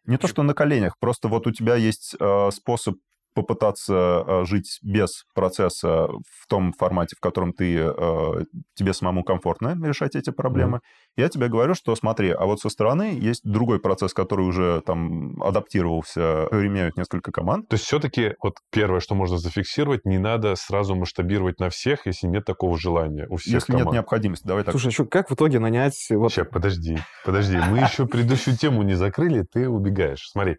Не 0.06 0.18
то, 0.18 0.28
что 0.28 0.44
на 0.44 0.54
коленях, 0.54 0.98
просто 1.00 1.28
вот 1.28 1.48
у 1.48 1.52
тебя 1.52 1.76
есть 1.76 2.16
э, 2.20 2.52
способ 2.52 2.96
попытаться 3.34 4.24
э, 4.26 4.46
жить 4.46 4.80
без 4.82 5.26
процесса 5.34 6.08
в 6.08 6.48
том 6.48 6.74
формате, 6.74 7.16
в 7.16 7.20
котором 7.20 7.54
ты, 7.54 7.78
э, 7.78 8.46
тебе 8.76 8.94
самому 8.94 9.24
комфортно 9.24 9.78
решать 9.84 10.16
эти 10.16 10.30
проблемы. 10.30 10.78
Mm-hmm. 10.78 11.14
Я 11.18 11.30
тебе 11.30 11.48
говорю, 11.48 11.74
что 11.74 11.96
смотри, 11.96 12.32
а 12.32 12.46
вот 12.46 12.60
со 12.60 12.70
стороны 12.70 13.18
есть 13.20 13.42
другой 13.44 13.80
процесс, 13.80 14.14
который 14.14 14.46
уже 14.46 14.82
там 14.86 15.42
адаптировался, 15.42 16.48
применяют 16.50 16.98
несколько 16.98 17.32
команд. 17.32 17.68
То 17.70 17.76
есть 17.76 17.86
все-таки 17.86 18.36
вот 18.42 18.56
первое, 18.72 19.00
что 19.00 19.16
можно 19.16 19.38
зафиксировать, 19.38 20.06
не 20.06 20.18
надо 20.18 20.56
сразу 20.56 20.96
масштабировать 20.96 21.60
на 21.60 21.70
всех, 21.70 22.06
если 22.06 22.28
нет 22.28 22.46
такого 22.46 22.78
желания 22.78 23.28
у 23.30 23.38
всех 23.38 23.56
Если 23.56 23.72
команд. 23.72 23.88
нет 23.88 23.94
необходимости, 23.94 24.48
давай 24.48 24.64
так. 24.64 24.74
Слушай, 24.74 24.88
а 24.88 24.92
что, 24.92 25.06
как 25.06 25.30
в 25.30 25.34
итоге 25.34 25.60
нанять... 25.60 26.08
Вот... 26.10 26.32
Сейчас, 26.32 26.48
подожди, 26.52 26.98
подожди, 27.26 27.58
мы 27.70 27.80
еще 27.80 28.06
предыдущую 28.06 28.58
тему 28.58 28.84
не 28.84 28.96
закрыли, 28.96 29.46
ты 29.52 29.68
убегаешь. 29.70 30.28
Смотри, 30.32 30.58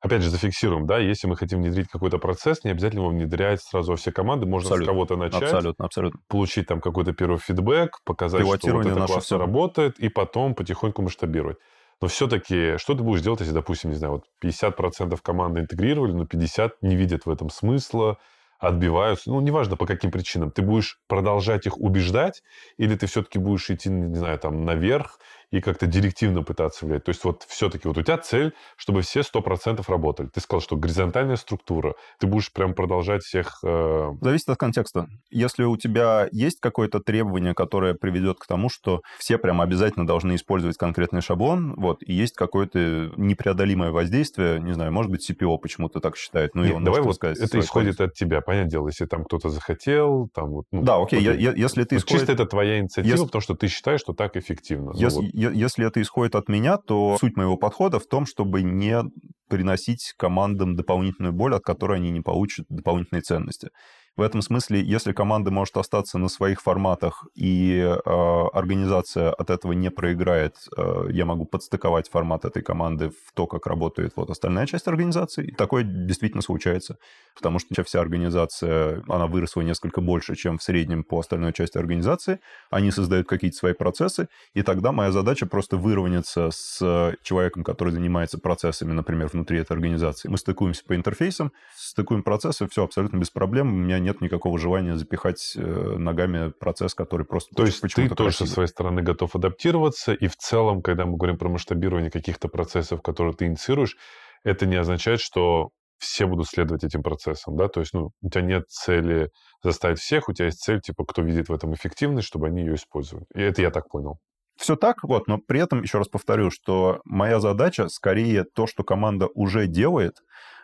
опять 0.00 0.22
же, 0.22 0.30
зафиксируем, 0.30 0.86
да, 0.86 0.98
если 0.98 1.26
мы 1.26 1.36
хотим 1.36 1.60
внедрить 1.60 1.88
какой-то 1.88 2.18
процесс, 2.18 2.64
не 2.64 2.70
обязательно 2.70 3.00
его 3.00 3.10
внедрять 3.10 3.62
сразу 3.62 3.92
во 3.92 3.96
все 3.96 4.12
команды, 4.12 4.46
можно 4.46 4.68
абсолютно. 4.68 4.84
с 4.84 4.88
кого-то 4.88 5.16
начать, 5.16 5.42
абсолютно, 5.42 5.84
абсолютно. 5.84 6.20
получить 6.28 6.66
там 6.66 6.80
какой-то 6.80 7.12
первый 7.12 7.38
фидбэк, 7.38 8.00
показать, 8.04 8.40
что 8.40 8.72
вот 8.72 8.86
это 8.86 8.94
классно 8.94 9.20
все. 9.20 9.38
работает, 9.38 9.98
и 9.98 10.08
потом 10.08 10.54
потихоньку 10.54 11.02
масштабировать. 11.02 11.58
Но 12.00 12.08
все-таки, 12.08 12.78
что 12.78 12.94
ты 12.94 13.02
будешь 13.02 13.20
делать, 13.20 13.40
если, 13.40 13.52
допустим, 13.52 13.90
не 13.90 13.96
знаю, 13.96 14.14
вот 14.14 14.24
50% 14.42 15.18
команды 15.22 15.60
интегрировали, 15.60 16.12
но 16.12 16.24
50% 16.24 16.72
не 16.80 16.96
видят 16.96 17.26
в 17.26 17.30
этом 17.30 17.50
смысла, 17.50 18.16
отбиваются, 18.60 19.30
ну, 19.30 19.40
неважно 19.40 19.76
по 19.76 19.86
каким 19.86 20.10
причинам, 20.10 20.50
ты 20.50 20.62
будешь 20.62 20.98
продолжать 21.08 21.66
их 21.66 21.78
убеждать, 21.78 22.42
или 22.76 22.94
ты 22.94 23.06
все-таки 23.06 23.38
будешь 23.38 23.70
идти, 23.70 23.88
не 23.88 24.16
знаю, 24.16 24.38
там, 24.38 24.64
наверх 24.64 25.18
и 25.50 25.60
как-то 25.60 25.86
директивно 25.86 26.42
пытаться 26.42 26.86
влиять. 26.86 27.04
То 27.04 27.10
есть 27.10 27.24
вот 27.24 27.44
все-таки 27.48 27.88
вот 27.88 27.98
у 27.98 28.02
тебя 28.02 28.18
цель, 28.18 28.54
чтобы 28.76 29.02
все 29.02 29.20
100% 29.20 29.82
работали. 29.88 30.28
Ты 30.28 30.40
сказал, 30.40 30.60
что 30.60 30.76
горизонтальная 30.76 31.36
структура. 31.36 31.94
Ты 32.18 32.26
будешь 32.26 32.52
прям 32.52 32.74
продолжать 32.74 33.22
всех... 33.22 33.58
Э... 33.64 34.12
Зависит 34.20 34.48
от 34.48 34.58
контекста. 34.58 35.08
Если 35.30 35.64
у 35.64 35.76
тебя 35.76 36.28
есть 36.30 36.60
какое-то 36.60 37.00
требование, 37.00 37.54
которое 37.54 37.94
приведет 37.94 38.38
к 38.38 38.46
тому, 38.46 38.68
что 38.68 39.02
все 39.18 39.38
прям 39.38 39.60
обязательно 39.60 40.06
должны 40.06 40.36
использовать 40.36 40.76
конкретный 40.76 41.20
шаблон, 41.20 41.74
вот, 41.76 42.02
и 42.02 42.12
есть 42.12 42.34
какое-то 42.36 43.12
непреодолимое 43.16 43.90
воздействие, 43.90 44.60
не 44.60 44.72
знаю, 44.72 44.92
может 44.92 45.10
быть, 45.10 45.28
CPO 45.28 45.58
почему-то 45.58 46.00
так 46.00 46.16
считает, 46.16 46.54
ну, 46.54 46.62
Нет, 46.62 46.72
и 46.72 46.74
он 46.74 46.84
давай 46.84 47.00
вот 47.00 47.16
сказать, 47.16 47.38
это 47.38 47.58
исходит 47.58 48.00
от 48.00 48.14
тебя, 48.14 48.40
понятное 48.50 48.70
дело, 48.70 48.88
если 48.88 49.06
там 49.06 49.24
кто-то 49.24 49.48
захотел, 49.48 50.28
там 50.34 50.50
вот... 50.50 50.64
Ну, 50.72 50.82
да, 50.82 50.96
окей, 51.00 51.20
окей. 51.20 51.40
Я, 51.40 51.52
если 51.52 51.84
ты... 51.84 51.96
Исходит... 51.96 52.18
Чисто 52.18 52.32
это 52.32 52.46
твоя 52.46 52.80
инициатива, 52.80 53.12
если... 53.12 53.26
потому 53.26 53.42
что 53.42 53.54
ты 53.54 53.68
считаешь, 53.68 54.00
что 54.00 54.12
так 54.12 54.36
эффективно. 54.36 54.90
Если, 54.96 55.20
ну, 55.20 55.22
вот 55.22 55.54
если 55.54 55.86
это 55.86 56.02
исходит 56.02 56.34
от 56.34 56.48
меня, 56.48 56.76
то 56.76 57.16
суть 57.20 57.36
моего 57.36 57.56
подхода 57.56 58.00
в 58.00 58.06
том, 58.08 58.26
чтобы 58.26 58.62
не 58.62 59.04
приносить 59.48 60.14
командам 60.16 60.74
дополнительную 60.74 61.32
боль, 61.32 61.54
от 61.54 61.62
которой 61.62 61.98
они 61.98 62.10
не 62.10 62.22
получат 62.22 62.66
дополнительные 62.68 63.22
ценности. 63.22 63.68
В 64.16 64.22
этом 64.22 64.42
смысле, 64.42 64.82
если 64.82 65.12
команда 65.12 65.50
может 65.50 65.76
остаться 65.76 66.18
на 66.18 66.28
своих 66.28 66.60
форматах 66.60 67.26
и 67.34 67.78
э, 67.80 68.10
организация 68.52 69.30
от 69.32 69.50
этого 69.50 69.72
не 69.72 69.90
проиграет, 69.90 70.56
э, 70.76 71.06
я 71.10 71.24
могу 71.24 71.44
подстыковать 71.44 72.10
формат 72.10 72.44
этой 72.44 72.62
команды 72.62 73.10
в 73.10 73.32
то, 73.34 73.46
как 73.46 73.66
работает 73.66 74.12
вот 74.16 74.28
остальная 74.28 74.66
часть 74.66 74.88
организации. 74.88 75.46
И 75.46 75.54
такое 75.54 75.84
действительно 75.84 76.42
случается, 76.42 76.96
потому 77.36 77.60
что 77.60 77.84
вся 77.84 78.00
организация, 78.00 79.02
она 79.08 79.26
выросла 79.26 79.62
несколько 79.62 80.00
больше, 80.00 80.34
чем 80.34 80.58
в 80.58 80.62
среднем 80.62 81.04
по 81.04 81.20
остальной 81.20 81.52
части 81.52 81.78
организации. 81.78 82.40
Они 82.68 82.90
создают 82.90 83.28
какие-то 83.28 83.56
свои 83.56 83.74
процессы, 83.74 84.28
и 84.54 84.62
тогда 84.62 84.90
моя 84.90 85.12
задача 85.12 85.46
просто 85.46 85.76
выровняться 85.76 86.50
с 86.50 87.16
человеком, 87.22 87.62
который 87.62 87.92
занимается 87.92 88.38
процессами, 88.38 88.92
например, 88.92 89.28
внутри 89.28 89.60
этой 89.60 89.72
организации. 89.72 90.28
Мы 90.28 90.36
стыкуемся 90.36 90.84
по 90.84 90.96
интерфейсам, 90.96 91.52
стыкуем 91.76 92.22
процессы, 92.24 92.68
все 92.68 92.84
абсолютно 92.84 93.16
без 93.16 93.30
проблем. 93.30 93.68
У 93.68 93.76
меня 93.76 93.99
нет 94.00 94.20
никакого 94.20 94.58
желания 94.58 94.96
запихать 94.96 95.52
э, 95.56 95.60
ногами 95.60 96.50
процесс, 96.50 96.94
который 96.94 97.24
просто... 97.24 97.54
То 97.54 97.64
есть 97.64 97.80
ты 97.94 98.08
тоже 98.08 98.36
со 98.36 98.46
своей 98.46 98.68
стороны 98.68 99.02
готов 99.02 99.36
адаптироваться, 99.36 100.12
и 100.12 100.26
в 100.26 100.36
целом, 100.36 100.82
когда 100.82 101.06
мы 101.06 101.16
говорим 101.16 101.38
про 101.38 101.48
масштабирование 101.48 102.10
каких-то 102.10 102.48
процессов, 102.48 103.02
которые 103.02 103.34
ты 103.34 103.46
инициируешь, 103.46 103.96
это 104.42 104.66
не 104.66 104.76
означает, 104.76 105.20
что 105.20 105.70
все 105.98 106.26
будут 106.26 106.48
следовать 106.48 106.82
этим 106.82 107.02
процессам, 107.02 107.56
да, 107.56 107.68
то 107.68 107.80
есть, 107.80 107.92
ну, 107.92 108.10
у 108.22 108.30
тебя 108.30 108.42
нет 108.42 108.64
цели 108.68 109.30
заставить 109.62 109.98
всех, 109.98 110.28
у 110.28 110.32
тебя 110.32 110.46
есть 110.46 110.60
цель, 110.60 110.80
типа, 110.80 111.04
кто 111.04 111.22
видит 111.22 111.48
в 111.48 111.52
этом 111.52 111.74
эффективность, 111.74 112.26
чтобы 112.26 112.46
они 112.46 112.62
ее 112.62 112.74
использовали. 112.76 113.26
И 113.34 113.42
это 113.42 113.60
я 113.60 113.70
так 113.70 113.88
понял. 113.88 114.18
Все 114.56 114.76
так, 114.76 115.04
вот, 115.04 115.26
но 115.26 115.38
при 115.38 115.60
этом, 115.60 115.82
еще 115.82 115.98
раз 115.98 116.08
повторю, 116.08 116.50
что 116.50 117.00
моя 117.04 117.38
задача 117.40 117.88
скорее 117.88 118.44
то, 118.44 118.66
что 118.66 118.82
команда 118.82 119.28
уже 119.34 119.66
делает, 119.66 120.16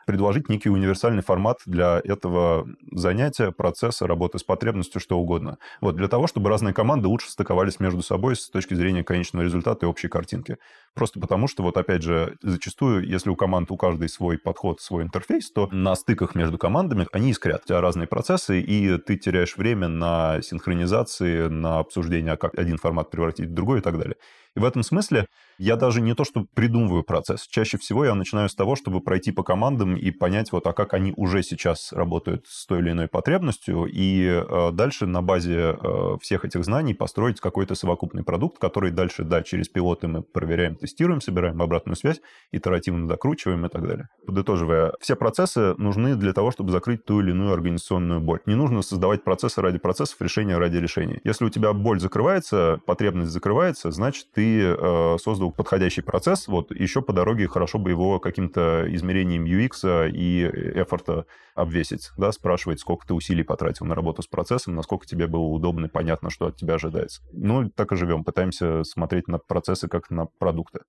предложить 0.06 0.48
некий 0.48 0.70
универсальный 0.70 1.22
формат 1.22 1.58
для 1.66 2.00
этого 2.02 2.66
занятия, 2.92 3.52
процесса, 3.52 4.06
работы 4.06 4.38
с 4.38 4.44
потребностью, 4.44 5.00
что 5.00 5.18
угодно. 5.18 5.58
Вот, 5.80 5.96
для 5.96 6.08
того, 6.08 6.26
чтобы 6.26 6.48
разные 6.48 6.72
команды 6.72 7.08
лучше 7.08 7.30
стыковались 7.30 7.80
между 7.80 8.02
собой 8.02 8.36
с 8.36 8.48
точки 8.48 8.74
зрения 8.74 9.04
конечного 9.04 9.42
результата 9.42 9.84
и 9.84 9.88
общей 9.88 10.08
картинки. 10.08 10.56
Просто 10.94 11.20
потому, 11.20 11.48
что 11.48 11.62
вот 11.62 11.76
опять 11.76 12.02
же, 12.02 12.38
зачастую, 12.40 13.06
если 13.06 13.28
у 13.28 13.36
команд 13.36 13.70
у 13.70 13.76
каждой 13.76 14.08
свой 14.08 14.38
подход, 14.38 14.80
свой 14.80 15.02
интерфейс, 15.02 15.50
то 15.50 15.68
на 15.70 15.94
стыках 15.96 16.34
между 16.34 16.56
командами 16.56 17.06
они 17.12 17.30
искрят. 17.30 17.64
У 17.64 17.68
тебя 17.68 17.80
разные 17.80 18.06
процессы, 18.06 18.60
и 18.60 18.96
ты 18.98 19.16
теряешь 19.16 19.56
время 19.56 19.88
на 19.88 20.40
синхронизации, 20.40 21.48
на 21.48 21.80
обсуждение, 21.80 22.32
а 22.34 22.36
как 22.36 22.56
один 22.58 22.78
формат 22.78 23.10
превратить 23.10 23.48
в 23.50 23.54
другой 23.54 23.80
и 23.80 23.82
так 23.82 23.98
далее. 23.98 24.16
И 24.54 24.60
в 24.60 24.64
этом 24.64 24.82
смысле 24.82 25.26
я 25.58 25.76
даже 25.76 26.00
не 26.00 26.14
то, 26.14 26.24
что 26.24 26.46
придумываю 26.54 27.02
процесс. 27.02 27.46
Чаще 27.46 27.78
всего 27.78 28.04
я 28.04 28.14
начинаю 28.14 28.48
с 28.48 28.54
того, 28.54 28.76
чтобы 28.76 29.00
пройти 29.00 29.32
по 29.32 29.42
командам 29.42 29.96
и 29.96 30.10
понять, 30.10 30.52
вот, 30.52 30.66
а 30.66 30.72
как 30.72 30.94
они 30.94 31.12
уже 31.16 31.42
сейчас 31.42 31.92
работают 31.92 32.46
с 32.46 32.66
той 32.66 32.80
или 32.80 32.90
иной 32.90 33.08
потребностью, 33.08 33.86
и 33.86 34.24
э, 34.26 34.70
дальше 34.72 35.06
на 35.06 35.22
базе 35.22 35.76
э, 35.80 36.16
всех 36.20 36.44
этих 36.44 36.64
знаний 36.64 36.94
построить 36.94 37.40
какой-то 37.40 37.74
совокупный 37.74 38.24
продукт, 38.24 38.58
который 38.58 38.90
дальше, 38.90 39.24
да, 39.24 39.42
через 39.42 39.68
пилоты 39.68 40.08
мы 40.08 40.22
проверяем, 40.22 40.76
тестируем, 40.76 41.20
собираем 41.20 41.60
обратную 41.62 41.96
связь, 41.96 42.20
итеративно 42.52 43.08
докручиваем 43.08 43.66
и 43.66 43.68
так 43.68 43.86
далее. 43.86 44.08
Подытоживая, 44.26 44.92
все 45.00 45.16
процессы 45.16 45.74
нужны 45.78 46.16
для 46.16 46.32
того, 46.32 46.50
чтобы 46.50 46.72
закрыть 46.72 47.04
ту 47.04 47.20
или 47.20 47.30
иную 47.30 47.52
организационную 47.52 48.20
боль. 48.20 48.40
Не 48.46 48.54
нужно 48.54 48.82
создавать 48.82 49.24
процессы 49.24 49.60
ради 49.60 49.78
процессов, 49.78 50.20
решения 50.20 50.58
ради 50.58 50.76
решений. 50.76 51.20
Если 51.24 51.44
у 51.44 51.50
тебя 51.50 51.72
боль 51.72 52.00
закрывается, 52.00 52.80
потребность 52.86 53.30
закрывается, 53.30 53.90
значит, 53.90 54.26
ты 54.34 54.62
э, 54.62 55.16
создал 55.20 55.45
сразу 55.46 55.50
подходящий 55.50 56.02
процесс, 56.02 56.48
вот 56.48 56.70
еще 56.70 57.02
по 57.02 57.12
дороге 57.12 57.48
хорошо 57.48 57.78
бы 57.78 57.90
его 57.90 58.18
каким-то 58.20 58.86
измерением 58.88 59.44
UX 59.44 60.10
и 60.10 60.44
эфорта 60.80 61.26
обвесить, 61.54 62.10
да, 62.16 62.32
спрашивать, 62.32 62.80
сколько 62.80 63.06
ты 63.06 63.14
усилий 63.14 63.42
потратил 63.42 63.86
на 63.86 63.94
работу 63.94 64.22
с 64.22 64.26
процессом, 64.26 64.74
насколько 64.74 65.06
тебе 65.06 65.26
было 65.26 65.44
удобно 65.44 65.86
и 65.86 65.90
понятно, 65.90 66.30
что 66.30 66.46
от 66.46 66.56
тебя 66.56 66.74
ожидается. 66.74 67.22
Ну, 67.32 67.70
так 67.70 67.92
и 67.92 67.96
живем, 67.96 68.24
пытаемся 68.24 68.84
смотреть 68.84 69.28
на 69.28 69.38
процессы 69.38 69.88
как 69.88 70.10
на 70.10 70.26
продукты. 70.38 70.80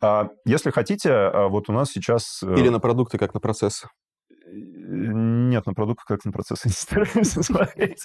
А 0.00 0.28
если 0.44 0.70
хотите, 0.70 1.10
а 1.10 1.48
вот 1.48 1.68
у 1.68 1.72
нас 1.72 1.90
сейчас... 1.90 2.42
Э, 2.42 2.54
Или 2.58 2.68
на 2.68 2.80
продукты 2.80 3.16
как 3.16 3.32
на 3.32 3.40
процессы. 3.40 3.88
Нет, 4.46 5.66
на 5.66 5.72
продукты 5.72 6.04
как 6.06 6.24
на 6.24 6.32
процессы 6.32 6.68
не 6.68 6.74
стараемся 6.74 7.42
смотреть. 7.42 8.04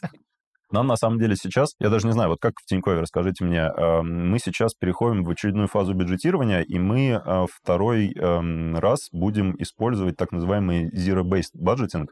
Нам 0.71 0.85
на 0.87 0.97
самом 0.97 1.17
деле 1.17 1.35
сейчас, 1.35 1.73
я 1.79 1.89
даже 1.89 2.05
не 2.05 2.13
знаю, 2.13 2.29
вот 2.29 2.39
как 2.39 2.53
в 2.61 2.65
Тинькове, 2.65 3.01
расскажите 3.01 3.43
мне, 3.43 3.61
эм, 3.61 4.29
мы 4.29 4.37
сейчас 4.37 4.73
переходим 4.75 5.23
в 5.23 5.29
очередную 5.29 5.67
фазу 5.67 5.93
бюджетирования, 5.95 6.61
и 6.61 6.77
мы 6.77 7.09
э, 7.09 7.45
второй 7.51 8.13
эм, 8.13 8.77
раз 8.77 9.09
будем 9.11 9.55
использовать 9.57 10.15
так 10.15 10.31
называемый 10.31 10.91
zero-based 10.91 11.55
budgeting. 11.57 12.05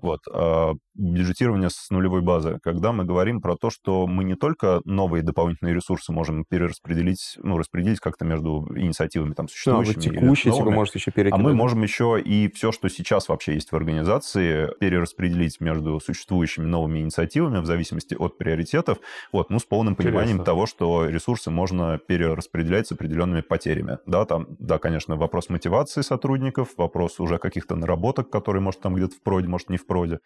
Вот, 0.00 0.20
а, 0.32 0.72
бюджетирование 0.94 1.70
с 1.70 1.90
нулевой 1.90 2.22
базы, 2.22 2.58
когда 2.62 2.92
мы 2.92 3.04
говорим 3.04 3.40
про 3.40 3.56
то, 3.56 3.70
что 3.70 4.06
мы 4.06 4.24
не 4.24 4.34
только 4.34 4.80
новые 4.84 5.22
дополнительные 5.22 5.74
ресурсы 5.74 6.12
можем 6.12 6.44
перераспределить, 6.44 7.38
ну, 7.42 7.56
распределить 7.56 8.00
как-то 8.00 8.24
между 8.24 8.66
инициативами 8.76 9.32
там 9.32 9.48
существующими. 9.48 9.94
Да, 9.94 10.20
текущие, 10.20 10.52
типа, 10.52 10.70
можете 10.70 10.98
еще 10.98 11.10
перекинуть. 11.10 11.40
А 11.40 11.42
мы 11.42 11.54
можем 11.54 11.82
еще 11.82 12.20
и 12.20 12.50
все, 12.52 12.72
что 12.72 12.88
сейчас 12.88 13.28
вообще 13.28 13.54
есть 13.54 13.72
в 13.72 13.76
организации, 13.76 14.70
перераспределить 14.80 15.60
между 15.60 16.00
существующими 16.00 16.64
новыми 16.64 16.98
инициативами 16.98 17.58
в 17.60 17.66
зависимости 17.66 18.14
от 18.14 18.38
приоритетов, 18.38 18.98
вот, 19.32 19.50
ну, 19.50 19.58
с 19.58 19.64
полным 19.64 19.94
Интересно. 19.94 20.18
пониманием 20.18 20.44
того, 20.44 20.66
что 20.66 21.08
ресурсы 21.08 21.50
можно 21.50 21.98
перераспределять 21.98 22.88
с 22.88 22.92
определенными 22.92 23.40
потерями. 23.40 23.98
Да, 24.06 24.24
там, 24.24 24.46
да, 24.58 24.78
конечно, 24.78 25.16
вопрос 25.16 25.48
мотивации 25.48 26.02
сотрудников, 26.02 26.70
вопрос 26.76 27.20
уже 27.20 27.38
каких-то 27.38 27.76
наработок, 27.76 28.30
которые, 28.30 28.62
может, 28.62 28.80
там 28.80 28.94
где-то 28.94 29.14
в 29.14 29.22
проде, 29.22 29.48
может, 29.48 29.70
не 29.70 29.78
в 29.82 29.86
проде. 29.86 30.18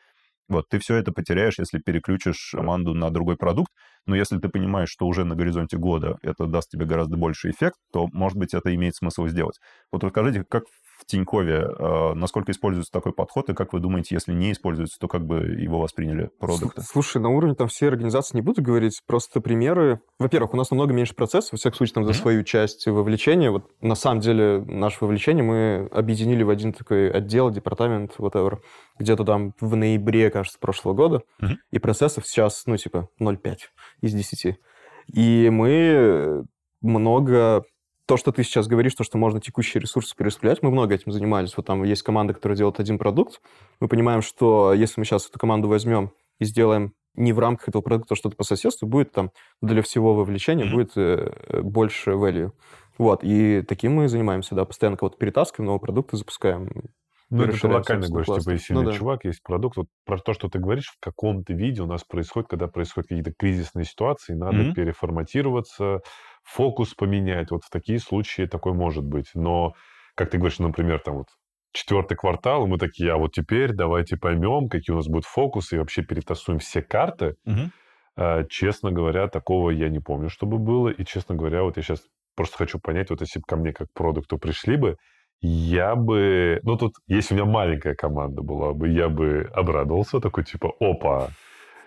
Вот, 0.49 0.69
ты 0.69 0.79
все 0.79 0.97
это 0.97 1.12
потеряешь, 1.12 1.59
если 1.59 1.81
переключишь 1.81 2.53
команду 2.55 2.95
на 2.95 3.11
другой 3.11 3.37
продукт. 3.37 3.73
Но 4.07 4.14
если 4.14 4.38
ты 4.38 4.49
понимаешь, 4.49 4.90
что 4.90 5.07
уже 5.07 5.25
на 5.25 5.35
горизонте 5.35 5.77
года 5.77 6.19
это 6.23 6.47
даст 6.47 6.71
тебе 6.71 6.87
гораздо 6.87 7.16
больше 7.16 7.51
эффект, 7.51 7.77
то, 7.92 8.07
может 8.12 8.38
быть, 8.38 8.55
это 8.55 8.73
имеет 8.75 8.95
смысл 8.95 9.27
сделать. 9.27 9.59
Вот 9.90 10.05
расскажите, 10.05 10.45
как 10.49 10.64
в 10.96 11.04
Тинькове, 11.04 11.66
э, 11.78 12.14
насколько 12.14 12.52
используется 12.52 12.90
такой 12.90 13.12
подход, 13.12 13.48
и 13.50 13.54
как 13.54 13.72
вы 13.72 13.80
думаете, 13.80 14.14
если 14.14 14.32
не 14.32 14.52
используется, 14.52 14.98
то 14.98 15.09
как 15.09 15.26
бы 15.26 15.38
его 15.38 15.80
восприняли 15.80 16.30
продукты? 16.38 16.82
Слушай, 16.82 17.20
на 17.20 17.28
уровне 17.28 17.54
там 17.54 17.68
всей 17.68 17.88
организации 17.88 18.37
не 18.37 18.42
буду 18.42 18.62
говорить, 18.62 19.02
просто 19.06 19.40
примеры. 19.40 20.00
Во-первых, 20.18 20.54
у 20.54 20.56
нас 20.56 20.70
намного 20.70 20.92
меньше 20.94 21.14
процессов, 21.14 21.52
во 21.52 21.59
всяком 21.59 21.76
случае, 21.76 21.94
там 21.94 22.04
за 22.04 22.12
свою 22.14 22.42
часть 22.44 22.87
вовлечения. 22.87 23.50
Вот 23.50 23.70
на 23.80 23.94
самом 23.94 24.20
деле 24.20 24.64
наше 24.66 24.98
вовлечение 25.00 25.44
мы 25.44 25.88
объединили 25.92 26.42
в 26.42 26.50
один 26.50 26.72
такой 26.72 27.11
отдел, 27.11 27.50
департамент, 27.50 28.14
whatever, 28.18 28.59
где-то 28.98 29.24
там 29.24 29.52
в 29.61 29.76
ноябре, 29.76 30.30
кажется, 30.30 30.59
прошлого 30.59 30.94
года, 30.94 31.22
и 31.70 31.78
процессов 31.78 32.26
сейчас, 32.26 32.64
ну, 32.66 32.76
типа, 32.76 33.09
0,5 33.20 33.56
из 34.00 34.12
10. 34.14 34.56
И 35.12 35.50
мы 35.50 36.44
много 36.80 37.64
то, 38.07 38.16
что 38.16 38.33
ты 38.33 38.45
сейчас 38.45 38.69
говоришь, 38.69 38.95
то, 38.95 39.05
что 39.05 39.19
можно 39.19 39.40
текущие 39.40 39.81
ресурсы 39.81 40.14
перераспределять, 40.16 40.62
мы 40.62 40.71
много 40.71 40.95
этим 40.95 41.12
занимались. 41.12 41.57
Вот 41.57 41.66
там 41.66 41.83
есть 41.83 42.03
команда, 42.03 42.35
которая 42.35 42.57
делает 42.57 42.81
один 42.81 42.99
продукт. 42.99 43.40
Мы 43.81 43.88
понимаем, 43.88 44.23
что 44.23 44.73
если 44.73 45.01
мы 45.01 45.05
сейчас 45.05 45.29
эту 45.29 45.38
команду 45.38 45.69
возьмем 45.69 46.12
и 46.38 46.45
сделаем 46.45 46.92
не 47.14 47.33
в 47.33 47.38
рамках 47.38 47.69
этого 47.69 47.83
продукта 47.83 48.14
а 48.14 48.16
что-то 48.16 48.37
по 48.37 48.45
соседству, 48.45 48.87
будет 48.87 49.11
там 49.11 49.31
для 49.61 49.83
всего 49.83 50.14
вовлечения 50.14 50.64
mm-hmm. 50.64 50.73
будет 50.73 50.92
э, 50.97 51.61
больше 51.62 52.11
value. 52.12 52.53
Вот, 52.99 53.21
и 53.23 53.62
таким 53.62 53.95
мы 53.95 54.09
занимаемся, 54.09 54.55
да, 54.55 54.64
постоянно 54.64 54.97
кого-то 54.97 55.16
перетаскиваем, 55.19 55.66
новые 55.66 55.81
продукты 55.81 56.16
запускаем. 56.16 56.69
Ну, 57.28 57.42
это 57.42 57.60
ты 57.60 57.66
локально 57.66 58.08
говоришь, 58.08 58.26
типа, 58.26 58.50
если 58.50 58.72
ну, 58.72 58.84
да. 58.84 58.92
чувак, 58.92 59.24
есть 59.24 59.42
продукт. 59.42 59.76
Вот 59.76 59.86
про 60.04 60.18
то, 60.18 60.32
что 60.32 60.48
ты 60.48 60.60
говоришь, 60.60 60.88
в 60.88 61.00
каком-то 61.00 61.52
виде 61.54 61.82
у 61.82 61.86
нас 61.86 62.04
происходит, 62.04 62.48
когда 62.48 62.68
происходят 62.68 63.08
какие-то 63.08 63.32
кризисные 63.32 63.84
ситуации, 63.84 64.34
надо 64.34 64.58
mm-hmm. 64.58 64.74
переформатироваться, 64.74 66.00
фокус 66.44 66.94
поменять. 66.94 67.50
Вот 67.50 67.64
в 67.64 67.70
такие 67.70 67.98
случаи 67.98 68.46
такой 68.46 68.74
может 68.74 69.04
быть. 69.04 69.30
Но, 69.34 69.74
как 70.14 70.30
ты 70.30 70.38
говоришь, 70.38 70.60
например, 70.60 71.00
там 71.00 71.16
вот 71.16 71.26
четвертый 71.72 72.16
квартал, 72.16 72.68
мы 72.68 72.78
такие, 72.78 73.12
а 73.12 73.16
вот 73.16 73.32
теперь 73.32 73.72
давайте 73.72 74.16
поймем, 74.16 74.68
какие 74.68 74.94
у 74.94 74.96
нас 74.96 75.08
будут 75.08 75.24
фокусы, 75.24 75.76
и 75.76 75.78
вообще 75.78 76.02
перетасуем 76.02 76.60
все 76.60 76.80
карты. 76.80 77.34
Угу. 77.44 78.46
честно 78.48 78.92
говоря, 78.92 79.26
такого 79.26 79.70
я 79.70 79.88
не 79.88 79.98
помню, 79.98 80.30
чтобы 80.30 80.58
было. 80.58 80.90
И, 80.90 81.04
честно 81.04 81.34
говоря, 81.34 81.64
вот 81.64 81.76
я 81.76 81.82
сейчас 81.82 82.02
просто 82.36 82.56
хочу 82.56 82.78
понять, 82.78 83.10
вот 83.10 83.20
если 83.20 83.40
бы 83.40 83.44
ко 83.46 83.56
мне 83.56 83.72
как 83.72 83.88
продукту 83.92 84.38
пришли 84.38 84.76
бы, 84.76 84.96
я 85.40 85.94
бы... 85.96 86.61
Ну, 86.62 86.77
тут, 86.77 86.94
если 87.07 87.35
у 87.35 87.37
меня 87.38 87.46
маленькая 87.51 87.94
команда 87.94 88.42
была 88.42 88.72
бы, 88.72 88.88
я 88.88 89.09
бы 89.09 89.51
обрадовался, 89.55 90.20
такой 90.20 90.44
типа, 90.44 90.72
опа, 90.81 91.31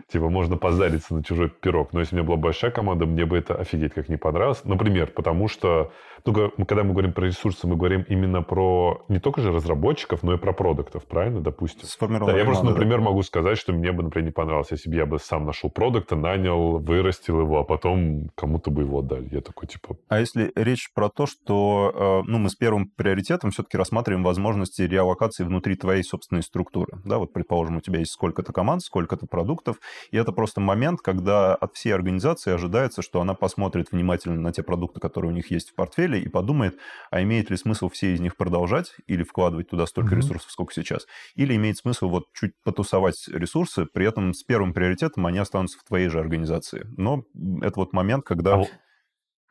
Типа, 0.07 0.29
можно 0.29 0.57
позариться 0.57 1.13
на 1.13 1.23
чужой 1.23 1.49
пирог. 1.49 1.93
Но 1.93 1.99
если 1.99 2.15
у 2.15 2.19
меня 2.19 2.27
была 2.27 2.37
большая 2.37 2.71
команда, 2.71 3.05
мне 3.05 3.25
бы 3.25 3.37
это 3.37 3.55
офигеть 3.55 3.93
как 3.93 4.09
не 4.09 4.17
понравилось. 4.17 4.63
Например, 4.63 5.07
потому 5.07 5.47
что, 5.47 5.91
ну, 6.25 6.65
когда 6.65 6.83
мы 6.83 6.93
говорим 6.93 7.13
про 7.13 7.25
ресурсы, 7.27 7.67
мы 7.67 7.75
говорим 7.75 8.05
именно 8.07 8.41
про 8.41 9.03
не 9.07 9.19
только 9.19 9.41
же 9.41 9.51
разработчиков, 9.51 10.23
но 10.23 10.33
и 10.33 10.37
про 10.37 10.53
продуктов, 10.53 11.05
правильно, 11.05 11.41
допустим? 11.41 11.87
Да, 12.33 12.37
я 12.37 12.45
просто, 12.45 12.65
например, 12.65 12.99
да. 12.99 13.05
могу 13.05 13.23
сказать, 13.23 13.57
что 13.57 13.73
мне 13.73 13.91
бы, 13.91 14.03
например, 14.03 14.25
не 14.25 14.31
понравилось, 14.31 14.71
если 14.71 14.89
бы 14.89 14.95
я 14.95 15.05
бы 15.05 15.19
сам 15.19 15.45
нашел 15.45 15.69
продукта, 15.69 16.15
нанял, 16.15 16.79
вырастил 16.79 17.41
его, 17.41 17.59
а 17.59 17.63
потом 17.63 18.29
кому-то 18.35 18.71
бы 18.71 18.83
его 18.83 18.99
отдали. 18.99 19.27
Я 19.31 19.41
такой, 19.41 19.67
типа... 19.67 19.97
А 20.07 20.19
если 20.19 20.51
речь 20.55 20.91
про 20.93 21.09
то, 21.09 21.25
что, 21.25 22.21
э, 22.25 22.29
ну, 22.29 22.39
мы 22.39 22.49
с 22.49 22.55
первым 22.55 22.89
приоритетом 22.89 23.51
все-таки 23.51 23.77
рассматриваем 23.77 24.23
возможности 24.23 24.81
реалокации 24.83 25.43
внутри 25.43 25.75
твоей 25.75 26.03
собственной 26.03 26.43
структуры, 26.43 26.99
да, 27.05 27.17
вот, 27.17 27.33
предположим, 27.33 27.77
у 27.77 27.81
тебя 27.81 27.99
есть 27.99 28.11
сколько-то 28.11 28.53
команд, 28.53 28.81
сколько-то 28.81 29.27
продуктов, 29.27 29.77
и 30.11 30.17
это 30.17 30.31
просто 30.31 30.61
момент, 30.61 31.01
когда 31.01 31.55
от 31.55 31.75
всей 31.75 31.93
организации 31.93 32.53
ожидается, 32.53 33.01
что 33.01 33.21
она 33.21 33.33
посмотрит 33.33 33.91
внимательно 33.91 34.39
на 34.39 34.51
те 34.51 34.63
продукты, 34.63 34.99
которые 34.99 35.31
у 35.31 35.35
них 35.35 35.51
есть 35.51 35.71
в 35.71 35.75
портфеле, 35.75 36.19
и 36.21 36.29
подумает, 36.29 36.77
а 37.11 37.21
имеет 37.21 37.49
ли 37.49 37.57
смысл 37.57 37.89
все 37.89 38.13
из 38.13 38.19
них 38.19 38.37
продолжать 38.37 38.93
или 39.07 39.23
вкладывать 39.23 39.69
туда 39.69 39.85
столько 39.85 40.15
mm-hmm. 40.15 40.17
ресурсов, 40.17 40.51
сколько 40.51 40.73
сейчас. 40.73 41.07
Или 41.35 41.55
имеет 41.55 41.77
смысл 41.77 42.09
вот 42.09 42.25
чуть 42.33 42.51
потусовать 42.63 43.27
ресурсы, 43.27 43.85
при 43.85 44.07
этом 44.07 44.33
с 44.33 44.43
первым 44.43 44.73
приоритетом 44.73 45.25
они 45.25 45.39
останутся 45.39 45.79
в 45.79 45.83
твоей 45.83 46.09
же 46.09 46.19
организации. 46.19 46.85
Но 46.97 47.23
это 47.61 47.79
вот 47.79 47.93
момент, 47.93 48.25
когда... 48.25 48.55
А 48.55 48.63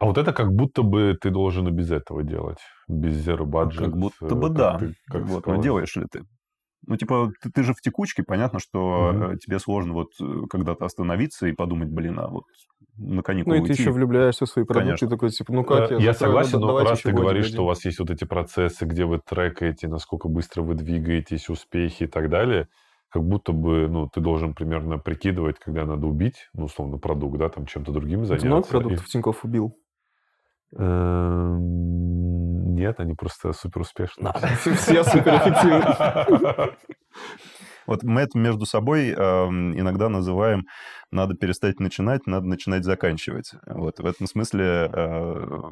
А 0.00 0.04
вот 0.06 0.16
это 0.16 0.32
как 0.32 0.52
будто 0.52 0.82
бы 0.82 1.18
ты 1.20 1.30
должен 1.30 1.66
и 1.66 1.72
без 1.72 1.90
этого 1.90 2.22
делать, 2.22 2.58
без 2.86 3.26
zero 3.26 3.44
budget. 3.44 3.78
Как 3.78 3.96
будто 3.96 4.26
э, 4.26 4.34
бы 4.34 4.46
как 4.46 4.56
да. 4.56 4.78
ты- 4.78 4.94
как 5.06 5.22
вот, 5.24 5.48
а 5.48 5.58
делаешь 5.58 5.96
ли 5.96 6.06
ты? 6.10 6.22
Ну, 6.86 6.96
типа, 6.96 7.32
ты, 7.42 7.50
ты 7.50 7.62
же 7.62 7.74
в 7.74 7.80
текучке, 7.80 8.22
понятно, 8.22 8.58
что 8.60 9.32
э, 9.32 9.36
тебе 9.38 9.58
сложно 9.58 9.92
вот 9.94 10.12
э, 10.20 10.42
когда-то 10.48 10.84
остановиться 10.84 11.46
и 11.46 11.52
подумать, 11.52 11.88
блин, 11.90 12.18
а 12.18 12.28
вот 12.28 12.44
на 12.96 13.16
Ну 13.16 13.22
каникулы 13.22 13.56
и 13.56 13.60
ты 13.60 13.68
уйти. 13.70 13.82
еще 13.82 13.90
влюбляешься 13.90 14.46
в 14.46 14.48
свои 14.48 14.64
продукты, 14.64 14.86
Конечно. 14.86 15.08
такой, 15.10 15.30
типа, 15.30 15.52
ну 15.52 15.64
как 15.64 15.90
Э, 15.90 15.94
я 15.94 16.00
Я 16.00 16.12
застрою? 16.12 16.14
согласен, 16.34 16.60
Ну, 16.60 16.66
но 16.68 16.78
раз 16.84 17.02
ты 17.02 17.12
говоришь, 17.12 17.44
один. 17.46 17.54
что 17.54 17.62
у 17.64 17.66
вас 17.66 17.84
есть 17.84 17.98
вот 17.98 18.10
эти 18.10 18.24
процессы, 18.24 18.84
где 18.86 19.04
вы 19.04 19.20
трекаете, 19.24 19.88
насколько 19.88 20.28
быстро 20.28 20.62
вы 20.62 20.74
двигаетесь, 20.74 21.48
успехи 21.48 22.04
и 22.04 22.06
так 22.06 22.30
далее, 22.30 22.68
как 23.10 23.24
будто 23.24 23.52
бы, 23.52 23.88
ну, 23.88 24.08
ты 24.08 24.20
должен 24.20 24.54
примерно 24.54 24.98
прикидывать, 24.98 25.58
когда 25.58 25.84
надо 25.84 26.06
убить, 26.06 26.48
ну, 26.54 26.64
условно, 26.64 26.98
продукт, 26.98 27.38
да, 27.38 27.48
там 27.48 27.66
чем-то 27.66 27.92
другим 27.92 28.20
Ты 28.20 28.26
заняться. 28.26 28.46
много 28.46 28.66
И- 28.66 28.70
продуктов 28.70 29.06
Тинькофф 29.06 29.44
убил? 29.44 29.74
Нет, 32.88 33.00
они 33.00 33.14
просто 33.14 33.52
супер 33.52 33.82
успешные. 33.82 34.32
Все 34.76 35.04
суперэффективны. 35.04 36.76
Вот 37.86 38.02
мы 38.02 38.22
это 38.22 38.38
между 38.38 38.64
собой 38.66 39.10
эм, 39.10 39.78
иногда 39.78 40.08
называем 40.08 40.64
«надо 41.10 41.34
перестать 41.34 41.80
начинать, 41.80 42.26
надо 42.26 42.46
начинать 42.46 42.84
заканчивать». 42.84 43.52
Вот 43.66 43.98
в 43.98 44.06
этом 44.06 44.26
смысле 44.26 44.90
э, 44.92 45.70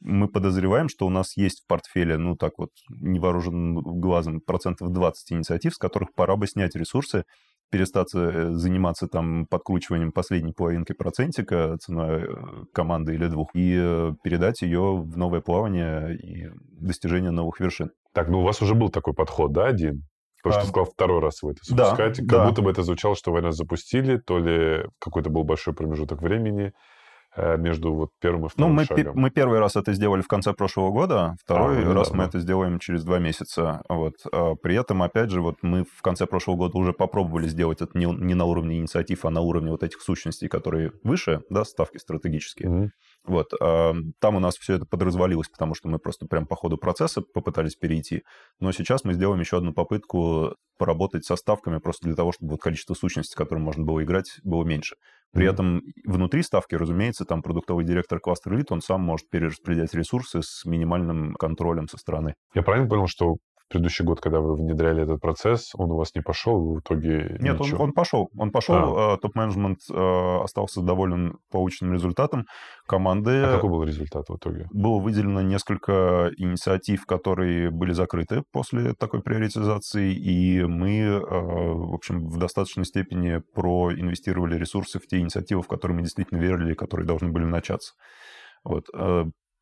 мы 0.00 0.28
подозреваем, 0.28 0.88
что 0.88 1.06
у 1.06 1.10
нас 1.10 1.36
есть 1.36 1.62
в 1.62 1.66
портфеле, 1.66 2.16
ну 2.16 2.36
так 2.36 2.52
вот, 2.58 2.70
невооруженным 2.88 4.00
глазом, 4.00 4.40
процентов 4.40 4.92
20 4.92 5.32
инициатив, 5.32 5.74
с 5.74 5.78
которых 5.78 6.12
пора 6.14 6.36
бы 6.36 6.46
снять 6.46 6.76
ресурсы, 6.76 7.24
перестать 7.70 8.14
э, 8.14 8.50
заниматься 8.52 9.08
там 9.08 9.46
подкручиванием 9.46 10.12
последней 10.12 10.52
половинки 10.52 10.92
процентика 10.92 11.76
ценой 11.78 12.24
э, 12.24 12.26
команды 12.72 13.14
или 13.14 13.26
двух 13.28 13.50
и 13.54 13.76
э, 13.78 14.12
передать 14.22 14.62
ее 14.62 14.96
в 14.96 15.16
новое 15.16 15.40
плавание 15.40 16.16
и 16.16 16.48
достижение 16.80 17.30
новых 17.30 17.60
вершин. 17.60 17.90
Так, 18.12 18.28
ну 18.28 18.40
у 18.40 18.42
вас 18.42 18.62
уже 18.62 18.74
был 18.74 18.88
такой 18.88 19.14
подход, 19.14 19.52
да, 19.52 19.66
один? 19.66 20.04
Потому 20.42 20.52
что 20.52 20.60
А, 20.60 20.64
ты 20.64 20.68
сказал, 20.68 20.92
второй 20.92 21.20
раз 21.20 21.42
вы 21.42 21.52
это 21.52 21.60
да, 21.70 21.84
запускаете. 21.84 22.22
Как 22.22 22.30
да. 22.30 22.48
будто 22.48 22.62
бы 22.62 22.70
это 22.70 22.82
звучало, 22.82 23.16
что 23.16 23.32
вы 23.32 23.42
нас 23.42 23.56
запустили, 23.56 24.18
то 24.18 24.38
ли 24.38 24.84
какой-то 24.98 25.30
был 25.30 25.44
большой 25.44 25.74
промежуток 25.74 26.22
времени 26.22 26.72
между 27.56 27.92
вот 27.94 28.10
первым 28.20 28.40
и 28.40 28.44
Ну, 28.44 28.48
вторым 28.48 28.74
мы, 28.74 28.86
пе- 28.86 28.96
шагом. 28.96 29.12
мы 29.20 29.30
первый 29.30 29.58
раз 29.60 29.76
это 29.76 29.92
сделали 29.92 30.20
в 30.22 30.28
конце 30.28 30.52
прошлого 30.52 30.90
года, 30.90 31.36
второй 31.42 31.84
ну 31.84 31.94
раз 31.94 32.10
да, 32.10 32.16
мы 32.16 32.22
да. 32.24 32.28
это 32.28 32.40
сделаем 32.40 32.78
через 32.78 33.04
два 33.04 33.18
месяца. 33.18 33.82
Вот. 33.88 34.14
А 34.32 34.54
При 34.56 34.74
этом, 34.74 35.02
опять 35.02 35.30
же, 35.30 35.40
вот 35.40 35.56
мы 35.62 35.84
в 35.84 36.02
конце 36.02 36.26
прошлого 36.26 36.56
года 36.56 36.78
уже 36.78 36.92
попробовали 36.92 37.46
сделать 37.48 37.80
это 37.80 37.96
не, 37.98 38.06
не 38.06 38.34
на 38.34 38.44
уровне 38.44 38.78
инициатив, 38.78 39.24
а 39.24 39.30
на 39.30 39.40
уровне 39.40 39.70
вот 39.70 39.82
этих 39.82 40.00
сущностей, 40.02 40.48
которые 40.48 40.92
выше, 41.02 41.42
да, 41.50 41.64
ставки 41.64 41.98
стратегические. 41.98 42.68
Мгм. 42.68 42.90
Вот. 43.28 43.48
а, 43.60 43.94
Там 44.20 44.36
у 44.36 44.40
нас 44.40 44.56
все 44.56 44.74
это 44.74 44.86
подразвалилось, 44.86 45.48
потому 45.48 45.74
что 45.74 45.88
мы 45.88 45.98
просто 45.98 46.26
прям 46.26 46.46
по 46.46 46.56
ходу 46.56 46.78
процесса 46.78 47.22
попытались 47.22 47.76
перейти. 47.76 48.22
Но 48.60 48.72
сейчас 48.72 49.04
мы 49.04 49.14
сделаем 49.14 49.40
еще 49.40 49.58
одну 49.58 49.72
попытку 49.72 50.54
поработать 50.78 51.24
со 51.24 51.36
ставками 51.36 51.78
просто 51.78 52.06
для 52.06 52.16
того, 52.16 52.32
чтобы 52.32 52.52
вот 52.52 52.60
количество 52.60 52.94
сущностей, 52.94 53.36
которые 53.36 53.62
можно 53.64 53.84
было 53.84 54.02
играть, 54.02 54.38
было 54.44 54.64
меньше. 54.64 54.96
При 55.34 55.46
Мгм. 55.46 55.46
этом 55.46 55.82
внутри 56.04 56.42
ставки, 56.42 56.74
разумеется, 56.74 57.24
там 57.24 57.42
продуктовый 57.42 57.84
директор 57.84 58.18
кластер 58.18 58.54
элит, 58.54 58.72
он 58.72 58.80
сам 58.80 59.02
может 59.02 59.28
перераспределять 59.28 59.94
ресурсы 59.94 60.40
с 60.42 60.64
минимальным 60.64 61.34
контролем 61.34 61.88
со 61.88 61.98
стороны. 61.98 62.34
Я 62.54 62.62
правильно 62.62 62.88
понял, 62.88 63.06
что 63.06 63.36
предыдущий 63.68 64.04
год, 64.04 64.20
когда 64.20 64.40
вы 64.40 64.54
внедряли 64.54 65.02
этот 65.02 65.20
процесс, 65.20 65.70
он 65.74 65.90
у 65.90 65.96
вас 65.96 66.14
не 66.14 66.22
пошел, 66.22 66.60
вы 66.60 66.76
в 66.76 66.80
итоге 66.80 67.36
Нет, 67.40 67.60
он, 67.60 67.66
ничего? 67.66 67.84
он 67.84 67.92
пошел. 67.92 68.30
Он 68.36 68.50
пошел, 68.50 69.14
э, 69.14 69.18
топ-менеджмент 69.18 69.78
э, 69.90 70.38
остался 70.42 70.82
доволен 70.82 71.38
полученным 71.50 71.94
результатом. 71.94 72.46
Команды... 72.86 73.42
А 73.42 73.56
какой 73.56 73.70
был 73.70 73.82
результат 73.82 74.28
в 74.28 74.36
итоге? 74.36 74.66
Было 74.72 74.98
выделено 74.98 75.42
несколько 75.42 76.30
инициатив, 76.36 77.06
которые 77.06 77.70
были 77.70 77.92
закрыты 77.92 78.42
после 78.52 78.94
такой 78.94 79.22
приоритизации, 79.22 80.14
и 80.14 80.64
мы, 80.64 81.00
э, 81.00 81.20
в 81.20 81.94
общем, 81.94 82.28
в 82.28 82.38
достаточной 82.38 82.84
степени 82.84 83.42
проинвестировали 83.54 84.56
ресурсы 84.56 84.98
в 84.98 85.06
те 85.06 85.18
инициативы, 85.18 85.62
в 85.62 85.68
которые 85.68 85.96
мы 85.96 86.02
действительно 86.02 86.38
верили, 86.38 86.72
и 86.72 86.76
которые 86.76 87.06
должны 87.06 87.30
были 87.30 87.44
начаться. 87.44 87.94
Вот. 88.64 88.86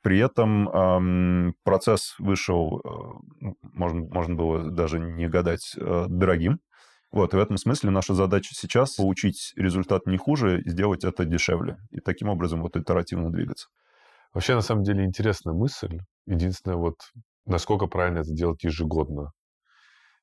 При 0.07 0.21
этом 0.21 0.69
эм, 0.69 1.55
процесс 1.65 2.15
вышел, 2.21 2.79
э, 2.79 2.89
ну, 3.41 3.57
можно, 3.61 4.07
можно 4.09 4.37
было 4.37 4.71
даже 4.71 5.01
не 5.01 5.27
гадать, 5.27 5.75
э, 5.77 6.05
дорогим. 6.09 6.61
Вот, 7.11 7.35
и 7.35 7.37
в 7.37 7.41
этом 7.41 7.57
смысле 7.57 7.91
наша 7.91 8.15
задача 8.15 8.55
сейчас 8.55 8.95
получить 8.95 9.53
результат 9.57 10.07
не 10.07 10.17
хуже 10.17 10.63
сделать 10.65 11.03
это 11.03 11.25
дешевле. 11.25 11.79
И 11.91 11.99
таким 11.99 12.29
образом 12.29 12.63
вот 12.63 12.77
итеративно 12.77 13.33
двигаться. 13.33 13.67
Вообще, 14.33 14.55
на 14.55 14.61
самом 14.61 14.85
деле, 14.85 15.05
интересная 15.05 15.55
мысль. 15.55 15.99
Единственное, 16.25 16.77
вот 16.77 16.99
насколько 17.45 17.89
правильно 17.89 18.19
это 18.19 18.31
делать 18.31 18.63
ежегодно. 18.63 19.33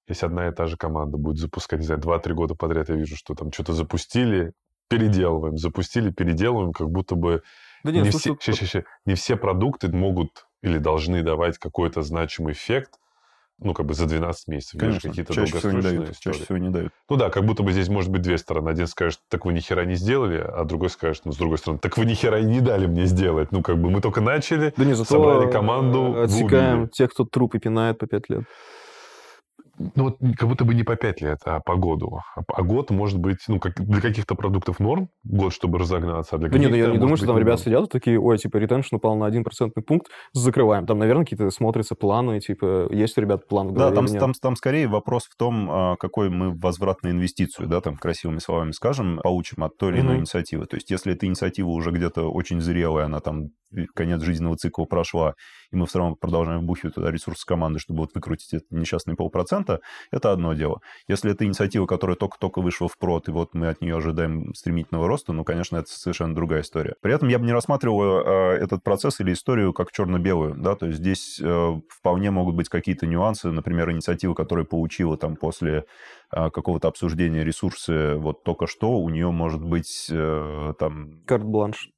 Если 0.07 0.25
одна 0.25 0.47
и 0.47 0.53
та 0.53 0.67
же 0.67 0.77
команда 0.77 1.17
будет 1.17 1.39
запускать, 1.39 1.81
не 1.81 1.85
знаю, 1.87 1.99
2-3 1.99 2.33
года 2.33 2.55
подряд, 2.55 2.87
я 2.87 2.95
вижу, 2.95 3.17
что 3.17 3.35
там 3.35 3.51
что-то 3.51 3.73
запустили, 3.73 4.53
переделываем, 4.87 5.57
запустили, 5.57 6.09
переделываем, 6.09 6.71
как 6.71 6.89
будто 6.89 7.15
бы 7.15 7.41
Да 7.83 7.91
не, 7.91 8.01
нет, 8.01 8.13
все, 8.13 8.35
слушай, 8.35 8.53
ща, 8.53 8.53
ща, 8.53 8.65
ща. 8.65 8.83
не 9.05 9.15
все 9.15 9.35
продукты 9.35 9.89
могут 9.89 10.47
или 10.61 10.77
должны 10.77 11.21
давать 11.21 11.57
какой-то 11.57 12.01
значимый 12.01 12.53
эффект, 12.53 12.99
ну, 13.59 13.73
как 13.73 13.85
бы 13.85 13.93
за 13.93 14.07
12 14.07 14.47
месяцев. 14.47 14.79
Конечно, 14.79 15.09
какие-то 15.09 15.33
чаще 15.33 15.57
всего 15.57 15.71
не 15.71 15.81
дают. 15.81 16.09
истории. 16.09 16.33
Чаще 16.33 16.45
всего 16.45 16.57
не 16.57 16.69
дают. 16.69 16.91
Ну 17.09 17.15
да, 17.15 17.29
как 17.29 17.45
будто 17.45 17.63
бы 17.63 17.71
здесь 17.71 17.87
может 17.89 18.09
быть 18.09 18.21
две 18.21 18.37
стороны. 18.37 18.69
Один 18.69 18.87
скажет, 18.87 19.19
так 19.29 19.45
вы 19.45 19.53
ни 19.53 19.59
хера 19.59 19.85
не 19.85 19.95
сделали, 19.95 20.37
а 20.37 20.63
другой 20.63 20.89
скажет, 20.89 21.25
ну, 21.25 21.31
с 21.31 21.37
другой 21.37 21.57
стороны, 21.57 21.79
так 21.79 21.97
вы 21.97 22.05
ни 22.05 22.13
хера 22.13 22.41
не 22.41 22.61
дали 22.61 22.87
мне 22.87 23.05
сделать. 23.05 23.51
Ну, 23.51 23.61
как 23.61 23.77
бы 23.77 23.89
мы 23.89 24.01
только 24.01 24.21
начали, 24.21 24.73
Да 24.75 24.85
не, 24.85 24.93
зато 24.93 25.13
собрали 25.13 25.51
команду, 25.51 26.21
отсекаем 26.21 26.89
тех, 26.89 27.11
кто 27.11 27.25
трупы 27.25 27.59
пинает 27.59 27.99
по 27.99 28.07
пять 28.07 28.29
лет. 28.29 28.43
Ну, 29.77 30.03
вот 30.03 30.17
как 30.37 30.47
будто 30.47 30.65
бы 30.65 30.75
не 30.75 30.83
по 30.83 30.95
5 30.95 31.21
лет, 31.21 31.39
а 31.45 31.59
по 31.59 31.75
году. 31.75 32.19
А, 32.35 32.41
а 32.47 32.61
год 32.63 32.91
может 32.91 33.19
быть, 33.19 33.39
ну, 33.47 33.59
как 33.59 33.73
для 33.83 34.01
каких-то 34.01 34.35
продуктов 34.35 34.79
норм, 34.79 35.09
год, 35.23 35.51
чтобы 35.53 35.79
разогнаться, 35.79 36.35
а 36.35 36.39
для 36.39 36.49
Да 36.49 36.57
нет, 36.59 36.73
каких-то 36.73 36.75
я 36.75 36.89
не 36.89 36.97
думаю, 36.99 37.15
что 37.17 37.27
там 37.27 37.37
ребята 37.37 37.63
сидят 37.63 37.85
и 37.85 37.87
такие, 37.87 38.19
ой, 38.19 38.37
типа, 38.37 38.57
ретеншн 38.57 38.95
упал 38.97 39.15
на 39.15 39.25
один 39.25 39.43
процентный 39.43 39.81
пункт, 39.83 40.07
закрываем. 40.33 40.85
Там, 40.85 40.99
наверное, 40.99 41.23
какие-то 41.23 41.49
смотрятся 41.51 41.95
планы, 41.95 42.39
типа, 42.41 42.89
есть 42.91 43.17
у 43.17 43.21
ребят 43.21 43.47
план 43.47 43.69
в 43.69 43.73
Да, 43.75 43.91
голове 43.91 43.91
там, 43.91 44.05
или 44.05 44.09
нет? 44.09 44.27
там, 44.27 44.33
там 44.33 44.55
скорее 44.55 44.87
вопрос 44.87 45.23
в 45.25 45.35
том, 45.35 45.67
а, 45.71 45.95
какой 45.95 46.29
мы 46.29 46.51
возвратную 46.55 47.13
инвестицию, 47.15 47.67
да, 47.67 47.81
там 47.81 47.97
красивыми 47.97 48.37
словами 48.37 48.71
скажем, 48.71 49.19
получим 49.23 49.63
от 49.63 49.77
той 49.77 49.93
или 49.93 50.01
иной 50.01 50.17
Мгм. 50.17 50.19
инициативы. 50.19 50.67
То 50.67 50.75
есть, 50.75 50.91
если 50.91 51.13
эта 51.13 51.25
инициатива 51.25 51.69
уже 51.69 51.89
где-то 51.91 52.29
очень 52.31 52.61
зрелая, 52.61 53.05
она 53.05 53.19
там 53.19 53.47
конец 53.95 54.21
жизненного 54.21 54.57
цикла 54.57 54.85
прошла, 54.85 55.33
и 55.73 55.75
мы 55.75 55.87
все 55.87 55.99
равно 55.99 56.15
продолжаем 56.15 56.61
вбухивать 56.61 56.95
туда 56.95 57.11
ресурсы 57.11 57.45
команды, 57.45 57.79
чтобы 57.79 58.01
вот 58.01 58.11
выкрутить 58.13 58.53
это 58.53 58.65
несчастные 58.69 59.15
полпроцента, 59.15 59.81
это 60.11 60.31
одно 60.31 60.53
дело. 60.53 60.81
Если 61.07 61.31
это 61.31 61.45
инициатива, 61.45 61.85
которая 61.87 62.15
только-только 62.15 62.61
вышла 62.61 62.87
в 62.87 62.97
прод, 62.97 63.27
и 63.27 63.31
вот 63.31 63.53
мы 63.53 63.67
от 63.67 63.81
нее 63.81 63.97
ожидаем 63.97 64.53
стремительного 64.53 65.07
роста, 65.07 65.33
ну, 65.33 65.43
конечно, 65.43 65.77
это 65.77 65.89
совершенно 65.89 66.35
другая 66.35 66.61
история. 66.61 66.95
При 67.01 67.13
этом 67.13 67.27
я 67.27 67.39
бы 67.39 67.45
не 67.45 67.53
рассматривал 67.53 68.19
э, 68.19 68.57
этот 68.57 68.83
процесс 68.83 69.19
или 69.19 69.33
историю 69.33 69.73
как 69.73 69.91
черно-белую, 69.91 70.55
да, 70.55 70.75
то 70.75 70.85
есть 70.85 70.99
здесь 70.99 71.41
э, 71.43 71.81
вполне 71.89 72.29
могут 72.31 72.55
быть 72.55 72.69
какие-то 72.69 73.07
нюансы, 73.07 73.49
например, 73.49 73.91
инициатива, 73.91 74.33
которая 74.33 74.65
получила 74.65 75.17
там 75.17 75.35
после 75.35 75.85
э, 76.31 76.49
какого-то 76.51 76.87
обсуждения 76.87 77.43
ресурсы 77.43 78.15
вот 78.15 78.43
только 78.43 78.67
что, 78.67 78.99
у 78.99 79.09
нее 79.09 79.31
может 79.31 79.63
быть 79.63 80.07
э, 80.11 80.73
там 80.77 81.23
Карт-бланш. 81.25 81.89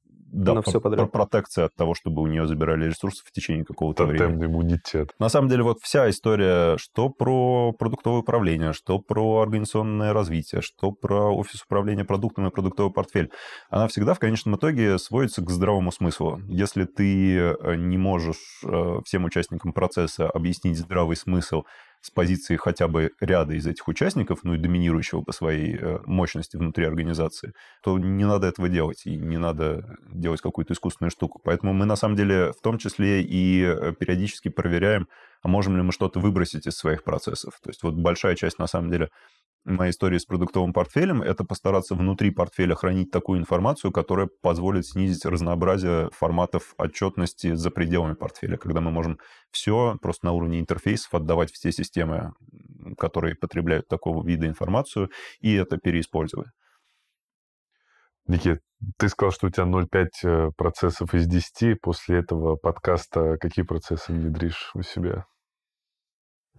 Да, 0.44 0.54
на 0.54 0.62
про- 0.62 0.70
всё 0.70 0.80
подряд. 0.80 1.10
про- 1.10 1.18
протекция 1.18 1.64
от 1.66 1.74
того, 1.74 1.94
чтобы 1.94 2.22
у 2.22 2.26
нее 2.26 2.46
забирали 2.46 2.86
ресурсы 2.86 3.24
в 3.24 3.32
течение 3.32 3.64
какого-то 3.64 4.04
времени. 4.04 4.44
Иммунитет. 4.46 5.10
На 5.18 5.28
самом 5.28 5.48
деле, 5.48 5.62
вот 5.62 5.78
вся 5.82 6.08
история, 6.10 6.76
что 6.78 7.08
про 7.08 7.72
продуктовое 7.72 8.20
управление, 8.20 8.72
что 8.72 8.98
про 8.98 9.40
организационное 9.40 10.12
развитие, 10.12 10.60
что 10.62 10.92
про 10.92 11.30
офис 11.34 11.62
управления 11.62 12.04
продуктами 12.04 12.48
и 12.48 12.50
продуктовый 12.50 12.92
портфель, 12.92 13.30
она 13.70 13.88
всегда 13.88 14.14
в 14.14 14.18
конечном 14.18 14.56
итоге 14.56 14.98
сводится 14.98 15.42
к 15.42 15.50
здравому 15.50 15.90
смыслу. 15.92 16.40
Если 16.48 16.84
ты 16.84 17.38
э, 17.38 17.74
не 17.76 17.98
можешь 17.98 18.60
э, 18.64 19.00
всем 19.04 19.24
участникам 19.24 19.72
процесса 19.72 20.28
объяснить 20.28 20.78
здравый 20.78 21.16
смысл 21.16 21.62
с 22.00 22.10
позиции 22.10 22.56
хотя 22.56 22.88
бы 22.88 23.10
ряда 23.20 23.54
из 23.54 23.66
этих 23.66 23.88
участников, 23.88 24.40
ну 24.42 24.54
и 24.54 24.58
доминирующего 24.58 25.22
по 25.22 25.32
своей 25.32 25.76
э, 25.76 25.98
мощности 26.04 26.56
внутри 26.56 26.84
организации, 26.84 27.52
то 27.82 27.98
не 27.98 28.24
надо 28.24 28.46
этого 28.46 28.68
делать, 28.68 29.06
и 29.06 29.16
не 29.16 29.38
надо 29.38 29.96
делать 30.12 30.40
какую-то 30.40 30.74
искусственную 30.74 31.10
штуку. 31.10 31.40
Поэтому 31.44 31.72
мы, 31.72 31.84
на 31.84 31.96
самом 31.96 32.16
деле, 32.16 32.52
в 32.52 32.60
том 32.62 32.78
числе 32.78 33.22
и 33.22 33.62
э, 33.62 33.92
периодически 33.98 34.48
проверяем, 34.48 35.08
а 35.46 35.48
можем 35.48 35.76
ли 35.76 35.82
мы 35.84 35.92
что-то 35.92 36.18
выбросить 36.18 36.66
из 36.66 36.76
своих 36.76 37.04
процессов. 37.04 37.60
То 37.62 37.70
есть 37.70 37.84
вот 37.84 37.94
большая 37.94 38.34
часть, 38.34 38.58
на 38.58 38.66
самом 38.66 38.90
деле, 38.90 39.10
моей 39.64 39.92
истории 39.92 40.18
с 40.18 40.24
продуктовым 40.24 40.72
портфелем, 40.72 41.22
это 41.22 41.44
постараться 41.44 41.94
внутри 41.94 42.32
портфеля 42.32 42.74
хранить 42.74 43.12
такую 43.12 43.38
информацию, 43.38 43.92
которая 43.92 44.28
позволит 44.42 44.86
снизить 44.86 45.24
разнообразие 45.24 46.10
форматов 46.10 46.74
отчетности 46.78 47.54
за 47.54 47.70
пределами 47.70 48.14
портфеля, 48.14 48.56
когда 48.56 48.80
мы 48.80 48.90
можем 48.90 49.20
все 49.52 49.96
просто 50.02 50.26
на 50.26 50.32
уровне 50.32 50.58
интерфейсов 50.58 51.14
отдавать 51.14 51.52
в 51.52 51.60
те 51.60 51.70
системы, 51.70 52.32
которые 52.98 53.36
потребляют 53.36 53.86
такого 53.86 54.26
вида 54.26 54.48
информацию, 54.48 55.10
и 55.38 55.54
это 55.54 55.76
переиспользовать. 55.76 56.48
Никит, 58.26 58.62
ты 58.98 59.08
сказал, 59.08 59.30
что 59.30 59.46
у 59.46 59.50
тебя 59.50 59.66
0,5 59.66 60.06
э, 60.24 60.50
процессов 60.56 61.14
из 61.14 61.28
10. 61.28 61.80
После 61.80 62.18
этого 62.18 62.56
подкаста 62.56 63.36
какие 63.38 63.64
процессы 63.64 64.12
внедришь 64.12 64.72
у 64.74 64.82
себя? 64.82 65.26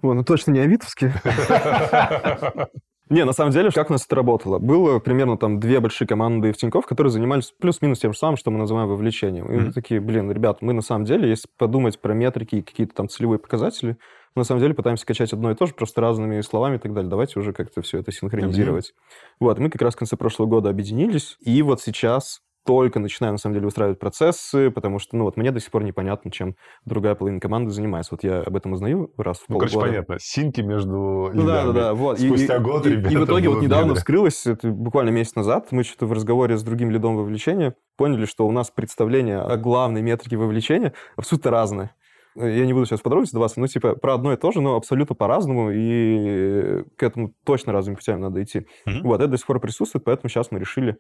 О, 0.02 0.14
ну 0.14 0.24
точно 0.24 0.52
не 0.52 0.60
авитовские. 0.60 1.14
Не, 3.10 3.24
на 3.24 3.32
самом 3.32 3.52
деле, 3.52 3.72
как 3.72 3.89
у 3.89 3.93
нас 3.93 4.06
это 4.06 4.16
работало? 4.18 4.60
Было 4.60 5.00
примерно 5.00 5.38
там 5.38 5.62
две 5.62 5.80
большие 5.80 6.08
команды 6.08 6.52
в 6.52 6.58
Тинькофф, 6.58 6.86
которые 6.86 7.12
занимались 7.12 7.54
плюс-минус 7.58 8.00
тем 8.00 8.12
же 8.12 8.20
самым, 8.20 8.36
что 8.36 8.52
мы 8.52 8.58
называем 8.60 8.89
вовлечением. 8.89 9.45
И 9.45 9.56
mm-hmm. 9.56 9.66
мы 9.68 9.72
такие, 9.72 10.02
блин, 10.02 10.30
ребят, 10.30 10.62
мы 10.62 10.74
на 10.74 10.82
самом 10.82 11.06
деле, 11.06 11.30
если 11.30 11.48
подумать 11.58 12.02
про 12.02 12.14
метрики 12.14 12.56
и 12.56 12.62
какие-то 12.62 12.93
там 12.93 13.08
целевые 13.08 13.39
показатели, 13.39 13.98
мы 14.36 14.41
на 14.41 14.43
самом 14.43 14.60
деле 14.60 14.74
пытаемся 14.74 15.06
качать 15.06 15.32
одно 15.32 15.52
и 15.52 15.56
то 15.56 15.66
же, 15.66 15.74
просто 15.74 16.02
разными 16.02 16.41
словами 16.41 16.76
и 16.76 16.80
так 16.80 16.93
далее. 16.93 17.10
Давайте 17.10 17.39
уже 17.39 17.54
как-то 17.54 17.82
все 17.82 18.00
это 18.00 18.12
синхронизировать. 18.12 18.89
Mm-hmm. 18.89 19.36
Вот, 19.39 19.60
мы 19.60 19.70
как 19.70 19.82
раз 19.82 19.95
в 19.95 19.98
конце 19.98 20.18
прошлого 20.18 20.50
года 20.50 20.70
объединились, 20.70 21.38
и 21.39 21.62
вот 21.62 21.80
сейчас 21.80 22.41
только 22.68 22.99
начинаю, 22.99 23.32
на 23.32 23.38
самом 23.38 23.55
деле, 23.55 23.65
выстраивать 23.65 23.97
процессы, 23.97 24.70
потому 24.70 24.99
что, 24.99 25.15
ну, 25.15 25.24
вот 25.24 25.38
мне 25.38 25.51
до 25.51 25.61
сих 25.61 25.72
пор 25.72 25.84
непонятно, 25.84 26.30
чем 26.30 26.55
другая 26.84 27.15
половина 27.15 27.39
команды 27.39 27.72
занимается. 27.72 28.13
Вот 28.13 28.26
я 28.26 28.41
об 28.41 28.55
этом 28.57 28.74
узнаю 28.74 29.11
раз 29.18 29.38
в 29.38 29.45
ну, 29.47 29.55
полгода. 29.55 29.72
короче, 29.72 29.91
понятно. 29.91 30.18
Синки 30.20 30.59
между 30.59 31.32
ну, 31.34 31.45
да, 31.45 31.65
да, 31.65 31.72
да, 31.72 31.93
вот. 31.93 32.20
Спустя 32.20 32.57
и, 32.57 32.59
год, 32.59 32.86
и, 32.86 32.89
ребята, 32.89 33.13
И 33.13 33.18
в 33.18 33.26
итоге 33.26 33.49
вот 33.49 33.61
недавно 33.61 33.95
вскрылось, 33.95 34.45
это 34.45 34.68
буквально 34.68 35.11
месяц 35.11 35.36
назад, 35.36 35.68
мы 35.72 35.84
что-то 35.84 36.05
в 36.05 36.11
разговоре 36.11 36.57
с 36.57 36.63
другим 36.63 36.91
лидом 36.91 37.15
вовлечения 37.15 37.74
поняли, 37.95 38.26
что 38.26 38.45
у 38.45 38.51
нас 38.51 38.70
представление 38.70 39.39
о 39.39 39.55
главной 39.55 40.01
метрике 40.01 40.36
вовлечения 40.36 40.93
абсолютно 41.15 41.51
разное 41.51 41.95
я 42.38 42.65
не 42.65 42.74
буду 42.74 42.86
сейчас 42.86 43.01
подробности 43.01 43.34
даваться, 43.34 43.59
но 43.59 43.68
типа 43.68 43.95
про 43.95 44.13
одно 44.13 44.34
и 44.34 44.38
то 44.38 44.51
же, 44.51 44.61
но 44.61 44.76
абсолютно 44.76 45.15
по-разному, 45.15 45.72
и 45.72 46.84
к 46.95 47.03
этому 47.03 47.34
точно 47.43 47.74
разными 47.74 47.95
путями 47.95 48.20
надо 48.20 48.43
идти. 48.43 48.68
Mm-hmm. 48.88 49.01
Вот, 49.03 49.22
это 49.22 49.28
до 49.28 49.38
сих 49.38 49.47
пор 49.47 49.59
присутствует, 49.59 50.03
поэтому 50.05 50.30
сейчас 50.30 50.51
мы 50.51 50.59
решили 50.59 50.97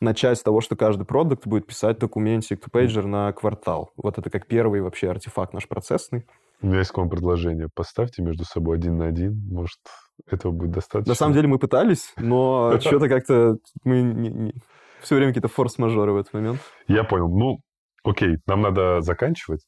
начать 0.00 0.38
с 0.38 0.42
того, 0.42 0.60
что 0.60 0.76
каждый 0.76 1.04
продукт 1.04 1.46
будет 1.46 1.66
писать 1.66 1.98
документик 1.98 2.60
to 2.60 2.70
pager 2.70 3.06
на 3.06 3.32
квартал. 3.32 3.90
Вот 3.96 4.18
это 4.18 4.30
как 4.30 4.46
первый 4.46 4.80
вообще 4.80 5.10
артефакт 5.10 5.52
наш 5.52 5.68
процессный. 5.68 6.26
У 6.62 6.68
меня 6.68 6.78
есть 6.78 6.90
к 6.90 6.96
вам 6.96 7.10
предложение. 7.10 7.68
Поставьте 7.74 8.22
между 8.22 8.44
собой 8.44 8.78
один 8.78 8.96
на 8.96 9.06
один. 9.06 9.42
Может, 9.50 9.78
этого 10.26 10.52
будет 10.52 10.70
достаточно? 10.70 11.10
На 11.10 11.14
самом 11.14 11.34
деле 11.34 11.48
мы 11.48 11.58
пытались, 11.58 12.12
но 12.16 12.78
что-то 12.80 13.08
как-то 13.08 13.56
мы 13.84 14.52
все 15.00 15.16
время 15.16 15.32
какие-то 15.32 15.48
форс-мажоры 15.48 16.12
в 16.12 16.16
этот 16.16 16.32
момент. 16.32 16.60
Я 16.88 17.04
понял. 17.04 17.28
Ну, 17.28 17.58
окей, 18.04 18.38
нам 18.46 18.62
надо 18.62 19.02
заканчивать. 19.02 19.60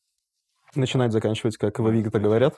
Начинать 0.74 1.12
заканчивать, 1.12 1.57
как 1.57 1.79
в 1.79 1.87
Авиго-то 1.87 2.20
говорят. 2.20 2.55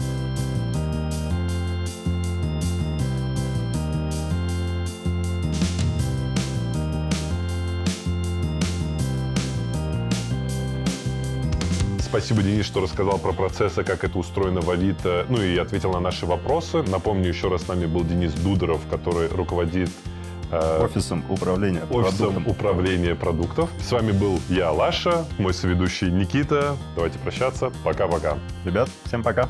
Спасибо, 12.11 12.43
Денис, 12.43 12.67
что 12.67 12.81
рассказал 12.81 13.19
про 13.19 13.33
процессы, 13.33 13.85
как 13.85 14.03
это 14.03 14.19
устроено 14.19 14.61
в 14.61 14.69
Авито, 14.69 15.27
ну 15.29 15.41
и 15.41 15.57
ответил 15.57 15.93
на 15.93 16.01
наши 16.01 16.27
вопросы. 16.27 16.83
Напомню, 16.83 17.29
еще 17.29 17.47
раз 17.49 17.63
с 17.63 17.69
нами 17.69 17.87
был 17.87 18.03
Денис 18.03 18.33
Дудоров, 18.33 18.81
который 18.91 19.29
руководит 19.29 19.91
э, 20.51 20.85
офисом 20.85 21.25
управления 21.29 21.83
офисом 21.89 22.35
продуктом. 22.35 22.49
управления 22.49 23.15
продуктов. 23.15 23.71
С 23.81 23.93
вами 23.93 24.11
был 24.11 24.41
я, 24.49 24.73
Лаша, 24.73 25.25
мой 25.39 25.55
соведущий 25.55 26.11
Никита. 26.11 26.77
Давайте 26.97 27.21
прощаться. 27.21 27.71
Пока-пока. 27.85 28.39
Ребят, 28.65 28.91
всем 29.05 29.23
пока. 29.23 29.49